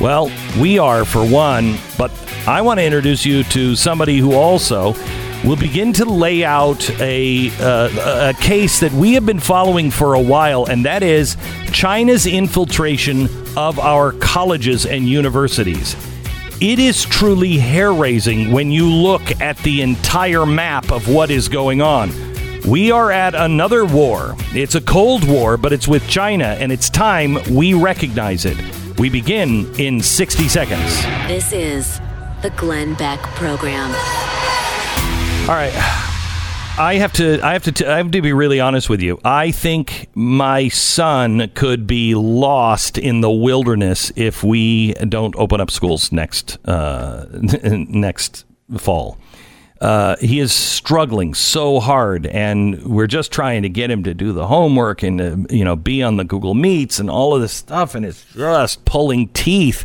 [0.00, 0.30] Well,
[0.60, 2.12] we are for one, but
[2.46, 4.94] I want to introduce you to somebody who also
[5.44, 10.14] will begin to lay out a, uh, a case that we have been following for
[10.14, 11.36] a while, and that is
[11.72, 15.96] China's infiltration of our colleges and universities.
[16.60, 21.48] It is truly hair raising when you look at the entire map of what is
[21.48, 22.10] going on.
[22.68, 24.36] We are at another war.
[24.52, 28.58] It's a Cold War, but it's with China, and it's time we recognize it.
[28.98, 31.02] We begin in 60 seconds.
[31.28, 31.98] This is
[32.42, 33.88] the Glenn Beck Program.
[35.48, 35.99] All right.
[36.78, 39.20] I have to I have to t- I have to be really honest with you.
[39.24, 45.70] I think my son could be lost in the wilderness if we don't open up
[45.70, 48.44] schools next uh, next
[48.78, 49.18] fall.
[49.80, 54.32] Uh, he is struggling so hard, and we're just trying to get him to do
[54.32, 57.52] the homework and to, you know be on the Google Meets and all of this
[57.52, 59.84] stuff, and it's just pulling teeth.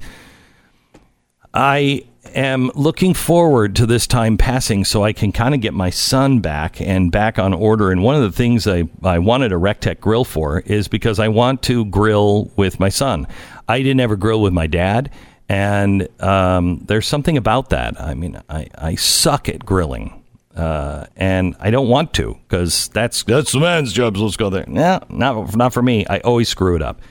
[1.53, 2.05] I
[2.35, 6.39] am looking forward to this time passing so I can kind of get my son
[6.39, 7.91] back and back on order.
[7.91, 11.19] And one of the things I, I wanted a Rec Tec grill for is because
[11.19, 13.27] I want to grill with my son.
[13.67, 15.11] I didn't ever grill with my dad.
[15.47, 17.99] And um, there's something about that.
[18.01, 20.21] I mean, I, I suck at grilling.
[20.55, 24.15] Uh, and I don't want to because that's that's the man's job.
[24.15, 24.63] So let's go there.
[24.67, 26.05] No, not not for me.
[26.07, 27.01] I always screw it up.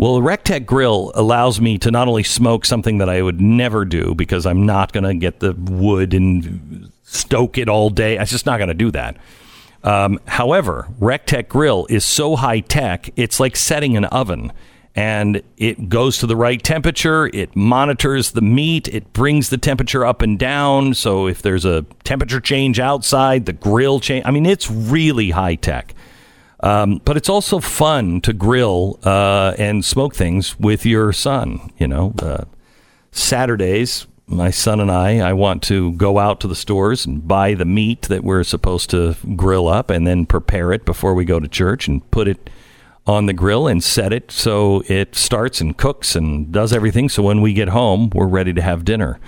[0.00, 3.84] Well, Rec Tec grill allows me to not only smoke something that I would never
[3.84, 8.18] do because I'm not going to get the wood and stoke it all day.
[8.18, 9.18] I'm just not going to do that.
[9.84, 14.52] Um, however, Rec Tec grill is so high tech, it's like setting an oven.
[14.96, 17.26] And it goes to the right temperature.
[17.34, 18.88] It monitors the meat.
[18.88, 20.94] It brings the temperature up and down.
[20.94, 24.24] So if there's a temperature change outside, the grill change.
[24.24, 25.94] I mean, it's really high tech.
[26.62, 31.72] Um, but it's also fun to grill uh, and smoke things with your son.
[31.78, 32.44] You know, uh,
[33.12, 37.54] Saturdays, my son and I, I want to go out to the stores and buy
[37.54, 41.40] the meat that we're supposed to grill up and then prepare it before we go
[41.40, 42.50] to church and put it
[43.06, 47.08] on the grill and set it so it starts and cooks and does everything.
[47.08, 49.18] So when we get home, we're ready to have dinner.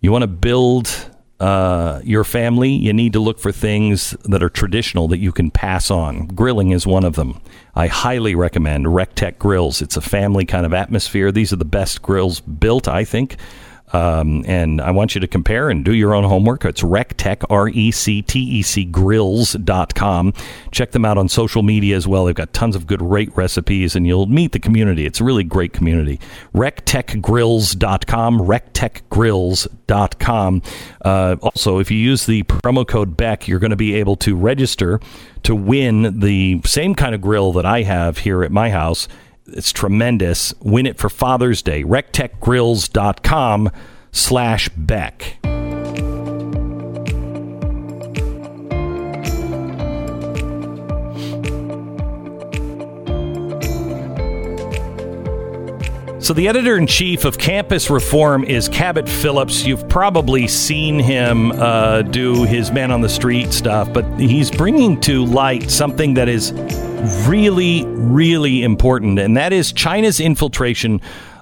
[0.00, 1.10] You want to build
[1.40, 5.50] uh, your family, you need to look for things that are traditional that you can
[5.50, 6.26] pass on.
[6.26, 7.40] Grilling is one of them.
[7.74, 9.80] I highly recommend Rec Tec Grills.
[9.80, 11.32] It's a family kind of atmosphere.
[11.32, 13.36] These are the best grills built, I think.
[13.92, 16.64] Um, and I want you to compare and do your own homework.
[16.64, 20.32] It's Rec Tec, R E C T E C grills.com.
[20.70, 22.26] Check them out on social media as well.
[22.26, 25.06] They've got tons of good rate recipes and you'll meet the community.
[25.06, 26.20] It's a really great community.
[26.54, 30.62] Rectecgrills.com, rectecgrills.com.
[31.04, 34.36] Uh, also, if you use the promo code BECK, you're going to be able to
[34.36, 35.00] register
[35.42, 39.08] to win the same kind of grill that I have here at my house
[39.52, 40.54] it's tremendous.
[40.60, 41.82] Win it for Father's Day.
[41.84, 43.70] RecTecGrills.com
[44.12, 45.36] slash Beck.
[56.22, 59.64] So, the editor in chief of Campus Reform is Cabot Phillips.
[59.64, 65.00] You've probably seen him uh, do his man on the street stuff, but he's bringing
[65.00, 66.52] to light something that is
[67.26, 71.00] really, really important, and that is China's infiltration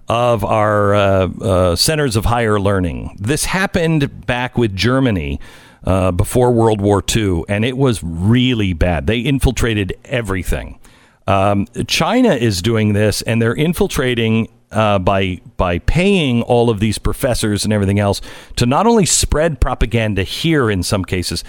[0.09, 3.17] of our uh, uh, centers of higher learning.
[3.21, 5.41] This happened back with Germany.
[5.85, 9.07] Uh, before World War II, and it was really bad.
[9.07, 10.81] They infiltrated everything.
[11.29, 16.99] Um, China is doing this, and they're infiltrating uh, by by paying all of these
[16.99, 18.21] professors and everything else
[18.57, 21.45] to not only spread propaganda here in some cases,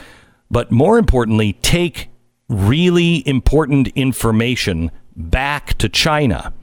[0.51, 2.08] but more importantly, take
[2.49, 6.53] really important information back to China.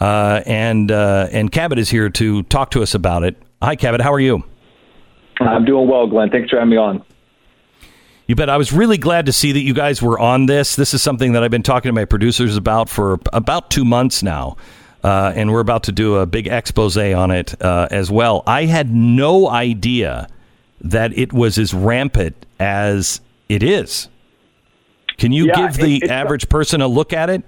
[0.00, 3.36] Uh, and uh, and Cabot is here to talk to us about it.
[3.62, 4.00] Hi, Cabot.
[4.00, 4.42] How are you?
[5.40, 6.30] I'm doing well, Glenn.
[6.30, 7.02] Thanks for having me on.
[8.26, 8.50] You bet.
[8.50, 10.76] I was really glad to see that you guys were on this.
[10.76, 14.22] This is something that I've been talking to my producers about for about two months
[14.22, 14.56] now.
[15.04, 18.42] Uh, and we're about to do a big expose on it uh, as well.
[18.46, 20.28] I had no idea
[20.80, 24.08] that it was as rampant as it is.
[25.18, 27.42] Can you Yeah, give the it- average person a look at it?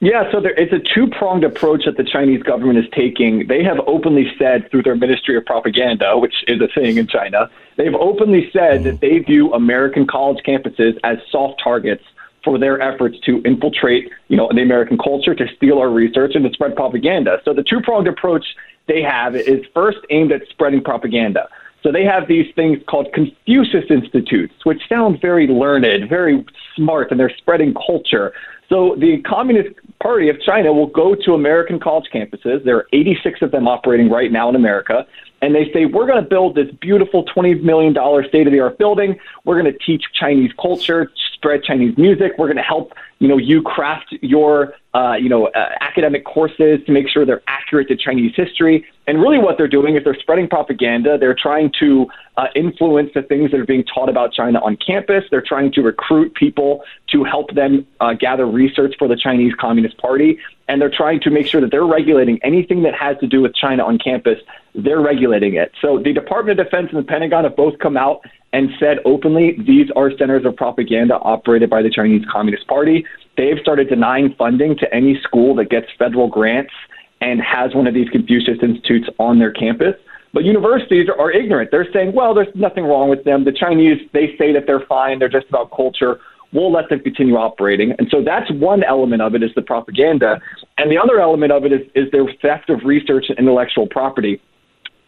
[0.00, 3.46] Yeah, so there, it's a two pronged approach that the Chinese government is taking.
[3.46, 7.48] They have openly said through their Ministry of Propaganda, which is a thing in China,
[7.76, 12.04] they've openly said that they view American college campuses as soft targets
[12.44, 16.44] for their efforts to infiltrate, you know, the American culture, to steal our research, and
[16.44, 17.40] to spread propaganda.
[17.44, 18.44] So the two pronged approach
[18.86, 21.48] they have is first aimed at spreading propaganda.
[21.82, 26.44] So they have these things called Confucius Institutes, which sound very learned, very
[26.74, 28.32] smart, and they're spreading culture.
[28.68, 32.64] So the Communist Party of China will go to American college campuses.
[32.64, 35.06] There are 86 of them operating right now in America.
[35.42, 37.94] And they say, we're going to build this beautiful $20 million
[38.28, 39.18] state of the art building.
[39.44, 42.32] We're going to teach Chinese culture, spread Chinese music.
[42.38, 46.80] We're going to help, you know, you craft your, uh, you know, uh, academic courses
[46.86, 48.86] to make sure they're accurate to Chinese history.
[49.06, 51.18] And really what they're doing is they're spreading propaganda.
[51.18, 52.06] They're trying to
[52.38, 55.24] uh, influence the things that are being taught about China on campus.
[55.30, 56.82] They're trying to recruit people
[57.12, 60.38] to help them uh, gather research for the Chinese Communist Party.
[60.68, 63.54] And they're trying to make sure that they're regulating anything that has to do with
[63.54, 64.38] China on campus.
[64.74, 65.72] They're regulating it.
[65.80, 68.20] So the Department of Defense and the Pentagon have both come out
[68.52, 73.04] and said openly these are centers of propaganda operated by the Chinese Communist Party.
[73.36, 76.72] They've started denying funding to any school that gets federal grants
[77.20, 79.94] and has one of these Confucius Institutes on their campus.
[80.32, 81.70] But universities are ignorant.
[81.70, 83.44] They're saying, well, there's nothing wrong with them.
[83.44, 85.18] The Chinese, they say that they're fine.
[85.18, 86.20] They're just about culture.
[86.52, 87.92] We'll let them continue operating.
[87.98, 90.40] And so that's one element of it is the propaganda.
[90.78, 94.40] And the other element of it is, is their theft of research and intellectual property.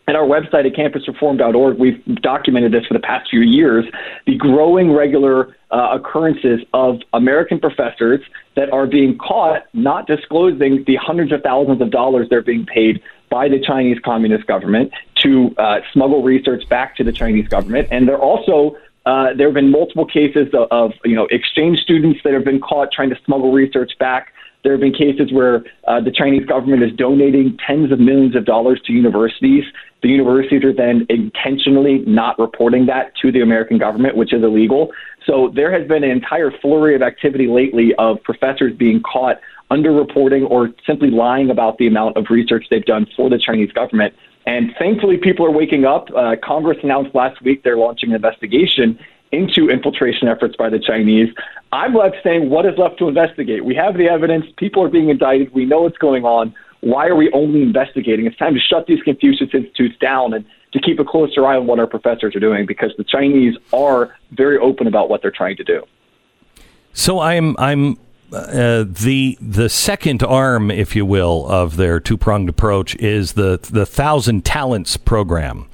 [0.08, 3.84] At our website at campusreform.org, we've documented this for the past few years
[4.26, 8.20] the growing regular uh, occurrences of American professors
[8.56, 13.02] that are being caught not disclosing the hundreds of thousands of dollars they're being paid
[13.28, 17.88] by the Chinese Communist government to uh, smuggle research back to the Chinese government.
[17.90, 18.78] And they're also
[19.08, 22.60] uh, there have been multiple cases of, of you know exchange students that have been
[22.60, 24.34] caught trying to smuggle research back.
[24.64, 28.44] There have been cases where uh, the Chinese government is donating tens of millions of
[28.44, 29.64] dollars to universities.
[30.02, 34.90] The universities are then intentionally not reporting that to the American government, which is illegal.
[35.24, 39.40] So there has been an entire flurry of activity lately of professors being caught
[39.70, 44.12] underreporting or simply lying about the amount of research they've done for the Chinese government.
[44.48, 46.08] And thankfully, people are waking up.
[46.16, 48.98] Uh, Congress announced last week they're launching an investigation
[49.30, 51.28] into infiltration efforts by the Chinese.
[51.70, 53.62] I'm left saying, what is left to investigate?
[53.62, 54.46] We have the evidence.
[54.56, 55.52] People are being indicted.
[55.52, 56.54] We know what's going on.
[56.80, 58.24] Why are we only investigating?
[58.24, 61.66] It's time to shut these Confucius institutes down and to keep a closer eye on
[61.66, 65.56] what our professors are doing because the Chinese are very open about what they're trying
[65.56, 65.82] to do.
[66.94, 67.98] So I'm I'm
[68.32, 73.58] uh, the the second arm, if you will, of their two pronged approach is the
[73.70, 75.66] the Thousand Talents program,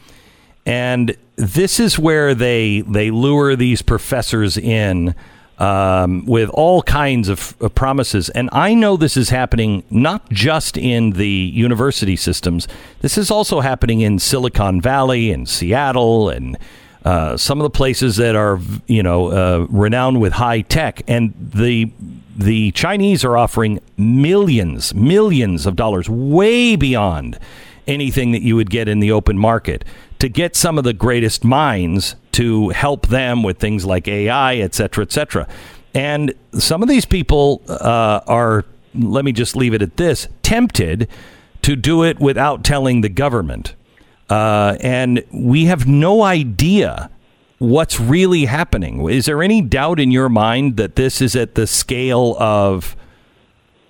[0.64, 5.14] and this is where they they lure these professors in
[5.59, 8.28] um, with all kinds of, of promises.
[8.31, 12.66] And I know this is happening not just in the university systems.
[13.01, 16.59] This is also happening in Silicon Valley and Seattle and
[17.05, 21.02] uh, some of the places that are you know uh, renowned with high tech.
[21.09, 21.90] And the
[22.36, 27.39] the Chinese are offering millions, millions of dollars, way beyond
[27.86, 29.85] anything that you would get in the open market
[30.19, 34.74] to get some of the greatest minds to help them with things like AI, et
[34.74, 35.47] cetera, et cetera.
[35.94, 41.09] And some of these people uh, are, let me just leave it at this, tempted
[41.62, 43.74] to do it without telling the government.
[44.28, 47.11] Uh, and we have no idea
[47.68, 49.08] what's really happening.
[49.08, 52.96] Is there any doubt in your mind that this is at the scale of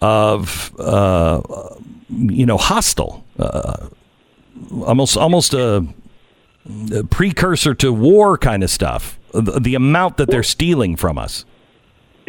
[0.01, 1.41] of uh,
[2.09, 3.89] you know hostile, uh,
[4.85, 5.87] almost almost a,
[6.93, 9.19] a, precursor to war kind of stuff?
[9.33, 11.45] The, the amount that they're stealing from us.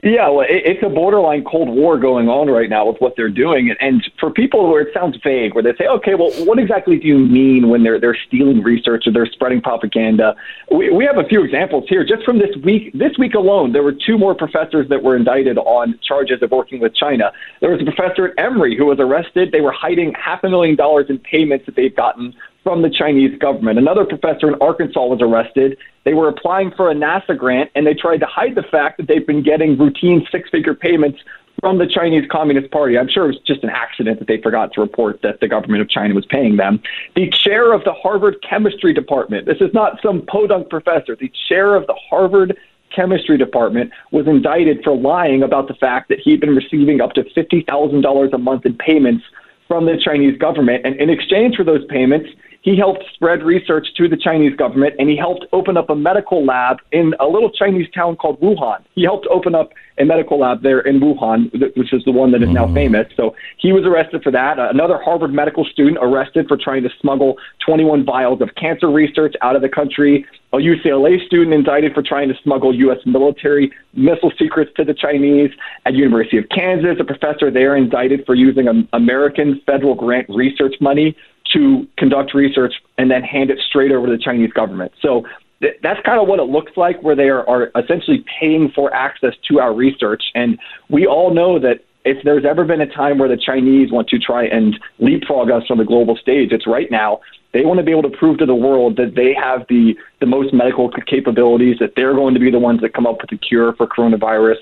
[0.04, 3.30] Yeah, well, it, it's a borderline Cold War going on right now with what they're
[3.30, 6.60] doing, and, and for people where it sounds vague, where they say, "Okay, well, what
[6.60, 10.36] exactly do you mean when they're they're stealing research or they're spreading propaganda?"
[10.70, 12.04] We we have a few examples here.
[12.04, 15.58] Just from this week, this week alone, there were two more professors that were indicted
[15.58, 17.32] on charges of working with China.
[17.62, 19.52] There was a professor at Emory who was arrested.
[19.52, 23.38] They were hiding half a million dollars in payments that they've gotten from the Chinese
[23.40, 23.80] government.
[23.80, 25.78] Another professor in Arkansas was arrested.
[26.06, 29.08] They were applying for a NASA grant and they tried to hide the fact that
[29.08, 31.20] they've been getting routine six figure payments
[31.60, 32.98] from the Chinese Communist Party.
[32.98, 35.82] I'm sure it was just an accident that they forgot to report that the government
[35.82, 36.82] of China was paying them.
[37.16, 41.76] The chair of the Harvard Chemistry Department, this is not some podunk professor, the chair
[41.76, 42.58] of the Harvard
[42.96, 47.24] chemistry department was indicted for lying about the fact that he'd been receiving up to
[47.24, 49.24] $50,000 a month in payments
[49.68, 50.86] from the Chinese government.
[50.86, 52.30] And in exchange for those payments,
[52.66, 56.44] he helped spread research to the Chinese government, and he helped open up a medical
[56.44, 58.84] lab in a little Chinese town called Wuhan.
[58.96, 59.70] He helped open up
[60.00, 62.74] a medical lab there in Wuhan, which is the one that is now mm-hmm.
[62.74, 63.08] famous.
[63.16, 64.58] So he was arrested for that.
[64.58, 69.36] Uh, another Harvard medical student arrested for trying to smuggle 21 vials of cancer research
[69.44, 70.26] out of the country.
[70.52, 72.98] A UCLA student indicted for trying to smuggle U.S.
[73.06, 75.52] military missile secrets to the Chinese.
[75.86, 81.16] At University of Kansas, a professor there indicted for using American federal grant research money
[81.54, 84.92] to conduct research and then hand it straight over to the Chinese government.
[85.02, 85.26] So
[85.62, 88.94] th- that's kind of what it looks like, where they are, are essentially paying for
[88.94, 90.24] access to our research.
[90.34, 90.60] And
[90.90, 94.20] we all know that if there's ever been a time where the Chinese want to
[94.20, 97.20] try and leapfrog us on the global stage, it's right now.
[97.52, 100.26] They want to be able to prove to the world that they have the, the
[100.26, 103.38] most medical capabilities, that they're going to be the ones that come up with a
[103.38, 104.58] cure for coronavirus,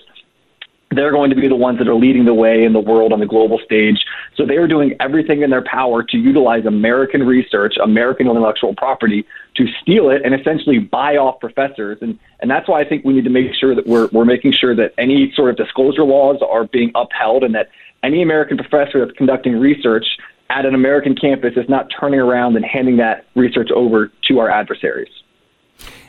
[0.97, 3.19] they're going to be the ones that are leading the way in the world on
[3.19, 4.03] the global stage.
[4.35, 9.25] So they are doing everything in their power to utilize American research, American intellectual property,
[9.55, 11.97] to steal it and essentially buy off professors.
[12.01, 14.53] And, and that's why I think we need to make sure that we're, we're making
[14.53, 17.69] sure that any sort of disclosure laws are being upheld and that
[18.03, 20.05] any American professor that's conducting research
[20.49, 24.49] at an American campus is not turning around and handing that research over to our
[24.49, 25.09] adversaries.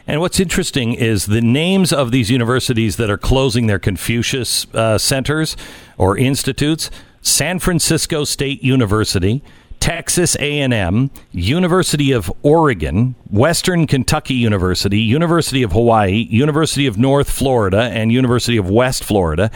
[0.07, 4.99] And what's interesting is the names of these universities that are closing their Confucius uh,
[4.99, 5.57] centers
[5.97, 6.91] or institutes:
[7.23, 9.43] San Francisco State University,
[9.81, 17.91] Texas A&M, University of Oregon, Western Kentucky University, University of Hawaii, University of North Florida,
[17.93, 19.51] and University of West Florida,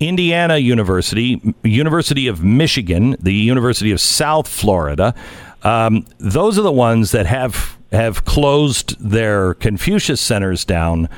[0.00, 5.14] Indiana University, University of Michigan, the University of South Florida.
[5.62, 11.08] Um, those are the ones that have have closed their Confucius centers down.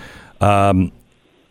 [0.41, 0.93] Um,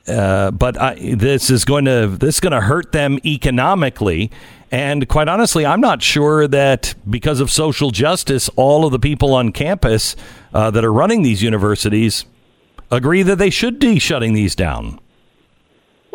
[0.08, 4.32] uh, but I, this is going to this is going to hurt them economically.
[4.72, 9.34] And quite honestly, I'm not sure that because of social justice, all of the people
[9.34, 10.16] on campus
[10.54, 12.26] uh, that are running these universities
[12.92, 15.00] agree that they should be shutting these down.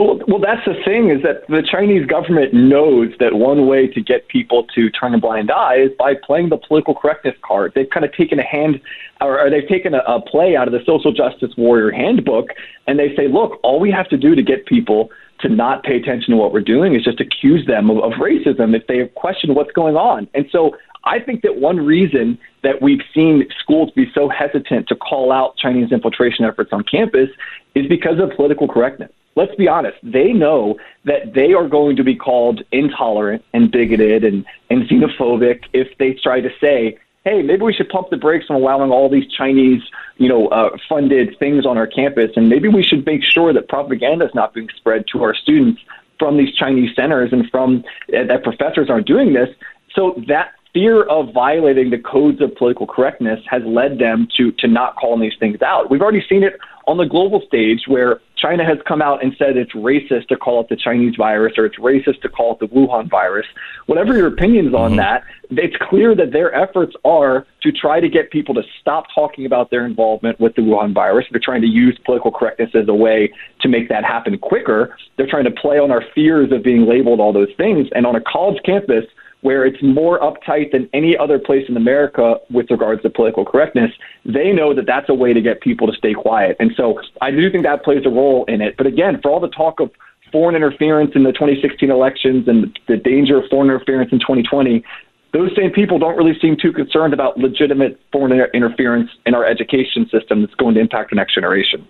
[0.01, 4.01] Well, well, that's the thing is that the Chinese government knows that one way to
[4.01, 7.73] get people to turn a blind eye is by playing the political correctness card.
[7.75, 8.81] They've kind of taken a hand,
[9.21, 12.49] or, they've taken a, a play out of the social justice warrior handbook,
[12.87, 15.11] and they say, look, all we have to do to get people
[15.41, 18.75] to not pay attention to what we're doing is just accuse them of, of racism
[18.75, 20.27] if they question what's going on.
[20.33, 24.97] And so I think that one reason that we've seen schools be so hesitant to
[24.97, 27.29] call out Chinese infiltration efforts on campus
[27.75, 32.05] is because of political correctness let's be honest, they know that they are going to
[32.05, 37.63] be called intolerant and bigoted and, and xenophobic if they try to say, hey, maybe
[37.63, 39.83] we should pump the brakes on allowing all these Chinese,
[40.17, 43.69] you know, uh, funded things on our campus, and maybe we should make sure that
[43.69, 45.81] propaganda is not being spread to our students
[46.19, 47.85] from these Chinese centers and from
[48.17, 49.49] uh, that professors aren't doing this.
[49.95, 54.69] So that fear of violating the codes of political correctness has led them to to
[54.69, 55.91] not calling these things out.
[55.91, 59.57] We've already seen it on the global stage where China has come out and said
[59.57, 62.67] it's racist to call it the Chinese virus or it's racist to call it the
[62.67, 63.47] Wuhan virus.
[63.87, 64.97] Whatever your opinions on mm-hmm.
[64.97, 69.45] that, it's clear that their efforts are to try to get people to stop talking
[69.45, 71.27] about their involvement with the Wuhan virus.
[71.31, 74.97] They're trying to use political correctness as a way to make that happen quicker.
[75.17, 77.89] They're trying to play on our fears of being labeled all those things.
[77.95, 79.05] And on a college campus,
[79.43, 83.91] where it's more uptight than any other place in America with regards to political correctness,
[84.25, 86.57] they know that that's a way to get people to stay quiet.
[86.61, 88.77] And so I do think that plays a role in it.
[88.77, 89.91] But again, for all the talk of
[90.31, 94.85] foreign interference in the 2016 elections and the danger of foreign interference in 2020,
[95.33, 100.09] those same people don't really seem too concerned about legitimate foreign interference in our education
[100.11, 101.87] system that's going to impact the next generation.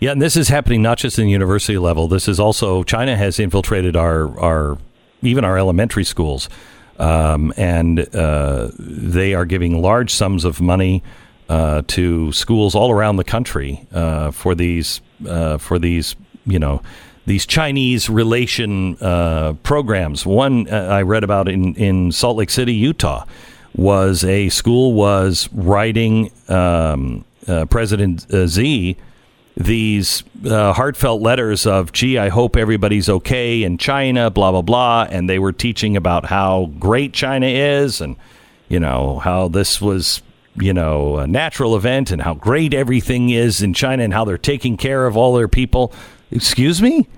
[0.00, 2.06] Yeah, and this is happening not just in the university level.
[2.06, 4.78] This is also China has infiltrated our our
[5.22, 6.48] even our elementary schools,
[6.98, 11.02] um, and uh, they are giving large sums of money
[11.48, 16.14] uh, to schools all around the country uh, for these uh, for these
[16.46, 16.82] you know
[17.26, 20.26] these Chinese relation uh, programs.
[20.26, 23.24] One uh, I read about in in Salt Lake City, Utah,
[23.74, 27.24] was a school was writing um,
[27.70, 28.96] President Xi
[29.58, 35.08] these uh, heartfelt letters of, gee, I hope everybody's okay in China, blah, blah, blah.
[35.10, 38.14] And they were teaching about how great China is and,
[38.68, 40.22] you know, how this was,
[40.54, 44.38] you know, a natural event and how great everything is in China and how they're
[44.38, 45.92] taking care of all their people.
[46.30, 47.08] Excuse me?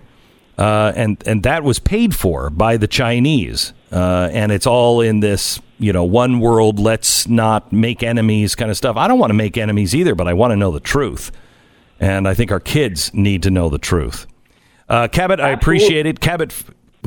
[0.57, 3.75] Uh, and, and that was paid for by the Chinese.
[3.93, 8.71] Uh, and it's all in this, you know, one world, let's not make enemies kind
[8.71, 8.97] of stuff.
[8.97, 11.31] I don't want to make enemies either, but I want to know the truth.
[12.01, 14.27] And I think our kids need to know the truth.
[14.89, 16.19] Uh, Cabot, I appreciate it.
[16.19, 16.53] Cabot,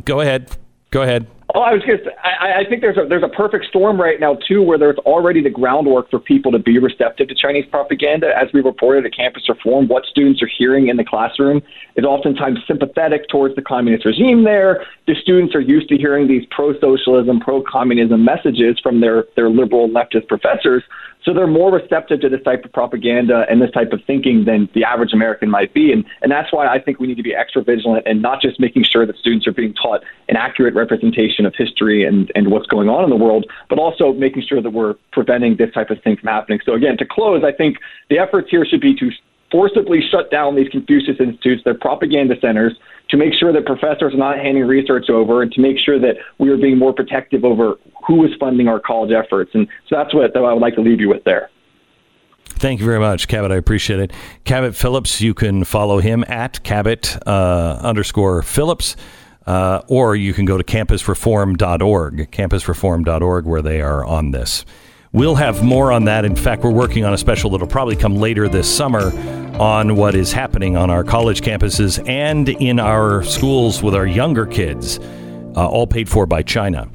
[0.06, 0.56] go ahead.
[0.92, 1.28] Go ahead.
[1.56, 4.38] Oh, I was just I, I think there's a there's a perfect storm right now
[4.48, 8.32] too, where there's already the groundwork for people to be receptive to Chinese propaganda.
[8.36, 11.62] As we reported at Campus Reform, what students are hearing in the classroom
[11.96, 14.44] is oftentimes sympathetic towards the communist regime.
[14.46, 19.88] There, the students are used to hearing these pro-socialism, pro-communism messages from their their liberal
[19.90, 20.84] leftist professors.
[21.24, 24.70] So they're more receptive to this type of propaganda and this type of thinking than
[24.74, 25.92] the average American might be.
[25.92, 28.60] And, and that's why I think we need to be extra vigilant and not just
[28.60, 32.68] making sure that students are being taught an accurate representation of history and, and what's
[32.68, 36.02] going on in the world, but also making sure that we're preventing this type of
[36.04, 36.60] thing from happening.
[36.66, 37.78] So again, to close, I think
[38.10, 39.12] the efforts here should be to
[39.54, 42.74] forcibly shut down these Confucius Institutes, their propaganda centers,
[43.10, 46.16] to make sure that professors are not handing research over and to make sure that
[46.40, 47.76] we are being more protective over
[48.08, 49.52] who is funding our college efforts.
[49.54, 51.52] And so that's what I would like to leave you with there.
[52.46, 53.52] Thank you very much, Cabot.
[53.52, 54.12] I appreciate it.
[54.44, 58.96] Cabot Phillips, you can follow him at Cabot uh, underscore Phillips.
[59.46, 64.64] Uh, or you can go to campusreform.org, campusreform.org, where they are on this.
[65.12, 66.26] We'll have more on that.
[66.26, 69.12] In fact, we're working on a special that'll probably come later this summer
[69.60, 74.46] on what is happening on our college campuses and in our schools with our younger
[74.46, 75.00] kids,
[75.56, 76.90] uh, all paid for by China.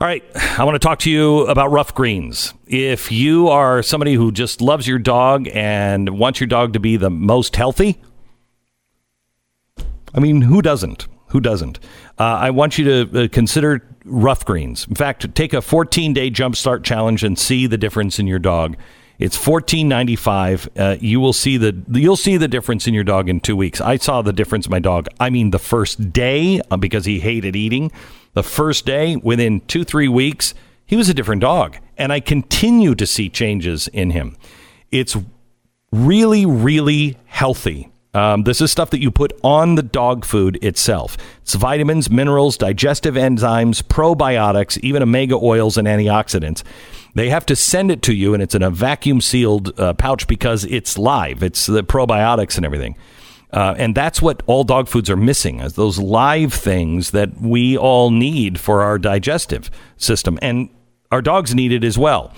[0.00, 0.24] All right,
[0.58, 2.54] I want to talk to you about Ruff Greens.
[2.66, 6.96] If you are somebody who just loves your dog and wants your dog to be
[6.96, 8.00] the most healthy,
[10.14, 11.06] I mean, who doesn't?
[11.28, 11.78] Who doesn't?
[12.18, 14.86] Uh, I want you to uh, consider Ruff Greens.
[14.88, 18.76] In fact, take a 14 day jumpstart challenge and see the difference in your dog.
[19.22, 20.68] It's fourteen ninety five.
[20.76, 23.80] Uh, you will see the you'll see the difference in your dog in two weeks.
[23.80, 25.06] I saw the difference in my dog.
[25.20, 27.92] I mean, the first day uh, because he hated eating.
[28.32, 30.54] The first day, within two three weeks,
[30.84, 34.36] he was a different dog, and I continue to see changes in him.
[34.90, 35.16] It's
[35.92, 41.16] really really healthy um, this is stuff that you put on the dog food itself.
[41.42, 46.62] It's vitamins, minerals, digestive enzymes, probiotics, even omega oils and antioxidants.
[47.14, 50.26] They have to send it to you, and it's in a vacuum sealed uh, pouch
[50.26, 51.42] because it's live.
[51.42, 52.96] It's the probiotics and everything.
[53.52, 57.76] Uh, and that's what all dog foods are missing is those live things that we
[57.76, 60.38] all need for our digestive system.
[60.40, 60.70] And
[61.10, 62.32] our dogs need it as well.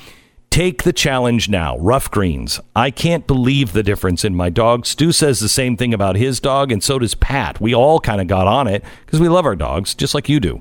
[0.54, 1.76] Take the challenge now.
[1.78, 2.60] Ruff Greens.
[2.76, 4.86] I can't believe the difference in my dog.
[4.86, 7.60] Stu says the same thing about his dog, and so does Pat.
[7.60, 10.38] We all kind of got on it because we love our dogs, just like you
[10.38, 10.60] do.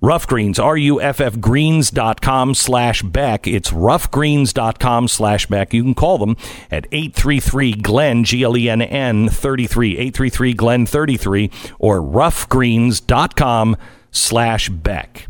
[0.00, 3.46] Ruff Greens, R-U-F-F greens.com slash Beck.
[3.46, 5.74] It's ruffgreens.com slash Beck.
[5.74, 6.38] You can call them
[6.70, 13.76] at 833-GLEN, G-L-E-N-N 33, 833-GLEN 33, or ruffgreens.com
[14.10, 15.26] slash Beck.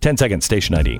[0.00, 0.98] 10 seconds, station ID.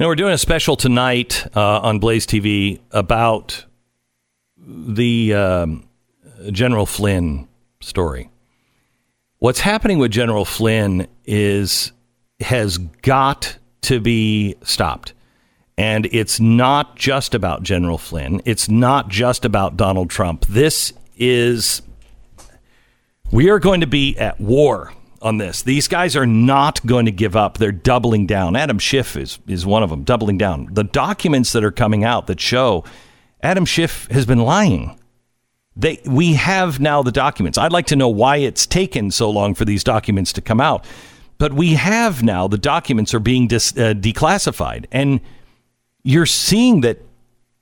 [0.00, 3.66] Now we're doing a special tonight uh, on Blaze TV about
[4.56, 5.88] the um,
[6.52, 7.48] General Flynn
[7.80, 8.30] story.
[9.38, 11.90] What's happening with General Flynn is
[12.38, 15.14] has got to be stopped.
[15.76, 18.42] And it's not just about General Flynn.
[18.44, 20.44] It's not just about Donald Trump.
[20.46, 21.82] This is
[23.30, 25.62] we are going to be at war on this.
[25.62, 27.58] These guys are not going to give up.
[27.58, 28.56] They're doubling down.
[28.56, 30.68] Adam Schiff is, is one of them, doubling down.
[30.72, 32.84] The documents that are coming out that show
[33.42, 34.98] Adam Schiff has been lying.
[35.76, 37.56] They, we have now the documents.
[37.56, 40.84] I'd like to know why it's taken so long for these documents to come out.
[41.38, 44.86] But we have now the documents are being dis, uh, declassified.
[44.90, 45.20] And
[46.02, 46.98] you're seeing that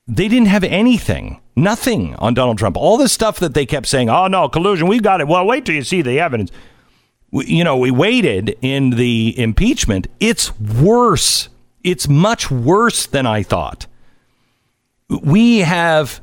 [0.06, 2.76] they didn't have anything, nothing on Donald Trump.
[2.76, 5.28] All the stuff that they kept saying, oh, no, collusion, we've got it.
[5.28, 6.50] Well, wait till you see the evidence
[7.30, 10.06] we, you know, we waited in the impeachment.
[10.20, 11.48] It's worse.
[11.82, 13.86] It's much worse than I thought.
[15.08, 16.20] We have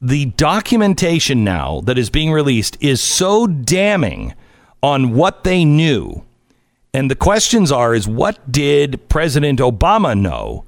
[0.00, 4.34] the documentation now that is being released is so damning
[4.82, 6.24] on what they knew.
[6.94, 10.64] And the questions are is what did President Obama know?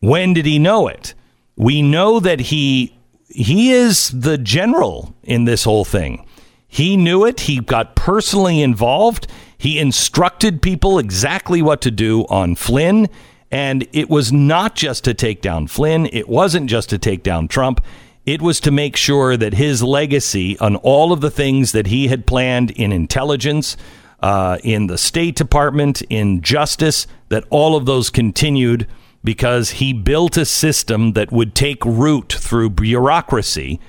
[0.00, 1.14] When did he know it?
[1.56, 2.96] We know that he
[3.28, 6.26] he is the general in this whole thing.
[6.66, 7.40] He knew it.
[7.40, 9.28] He got personally involved.
[9.56, 13.08] He instructed people exactly what to do on Flynn.
[13.50, 17.48] And it was not just to take down Flynn, it wasn't just to take down
[17.48, 17.84] Trump.
[18.24, 22.08] It was to make sure that his legacy on all of the things that he
[22.08, 23.76] had planned in intelligence,
[24.20, 28.86] uh, in the State Department, in justice, that all of those continued
[29.22, 33.80] because he built a system that would take root through bureaucracy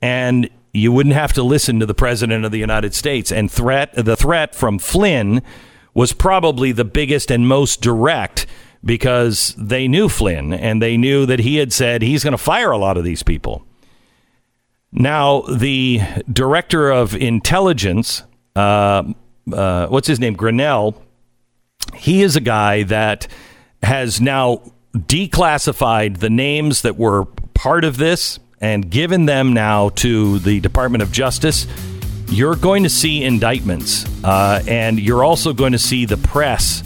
[0.00, 3.32] and you wouldn't have to listen to the president of the United States.
[3.32, 5.42] And threat, the threat from Flynn
[5.94, 8.46] was probably the biggest and most direct
[8.84, 12.70] because they knew Flynn and they knew that he had said he's going to fire
[12.70, 13.66] a lot of these people.
[14.92, 16.00] Now, the
[16.32, 18.22] director of intelligence,
[18.56, 19.02] uh,
[19.52, 20.36] uh, what's his name?
[20.36, 20.94] Grenell.
[21.94, 23.28] he is a guy that
[23.82, 24.62] has now
[24.96, 31.02] declassified the names that were part of this and given them now to the Department
[31.02, 31.66] of Justice,
[32.28, 34.04] you're going to see indictments.
[34.24, 36.82] Uh, and you're also going to see the press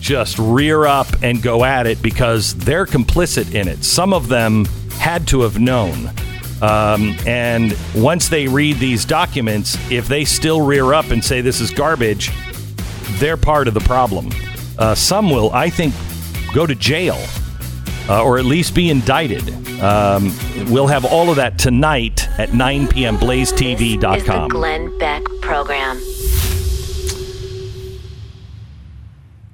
[0.00, 3.84] just rear up and go at it because they're complicit in it.
[3.84, 4.66] Some of them
[4.98, 6.10] had to have known.
[6.64, 11.60] Um, and once they read these documents, if they still rear up and say this
[11.60, 12.30] is garbage,
[13.18, 14.30] they're part of the problem.
[14.78, 15.94] Uh, some will, I think,
[16.54, 17.18] go to jail
[18.08, 19.46] uh, or at least be indicted.
[19.82, 20.34] Um,
[20.70, 23.18] we'll have all of that tonight at 9 p.m.
[23.18, 24.16] BlazeTV.com.
[24.16, 25.98] Is the Glenn Beck program.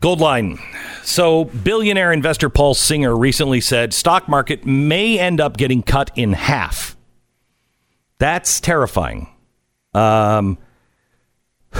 [0.01, 0.61] Goldline.
[1.03, 6.35] So, billionaire investor Paul Singer recently said stock market may end up getting cut in
[6.35, 6.97] half.
[8.20, 9.28] That's terrifying.
[9.94, 10.59] Um,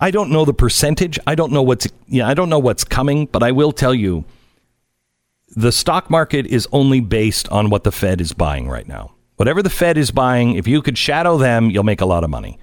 [0.00, 1.18] I don't know the percentage.
[1.26, 4.24] I don't know what's yeah, I don't know what's coming, but I will tell you
[5.54, 9.12] the stock market is only based on what the Fed is buying right now.
[9.36, 12.30] Whatever the Fed is buying, if you could shadow them, you'll make a lot of
[12.30, 12.58] money.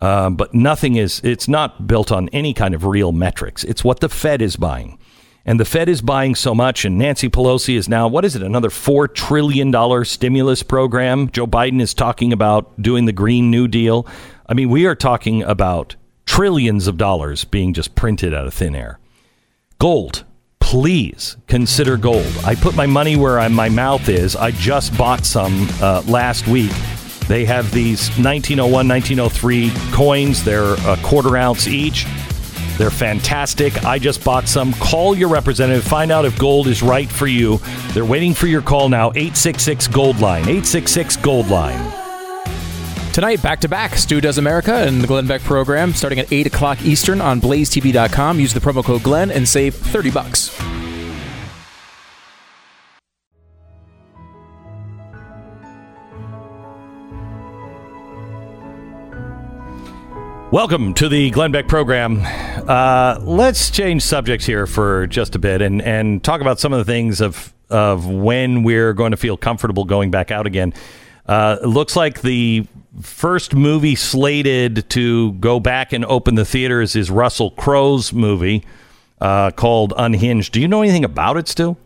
[0.00, 3.64] Uh, but nothing is, it's not built on any kind of real metrics.
[3.64, 4.98] It's what the Fed is buying.
[5.46, 8.42] And the Fed is buying so much, and Nancy Pelosi is now, what is it,
[8.42, 11.30] another $4 trillion stimulus program?
[11.30, 14.06] Joe Biden is talking about doing the Green New Deal.
[14.46, 18.74] I mean, we are talking about trillions of dollars being just printed out of thin
[18.74, 18.98] air.
[19.78, 20.24] Gold
[20.64, 22.26] please consider gold.
[22.42, 24.34] I put my money where I, my mouth is.
[24.34, 26.72] I just bought some uh, last week.
[27.28, 30.42] They have these 1901, 1903 coins.
[30.42, 32.06] They're a quarter ounce each.
[32.76, 33.84] They're fantastic.
[33.84, 34.72] I just bought some.
[34.74, 35.84] Call your representative.
[35.84, 37.58] Find out if gold is right for you.
[37.92, 39.10] They're waiting for your call now.
[39.10, 40.42] 866 Gold Line.
[40.42, 41.92] 866 Gold Line.
[43.12, 46.48] Tonight, back to back, Stu Does America and the Glenn Beck program starting at 8
[46.48, 48.40] o'clock Eastern on blazetv.com.
[48.40, 50.83] Use the promo code Glenn and save 30 bucks.
[60.54, 62.20] Welcome to the Glenn Beck program.
[62.22, 66.78] Uh, let's change subjects here for just a bit and, and talk about some of
[66.78, 70.72] the things of of when we're going to feel comfortable going back out again.
[71.26, 72.68] Uh, it looks like the
[73.02, 78.64] first movie slated to go back and open the theaters is Russell Crowe's movie
[79.20, 80.52] uh, called Unhinged.
[80.52, 81.76] Do you know anything about it, Stu?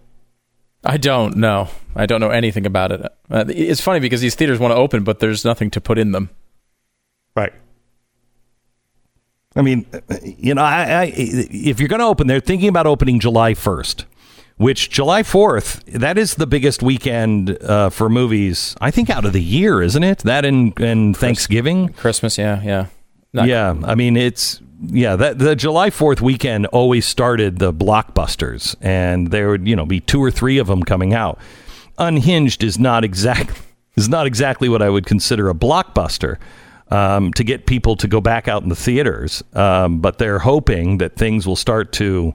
[0.84, 1.70] I don't know.
[1.96, 3.00] I don't know anything about it.
[3.30, 6.12] Uh, it's funny because these theaters want to open, but there's nothing to put in
[6.12, 6.28] them.
[7.34, 7.54] Right.
[9.58, 9.86] I mean,
[10.22, 14.04] you know, I, I, if you're going to open, they're thinking about opening July 1st.
[14.56, 19.32] which July 4th, that is the biggest weekend uh, for movies, I think, out of
[19.32, 20.20] the year, isn't it?
[20.20, 21.88] That and, and Thanksgiving.
[21.94, 22.86] Christmas, yeah, yeah.
[23.32, 28.76] Not- yeah, I mean, it's, yeah, that the July 4th weekend always started the blockbusters,
[28.80, 31.38] and there would, you know, be two or three of them coming out.
[31.98, 33.60] Unhinged is not exact
[33.96, 36.38] is not exactly what I would consider a blockbuster
[36.90, 40.98] um, to get people to go back out in the theaters, um, but they're hoping
[40.98, 42.34] that things will start to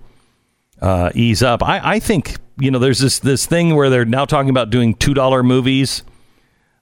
[0.82, 1.64] uh, ease up.
[1.64, 4.94] I, I think you know there's this this thing where they're now talking about doing
[4.96, 6.04] two dollar movies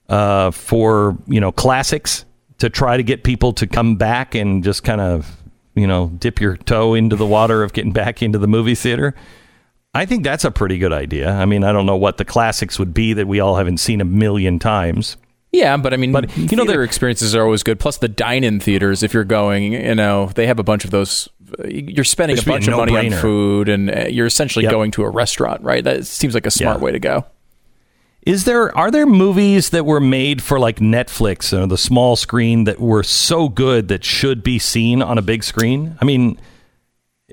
[0.08, 2.24] uh, for you know classics
[2.58, 5.36] to try to get people to come back and just kind of
[5.74, 9.14] you know dip your toe into the water of getting back into the movie theater.
[9.94, 11.30] I think that's a pretty good idea.
[11.30, 14.00] I mean, I don't know what the classics would be that we all haven't seen
[14.00, 15.18] a million times.
[15.52, 17.78] Yeah, but I mean, but you know, their experiences are always good.
[17.78, 21.28] Plus, the dine-in theaters, if you're going, you know, they have a bunch of those.
[21.68, 24.72] You're spending a be a bunch of money on food, and uh, you're essentially Yep.
[24.72, 25.84] going to a restaurant, right?
[25.84, 26.84] That seems like a smart Yeah.
[26.84, 27.26] way to go.
[28.24, 32.64] Is there are there movies that were made for like Netflix or the small screen
[32.64, 35.96] that were so good that should be seen on a big screen?
[36.00, 36.38] I mean,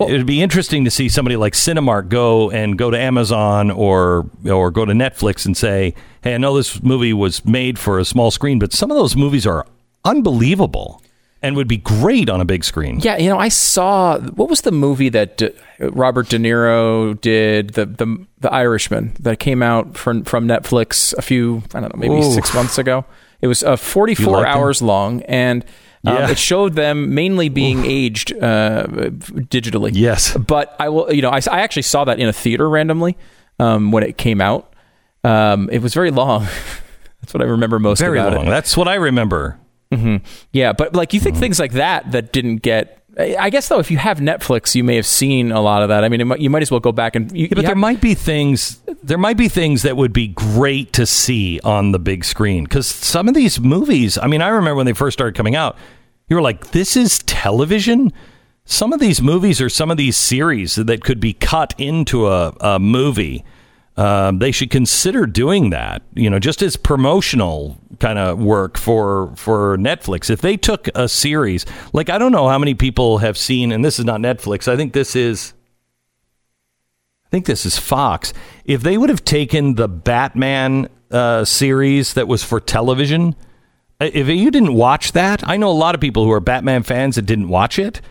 [0.02, 4.72] it'd be interesting to see somebody like Cinemark go and go to Amazon or or
[4.72, 8.32] go to Netflix and say, "Hey, I know this movie was made for a small
[8.32, 9.66] screen, but some of those movies are
[10.06, 11.02] unbelievable
[11.42, 14.62] and would be great on a big screen." Yeah, you know, I saw what was
[14.62, 15.50] the movie that uh,
[15.92, 21.22] Robert De Niro did the the the Irishman that came out from from Netflix a
[21.22, 22.32] few I don't know maybe Ooh.
[22.34, 23.06] six months ago.
[23.42, 24.56] It was uh, 44 liked it?
[24.56, 25.64] hours long, and
[26.06, 26.30] um, Yeah.
[26.32, 29.92] it showed them mainly being aged uh, digitally.
[29.94, 31.12] Yes, but I will.
[31.14, 33.18] You know, I, I actually saw that in a theater randomly
[33.60, 34.74] um, when it came out.
[35.24, 36.44] Um, it was very long.
[37.22, 38.48] That's what I remember most Very long.
[38.48, 38.50] it.
[38.50, 39.60] That's what I remember.
[39.94, 40.18] hmm
[40.54, 42.99] Yeah, but like you think things like that that didn't get.
[43.20, 46.04] I guess though, if you have Netflix, you may have seen a lot of that.
[46.04, 47.32] I mean, it might, you might as well go back and.
[47.36, 50.14] You, Yeah, but you there have- might be things there might be things that would
[50.14, 54.42] be great to see on the big screen because some of these movies i mean
[54.42, 55.78] i remember when they first started coming out
[56.28, 58.12] you were like this is television
[58.66, 62.50] some of these movies or some of these series that could be cut into a,
[62.60, 63.44] a movie
[64.00, 69.34] um, they should consider doing that you know just as promotional kind of work for
[69.36, 73.38] for netflix if they took a series like i don't know how many people have
[73.38, 75.54] seen and this is not netflix i think this is
[77.30, 78.34] I think this is Fox.
[78.66, 83.36] If they would have taken the Batman uh, series that was for television,
[84.02, 86.82] uh, if you didn't watch that, I know a lot of people who are Batman
[86.82, 88.02] fans that didn't watch it.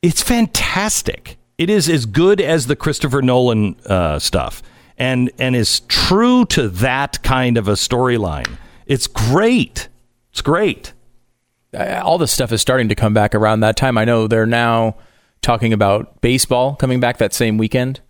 [0.00, 1.38] It's fantastic.
[1.58, 4.62] It is as good as the Christopher Nolan uh, stuff,
[4.98, 8.48] and and is true to that kind of a storyline.
[8.86, 9.88] It's great.
[10.32, 10.92] It's great.
[11.76, 13.96] uh, all this stuff is starting to come back around that time.
[13.98, 14.96] I know they're now
[15.40, 18.00] talking about baseball coming back that same weekend.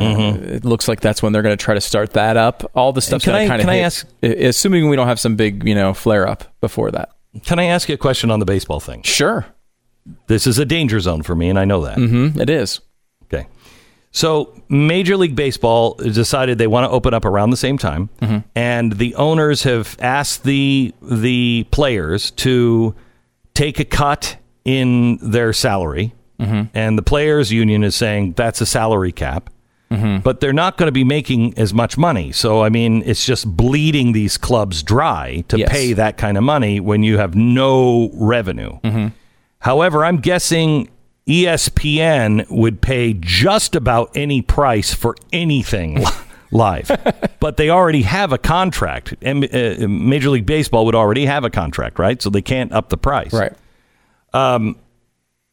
[0.00, 2.70] Uh, it looks like that's when they're going to try to start that up.
[2.74, 5.20] All the stuff can that I- kind of can I ask- assuming we don't have
[5.20, 7.10] some big you know flare up before that.
[7.44, 9.02] Can I ask you a question on the baseball thing?
[9.02, 9.46] Sure.
[10.26, 11.96] This is a danger zone for me, and I know that.
[11.98, 12.80] Mm-hmm, it is.
[14.14, 18.38] So Major League Baseball decided they want to open up around the same time, Mm-hmm.
[18.54, 22.94] and the owners have asked the the players to
[23.54, 26.68] take a cut in their salary, Mhm.
[26.74, 29.48] and the players' union is saying that's a salary cap.
[29.90, 30.18] Mm-hmm.
[30.22, 32.32] But they're not going to be making as much money.
[32.32, 35.68] So, I mean, it's just bleeding these clubs dry to Yes.
[35.70, 38.78] pay that kind of money when you have no revenue.
[38.84, 39.08] Mm-hmm.
[39.58, 40.88] However, I'm guessing
[41.26, 46.04] ESPN would pay just about any price for anything
[46.50, 46.90] live,
[47.40, 49.14] but they already have a contract.
[49.22, 52.20] And uh, Major League Baseball would already have a contract, right?
[52.20, 53.52] So they can't up the price, right?
[54.32, 54.76] Um,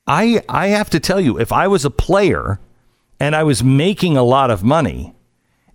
[0.07, 2.59] I I have to tell you, if I was a player
[3.19, 5.13] and I was making a lot of money,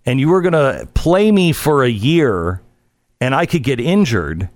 [0.05, 2.61] and you were going to play me for a year,
[3.21, 4.49] and I could get injured,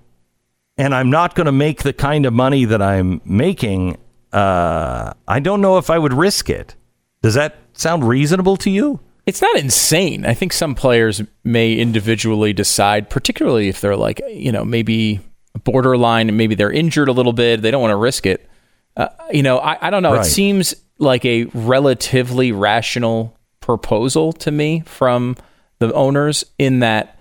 [0.76, 3.96] and I'm not going to make the kind of money that I'm making,
[4.32, 6.74] uh, I don't know if I would risk it.
[7.22, 9.00] Does that sound reasonable to you?
[9.26, 10.24] It's not insane.
[10.24, 15.20] I think some players may individually decide, particularly if they're like, you know, maybe
[15.64, 18.48] borderline, maybe they're injured a little bit, they don't want to risk it.
[18.96, 20.14] Uh, you know, I, I don't know.
[20.14, 20.26] Right.
[20.26, 25.36] It seems like a relatively rational proposal to me from
[25.78, 27.19] the owners in that.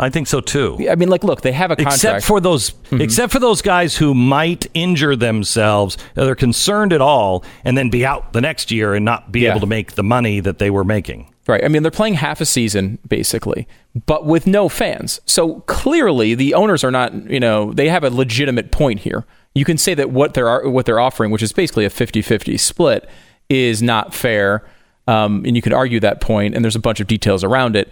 [0.00, 0.78] I think so too.
[0.90, 1.96] I mean, like, look, they have a contract.
[1.96, 7.44] Except for those, except for those guys who might injure themselves, they're concerned at all,
[7.64, 9.50] and then be out the next year and not be Yeah.
[9.50, 11.26] able to make the money that they were making.
[11.46, 11.62] Right.
[11.64, 13.68] I mean, they're playing half a season basically,
[14.06, 15.20] but with no fans.
[15.26, 17.12] So clearly, the owners are not.
[17.30, 19.26] You know, they have a legitimate point here.
[19.54, 23.08] You can say that what they're what they're offering, which is basically a 50-50 split,
[23.48, 24.64] is not fair.
[25.08, 27.88] Um, and you could argue that point, and there's a bunch of details around it.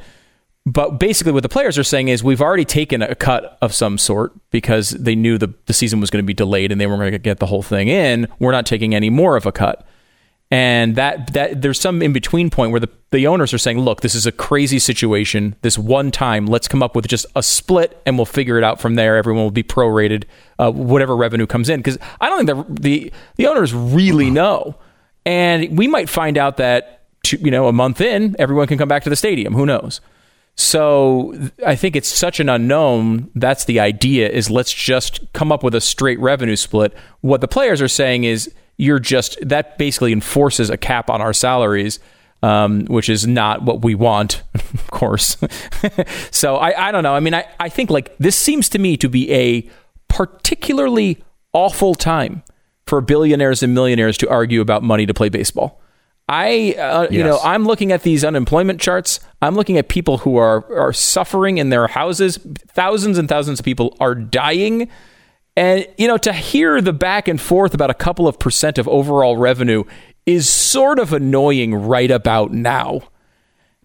[0.68, 3.96] But basically, what the players are saying is we've already taken a cut of some
[3.96, 7.00] sort because they knew the, the season was going to be delayed and they weren't
[7.00, 8.28] going to get the whole thing in.
[8.38, 9.86] We're not taking any more of a cut.
[10.50, 14.02] And that, that there's some in between point where the, the owners are saying, look,
[14.02, 15.56] this is a crazy situation.
[15.62, 18.78] This one time, let's come up with just a split and we'll figure it out
[18.78, 19.16] from there.
[19.16, 20.24] Everyone will be prorated,
[20.58, 21.80] uh, whatever revenue comes in.
[21.80, 24.76] Because I don't think the, the, the owners really know.
[25.24, 29.04] And we might find out that, you know, a month in, everyone can come back
[29.04, 29.54] to the stadium.
[29.54, 30.02] Who knows?
[30.58, 33.30] So I think it's such an unknown.
[33.36, 36.92] That's the idea is let's just come up with a straight revenue split.
[37.20, 41.32] What the players are saying is you're just that basically enforces a cap on our
[41.32, 42.00] salaries,
[42.42, 45.36] um, which is not what we want, of course.
[46.32, 47.14] so I, I don't know.
[47.14, 49.70] I mean, I, I think like this seems to me to be a
[50.08, 51.22] particularly
[51.52, 52.42] awful time
[52.84, 55.80] for billionaires and millionaires to argue about money to play baseball.
[56.28, 57.42] I, uh, you know, Yes.
[57.44, 59.18] I'm looking at these unemployment charts.
[59.40, 62.38] I'm looking at people who are are suffering in their houses.
[62.68, 64.88] Thousands and thousands of people are dying,
[65.56, 68.86] and you know, to hear the back and forth about a couple of percent of
[68.88, 69.84] overall revenue
[70.26, 73.00] is sort of annoying right about now.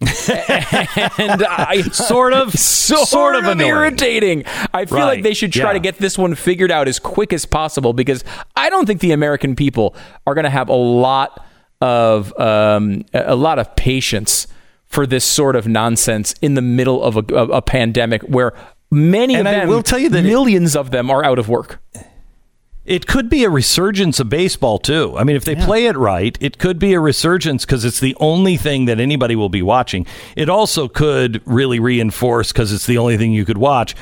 [0.00, 4.44] and I Sort of- sort, sort of of irritating.
[4.74, 5.04] I feel Right.
[5.04, 5.72] like they should try Yeah.
[5.74, 8.22] to get this one figured out as quick as possible because
[8.56, 9.94] I don't think the American people
[10.26, 11.46] are going to have a lot
[11.80, 14.46] of um, a lot of patience
[14.86, 18.52] for this sort of nonsense in the middle of a, a, a pandemic where
[18.90, 21.38] many And of I them, will tell you that it- millions of them are out
[21.38, 21.80] of work.
[22.84, 25.14] It could be a resurgence of baseball too.
[25.16, 28.14] I mean, if they play it right, it could be a resurgence because it's the
[28.20, 30.06] only thing that anybody will be watching.
[30.36, 33.94] It also could really reinforce because it's the only thing you could watch.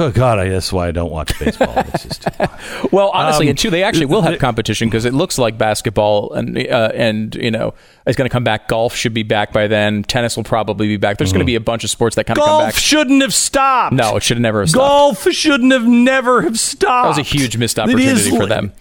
[0.00, 1.72] Oh God, I, that's why I don't watch baseball.
[1.76, 2.28] It's just
[2.92, 6.32] Well, honestly, Um, and two, they actually will have competition because it looks like basketball
[6.34, 7.74] and uh, and you know
[8.06, 8.68] is going to come back.
[8.68, 10.04] Golf should be back by then.
[10.04, 11.18] Tennis will probably be back.
[11.18, 12.74] There's going to be a bunch of sports that kind of come golf back.
[12.74, 13.94] shouldn't have stopped.
[13.94, 14.88] No, it should have never have stopped.
[14.88, 17.04] golf shouldn't have never have stopped.
[17.04, 18.72] That was a huge missed opportunity for them.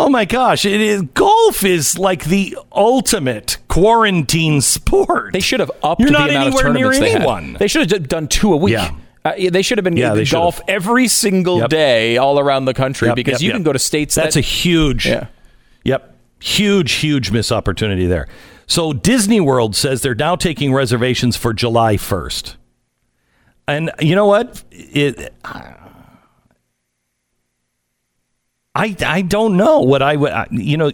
[0.00, 0.64] Oh my gosh!
[0.64, 5.32] It is golf is like the ultimate quarantine sport.
[5.32, 7.58] They should have upped You're the not amount of anywhere near tournaments they had.
[7.58, 8.74] They should have done two a week.
[8.74, 8.94] Yeah.
[9.24, 11.70] Uh, they should have been Yeah, golf should every single Yep.
[11.70, 14.14] day all around the country Yep, because yep, you can go to states.
[14.14, 15.06] That's that, a huge.
[15.06, 15.26] Yeah.
[15.84, 16.16] Yep.
[16.40, 18.28] Huge, huge miss opportunity there.
[18.66, 22.56] So Disney World says they're now taking reservations for July 1st.
[23.66, 24.62] And you know what?
[24.70, 25.34] It
[28.74, 30.90] I I don't know what I would you know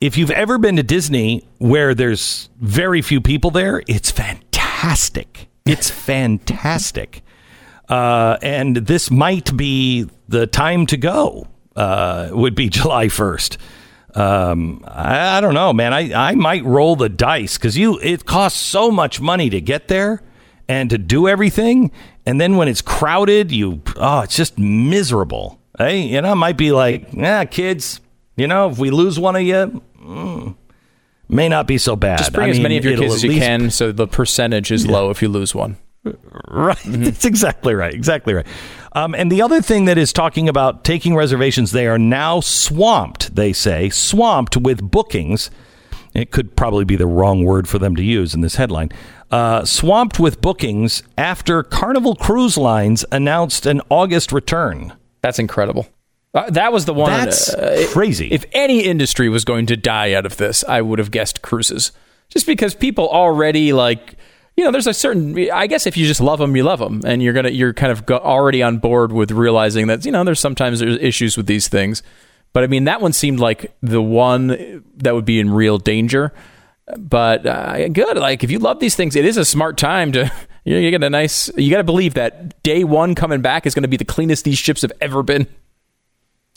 [0.00, 5.48] if you've ever been to Disney where there's very few people there, it's fantastic.
[5.70, 7.22] It's fantastic.
[7.88, 11.46] Uh, and this might be the time to go.
[11.76, 13.58] Uh, would be July first.
[14.14, 15.94] Um, I, I don't know, man.
[15.94, 19.86] I, I might roll the dice because you it costs so much money to get
[19.86, 20.22] there
[20.68, 21.92] and to do everything,
[22.26, 25.60] and then when it's crowded, you oh, it's just miserable.
[25.78, 28.00] Hey, you know, it might be like, yeah, kids.
[28.36, 30.56] You know, if we lose one of you, mm,
[31.30, 32.18] may not be so bad.
[32.18, 34.06] Just bring I as mean, many of your kids as you least- can, so the
[34.06, 35.76] percentage is low if you lose one.
[36.48, 36.78] Right.
[36.86, 37.92] That's exactly right.
[37.92, 38.46] Exactly right.
[38.92, 43.36] Um, and the other thing that is talking about taking reservations, they are now swamped,
[43.36, 45.50] they say, swamped with bookings.
[46.14, 48.88] It could probably be the wrong word for them to use in this headline.
[49.30, 54.94] Uh, swamped with bookings after Carnival Cruise Lines announced an August return.
[55.22, 55.86] That's incredible.
[56.32, 57.10] Uh, that was the one.
[57.10, 58.28] That's uh, crazy.
[58.30, 61.92] If any industry was going to die out of this, I would have guessed cruises.
[62.28, 64.16] Just because people already like,
[64.56, 65.50] you know, there's a certain.
[65.50, 67.90] I guess if you just love them, you love them, and you're gonna you're kind
[67.90, 71.46] of go, already on board with realizing that you know there's sometimes there's issues with
[71.46, 72.04] these things.
[72.52, 76.32] But I mean, that one seemed like the one that would be in real danger.
[76.96, 78.16] But uh, good.
[78.16, 80.30] Like if you love these things, it is a smart time to.
[80.62, 81.50] You, know, you get a nice.
[81.56, 84.44] You got to believe that day one coming back is going to be the cleanest
[84.44, 85.46] these ships have ever been.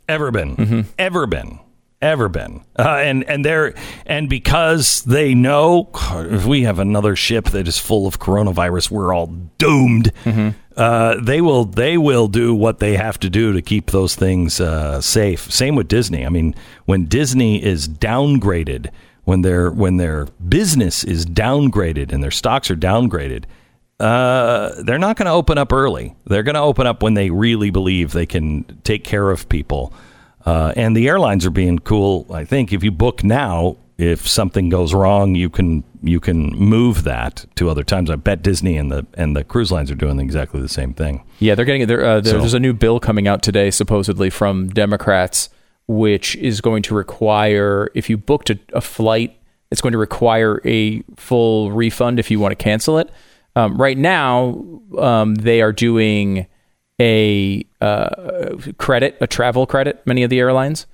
[0.08, 1.60] Ever been, ever been,
[2.02, 3.74] ever been, uh, and and they're
[4.06, 9.14] and because they know if we have another ship that is full of coronavirus, we're
[9.14, 9.28] all
[9.58, 10.12] doomed.
[10.76, 14.60] Uh, they will they will do what they have to do to keep those things
[14.60, 15.52] uh, safe.
[15.52, 16.26] Same with Disney.
[16.26, 16.56] I mean,
[16.86, 18.90] when Disney is downgraded,
[19.24, 23.46] when their when their business is downgraded and their stocks are downgraded.
[24.04, 26.14] Uh, they're not going to open up early.
[26.26, 29.94] They're going to open up when they really believe they can take care of people.
[30.46, 32.28] Uh, and the airlines are being cool.
[32.30, 37.06] I think if you book now, if something goes wrong, you can you can move
[37.06, 38.10] that to other times.
[38.10, 41.24] I bet Disney and the and the cruise lines are doing exactly the same thing.
[41.40, 42.04] Yeah, they're getting there.
[42.04, 45.50] Uh, there- So- There's a new bill coming out today, supposedly from Democrats,
[45.88, 49.38] which is going to require if you booked a, a flight
[49.72, 53.10] it's going to require a full refund if you want to cancel it.
[53.56, 54.64] Um, right now,
[54.98, 56.48] um, they are doing
[57.00, 60.86] a uh, credit, a travel credit, many of the airlines,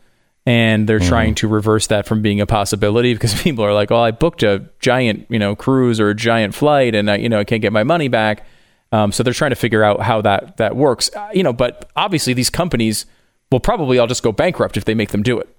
[0.46, 4.02] and they're trying to reverse that from being a possibility because people are like, "Oh,
[4.02, 7.40] I booked a giant, you know, cruise or a giant flight, and I, you know,
[7.40, 8.46] I can't get my money back."
[8.92, 11.54] Um, so they're trying to figure out how that that works, uh, you know.
[11.54, 13.06] But obviously, these companies
[13.52, 15.56] will probably all just go bankrupt if they make them do it.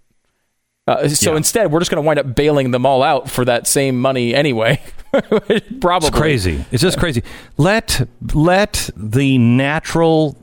[0.90, 3.66] Uh, so instead, we're just going to wind up bailing them all out for that
[3.66, 4.82] same money anyway.
[5.80, 6.64] probably It's crazy.
[6.72, 7.22] It's just crazy.
[7.56, 10.36] Let let the natural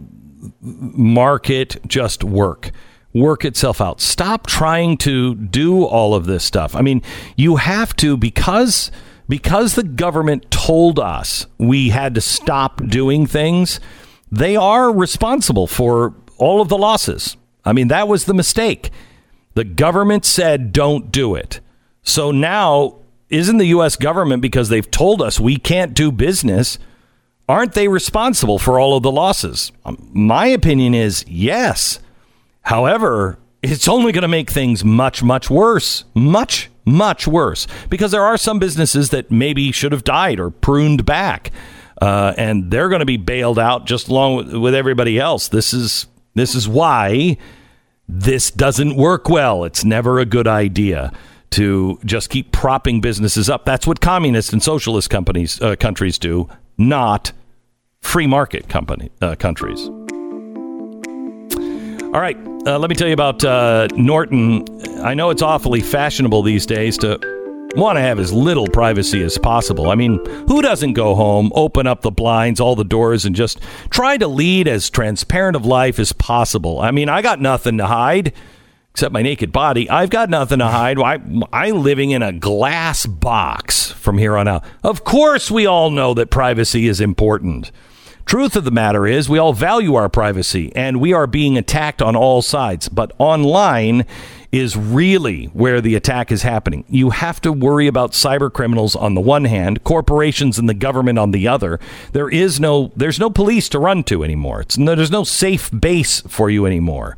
[0.62, 2.72] market just work.
[3.14, 4.00] Work itself out.
[4.00, 6.76] Stop trying to do all of this stuff.
[6.76, 7.02] I mean,
[7.36, 8.92] you have to because
[9.28, 13.80] because the government told us we had to stop doing things.
[14.32, 17.36] They are responsible for all of the losses.
[17.66, 18.92] I mean, that was the mistake.
[19.58, 21.62] The government said don't do it.
[22.04, 23.00] So now,
[23.32, 23.96] isn't the U.S.
[23.96, 26.78] government, because they've told us we can't do business,
[27.50, 29.72] aren't they responsible for all of the losses?
[29.84, 32.00] Um, My opinion is yes.
[32.62, 36.04] However, it's only going to make things much, much worse.
[36.14, 37.66] Much, much worse.
[37.90, 41.50] Because there are some businesses that maybe should have died or pruned back.
[42.00, 45.48] Uh, and they're going to be bailed out just along with, with everybody else.
[45.48, 46.06] This is
[46.36, 47.38] this is why
[48.08, 49.64] this doesn't work well.
[49.64, 51.12] It's never a good idea
[51.52, 53.66] to just keep propping businesses up.
[53.66, 57.32] That's what communist and socialist companies uh, countries do, not
[58.02, 59.90] free market company uh, countries.
[62.14, 64.66] All right, uh, let me tell you about uh, Norton.
[65.04, 67.37] I know it's awfully fashionable these days to
[67.76, 69.90] want to have as little privacy as possible.
[69.90, 73.60] I mean, who doesn't go home, open up the blinds, all the doors, and just
[73.90, 76.80] try to lead as transparent of life as possible?
[76.80, 78.34] I mean, I got nothing to hide
[78.92, 79.88] except my naked body.
[79.92, 80.98] I've got nothing to hide.
[80.98, 81.20] I,
[81.54, 84.64] I'm living in a glass box from here on out.
[84.82, 87.72] Of course, we all know that privacy is important.
[88.26, 92.02] Truth of the matter is, we all value our privacy and we are being attacked
[92.02, 92.90] on all sides.
[92.90, 94.04] But online
[94.52, 96.86] is really where the attack is happening.
[96.88, 101.20] You have to worry about cyber criminals on the one hand, corporations and the government
[101.20, 101.80] on the other.
[102.14, 104.62] There is no there's no police to run to anymore.
[104.62, 107.18] It's no, there's no safe base for you anymore.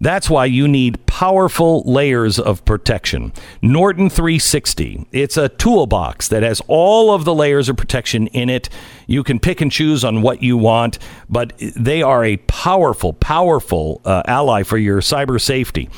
[0.00, 3.32] That's why you need powerful layers of protection.
[3.60, 5.08] Norton 360.
[5.10, 8.68] It's a toolbox that has all of the layers of protection in it.
[9.08, 14.00] You can pick and choose on what you want, but they are a powerful, powerful
[14.04, 15.88] uh, ally for your cyber safety.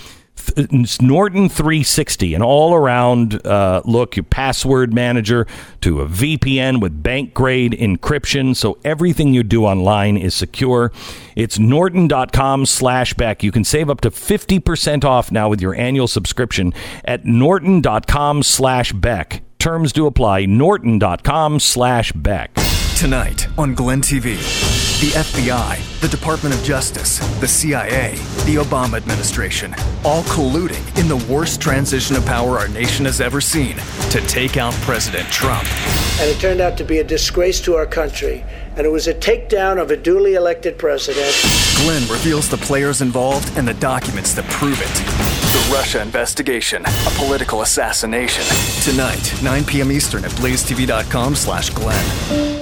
[0.47, 5.47] Th- Norton 360, an all around uh, look, your password manager
[5.81, 10.93] to a VPN with bank grade encryption, so everything you do online is secure.
[11.37, 13.43] It's norton.com slash Beck.
[13.43, 16.73] You can save up to 50% off now with your annual subscription
[17.05, 19.43] at norton.com slash Beck.
[19.59, 20.47] Terms do apply.
[20.47, 22.51] Norton.com slash Beck.
[23.01, 24.37] Tonight on Glenn TV,
[25.01, 28.11] the FBI, the Department of Justice, the CIA,
[28.45, 29.75] the Obama administration,
[30.05, 33.77] all colluding in the worst transition of power our nation has ever seen
[34.11, 35.67] to take out President Trump.
[36.21, 38.45] And it turned out to be a disgrace to our country.
[38.77, 41.35] And it was a takedown of a duly elected president.
[41.77, 44.95] Glenn reveals the players involved and the documents that prove it.
[45.55, 48.45] The Russia investigation, a political assassination.
[48.85, 49.91] Tonight, 9 p.m.
[49.91, 52.60] Eastern at blazetv.com slash Glenn.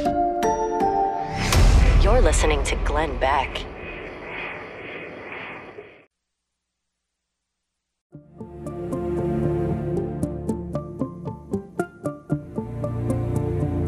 [2.09, 3.59] You're listening to Glenn Beck.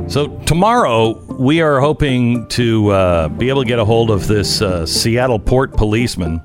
[0.07, 4.61] So tomorrow we are hoping to uh, be able to get a hold of this
[4.61, 6.41] uh, Seattle port policeman,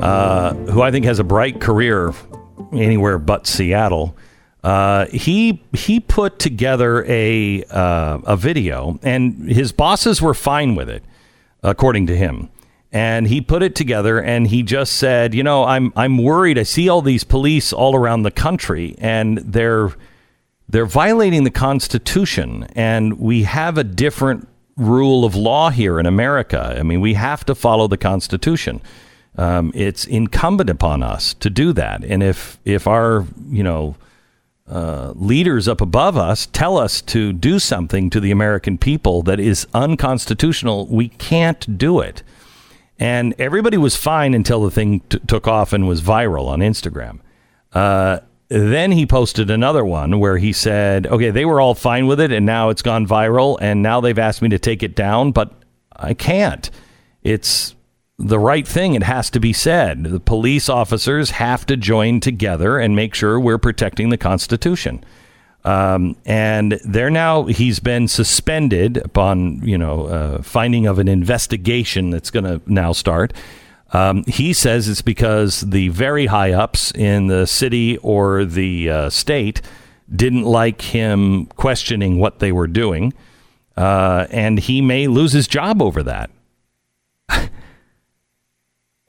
[0.00, 2.14] uh, who I think has a bright career
[2.72, 4.16] anywhere but Seattle.
[4.62, 10.88] Uh, he he put together a uh, a video, and his bosses were fine with
[10.88, 11.02] it,
[11.62, 12.48] according to him.
[12.94, 16.58] And he put it together, and he just said, "You know, I'm I'm worried.
[16.58, 19.92] I see all these police all around the country, and they're."
[20.68, 26.76] they're violating the Constitution, and we have a different rule of law here in America.
[26.78, 28.80] I mean, we have to follow the Constitution.
[29.36, 33.96] Um, it's incumbent upon us to do that, and if if our you know
[34.68, 39.40] uh, leaders up above us tell us to do something to the American people that
[39.40, 42.22] is unconstitutional, we can't do it.
[42.98, 47.18] And everybody was fine until the thing t- took off and was viral on Instagram.
[47.72, 52.20] Uh, then he posted another one where he said, okay, they were all fine with
[52.20, 55.32] it and now it's gone viral and now they've asked me to take it down,
[55.32, 55.52] but
[55.96, 56.70] I can't.
[57.22, 57.74] It's
[58.22, 58.94] the right thing.
[58.94, 60.04] It has to be said.
[60.04, 65.04] The police officers have to join together and make sure we're protecting the Constitution.
[65.64, 72.10] Um, and they're now he's been suspended upon you know uh, finding of an investigation
[72.10, 73.32] that's going to now start.
[73.92, 79.10] Um, he says it's because the very high ups in the city or the uh,
[79.10, 79.60] state
[80.14, 83.12] didn't like him questioning what they were doing,
[83.76, 86.30] uh, and he may lose his job over that.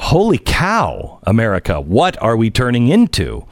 [0.04, 1.80] Holy cow, America!
[1.80, 3.48] What are we turning into?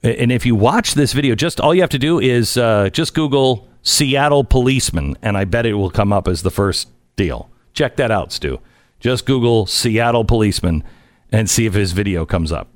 [0.00, 3.14] And if you watch this video, just all you have to do is uh, just
[3.14, 7.50] Google Seattle policeman, and I bet it will come up as the first deal.
[7.74, 8.60] Check that out, Stu.
[9.00, 10.84] Just Google Seattle policeman
[11.32, 12.68] and see if his video comes up.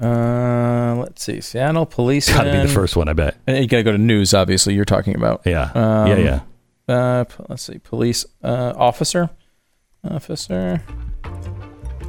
[0.00, 1.42] Uh, let's see.
[1.42, 2.32] Seattle police.
[2.32, 3.36] Got to be the first one, I bet.
[3.46, 4.32] And you got to go to news.
[4.32, 5.42] Obviously, you're talking about.
[5.44, 5.70] Yeah.
[5.74, 6.40] Um, yeah,
[6.88, 6.94] yeah.
[6.94, 7.78] Uh, let's see.
[7.78, 9.28] Police uh, officer.
[10.02, 10.82] Officer.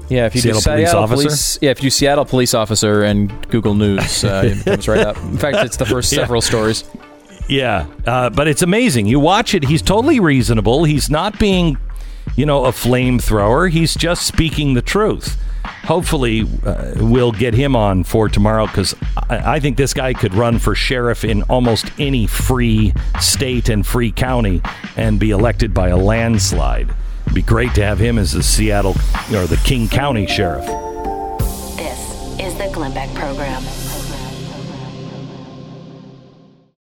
[0.10, 1.24] Yeah, if you Seattle do police officer?
[1.24, 5.00] police, yeah, if you do Seattle police officer and Google News, uh, it comes right
[5.00, 5.18] up.
[5.18, 6.20] In fact, it's the first Yeah.
[6.20, 6.84] several stories.
[7.48, 9.06] Yeah, uh, but it's amazing.
[9.08, 10.84] You watch it; he's totally reasonable.
[10.84, 11.78] He's not being,
[12.36, 13.70] you know, a flamethrower.
[13.70, 15.38] He's just speaking the truth.
[15.86, 18.96] Hopefully, uh, we'll get him on for tomorrow because
[19.30, 23.86] I, I think this guy could run for sheriff in almost any free state and
[23.86, 24.62] free county
[24.98, 26.90] and be elected by a landslide.
[27.36, 28.96] Be great to have him as the Seattle
[29.34, 30.66] or the King County sheriff.
[31.76, 33.62] This is the Glenn Beck Program.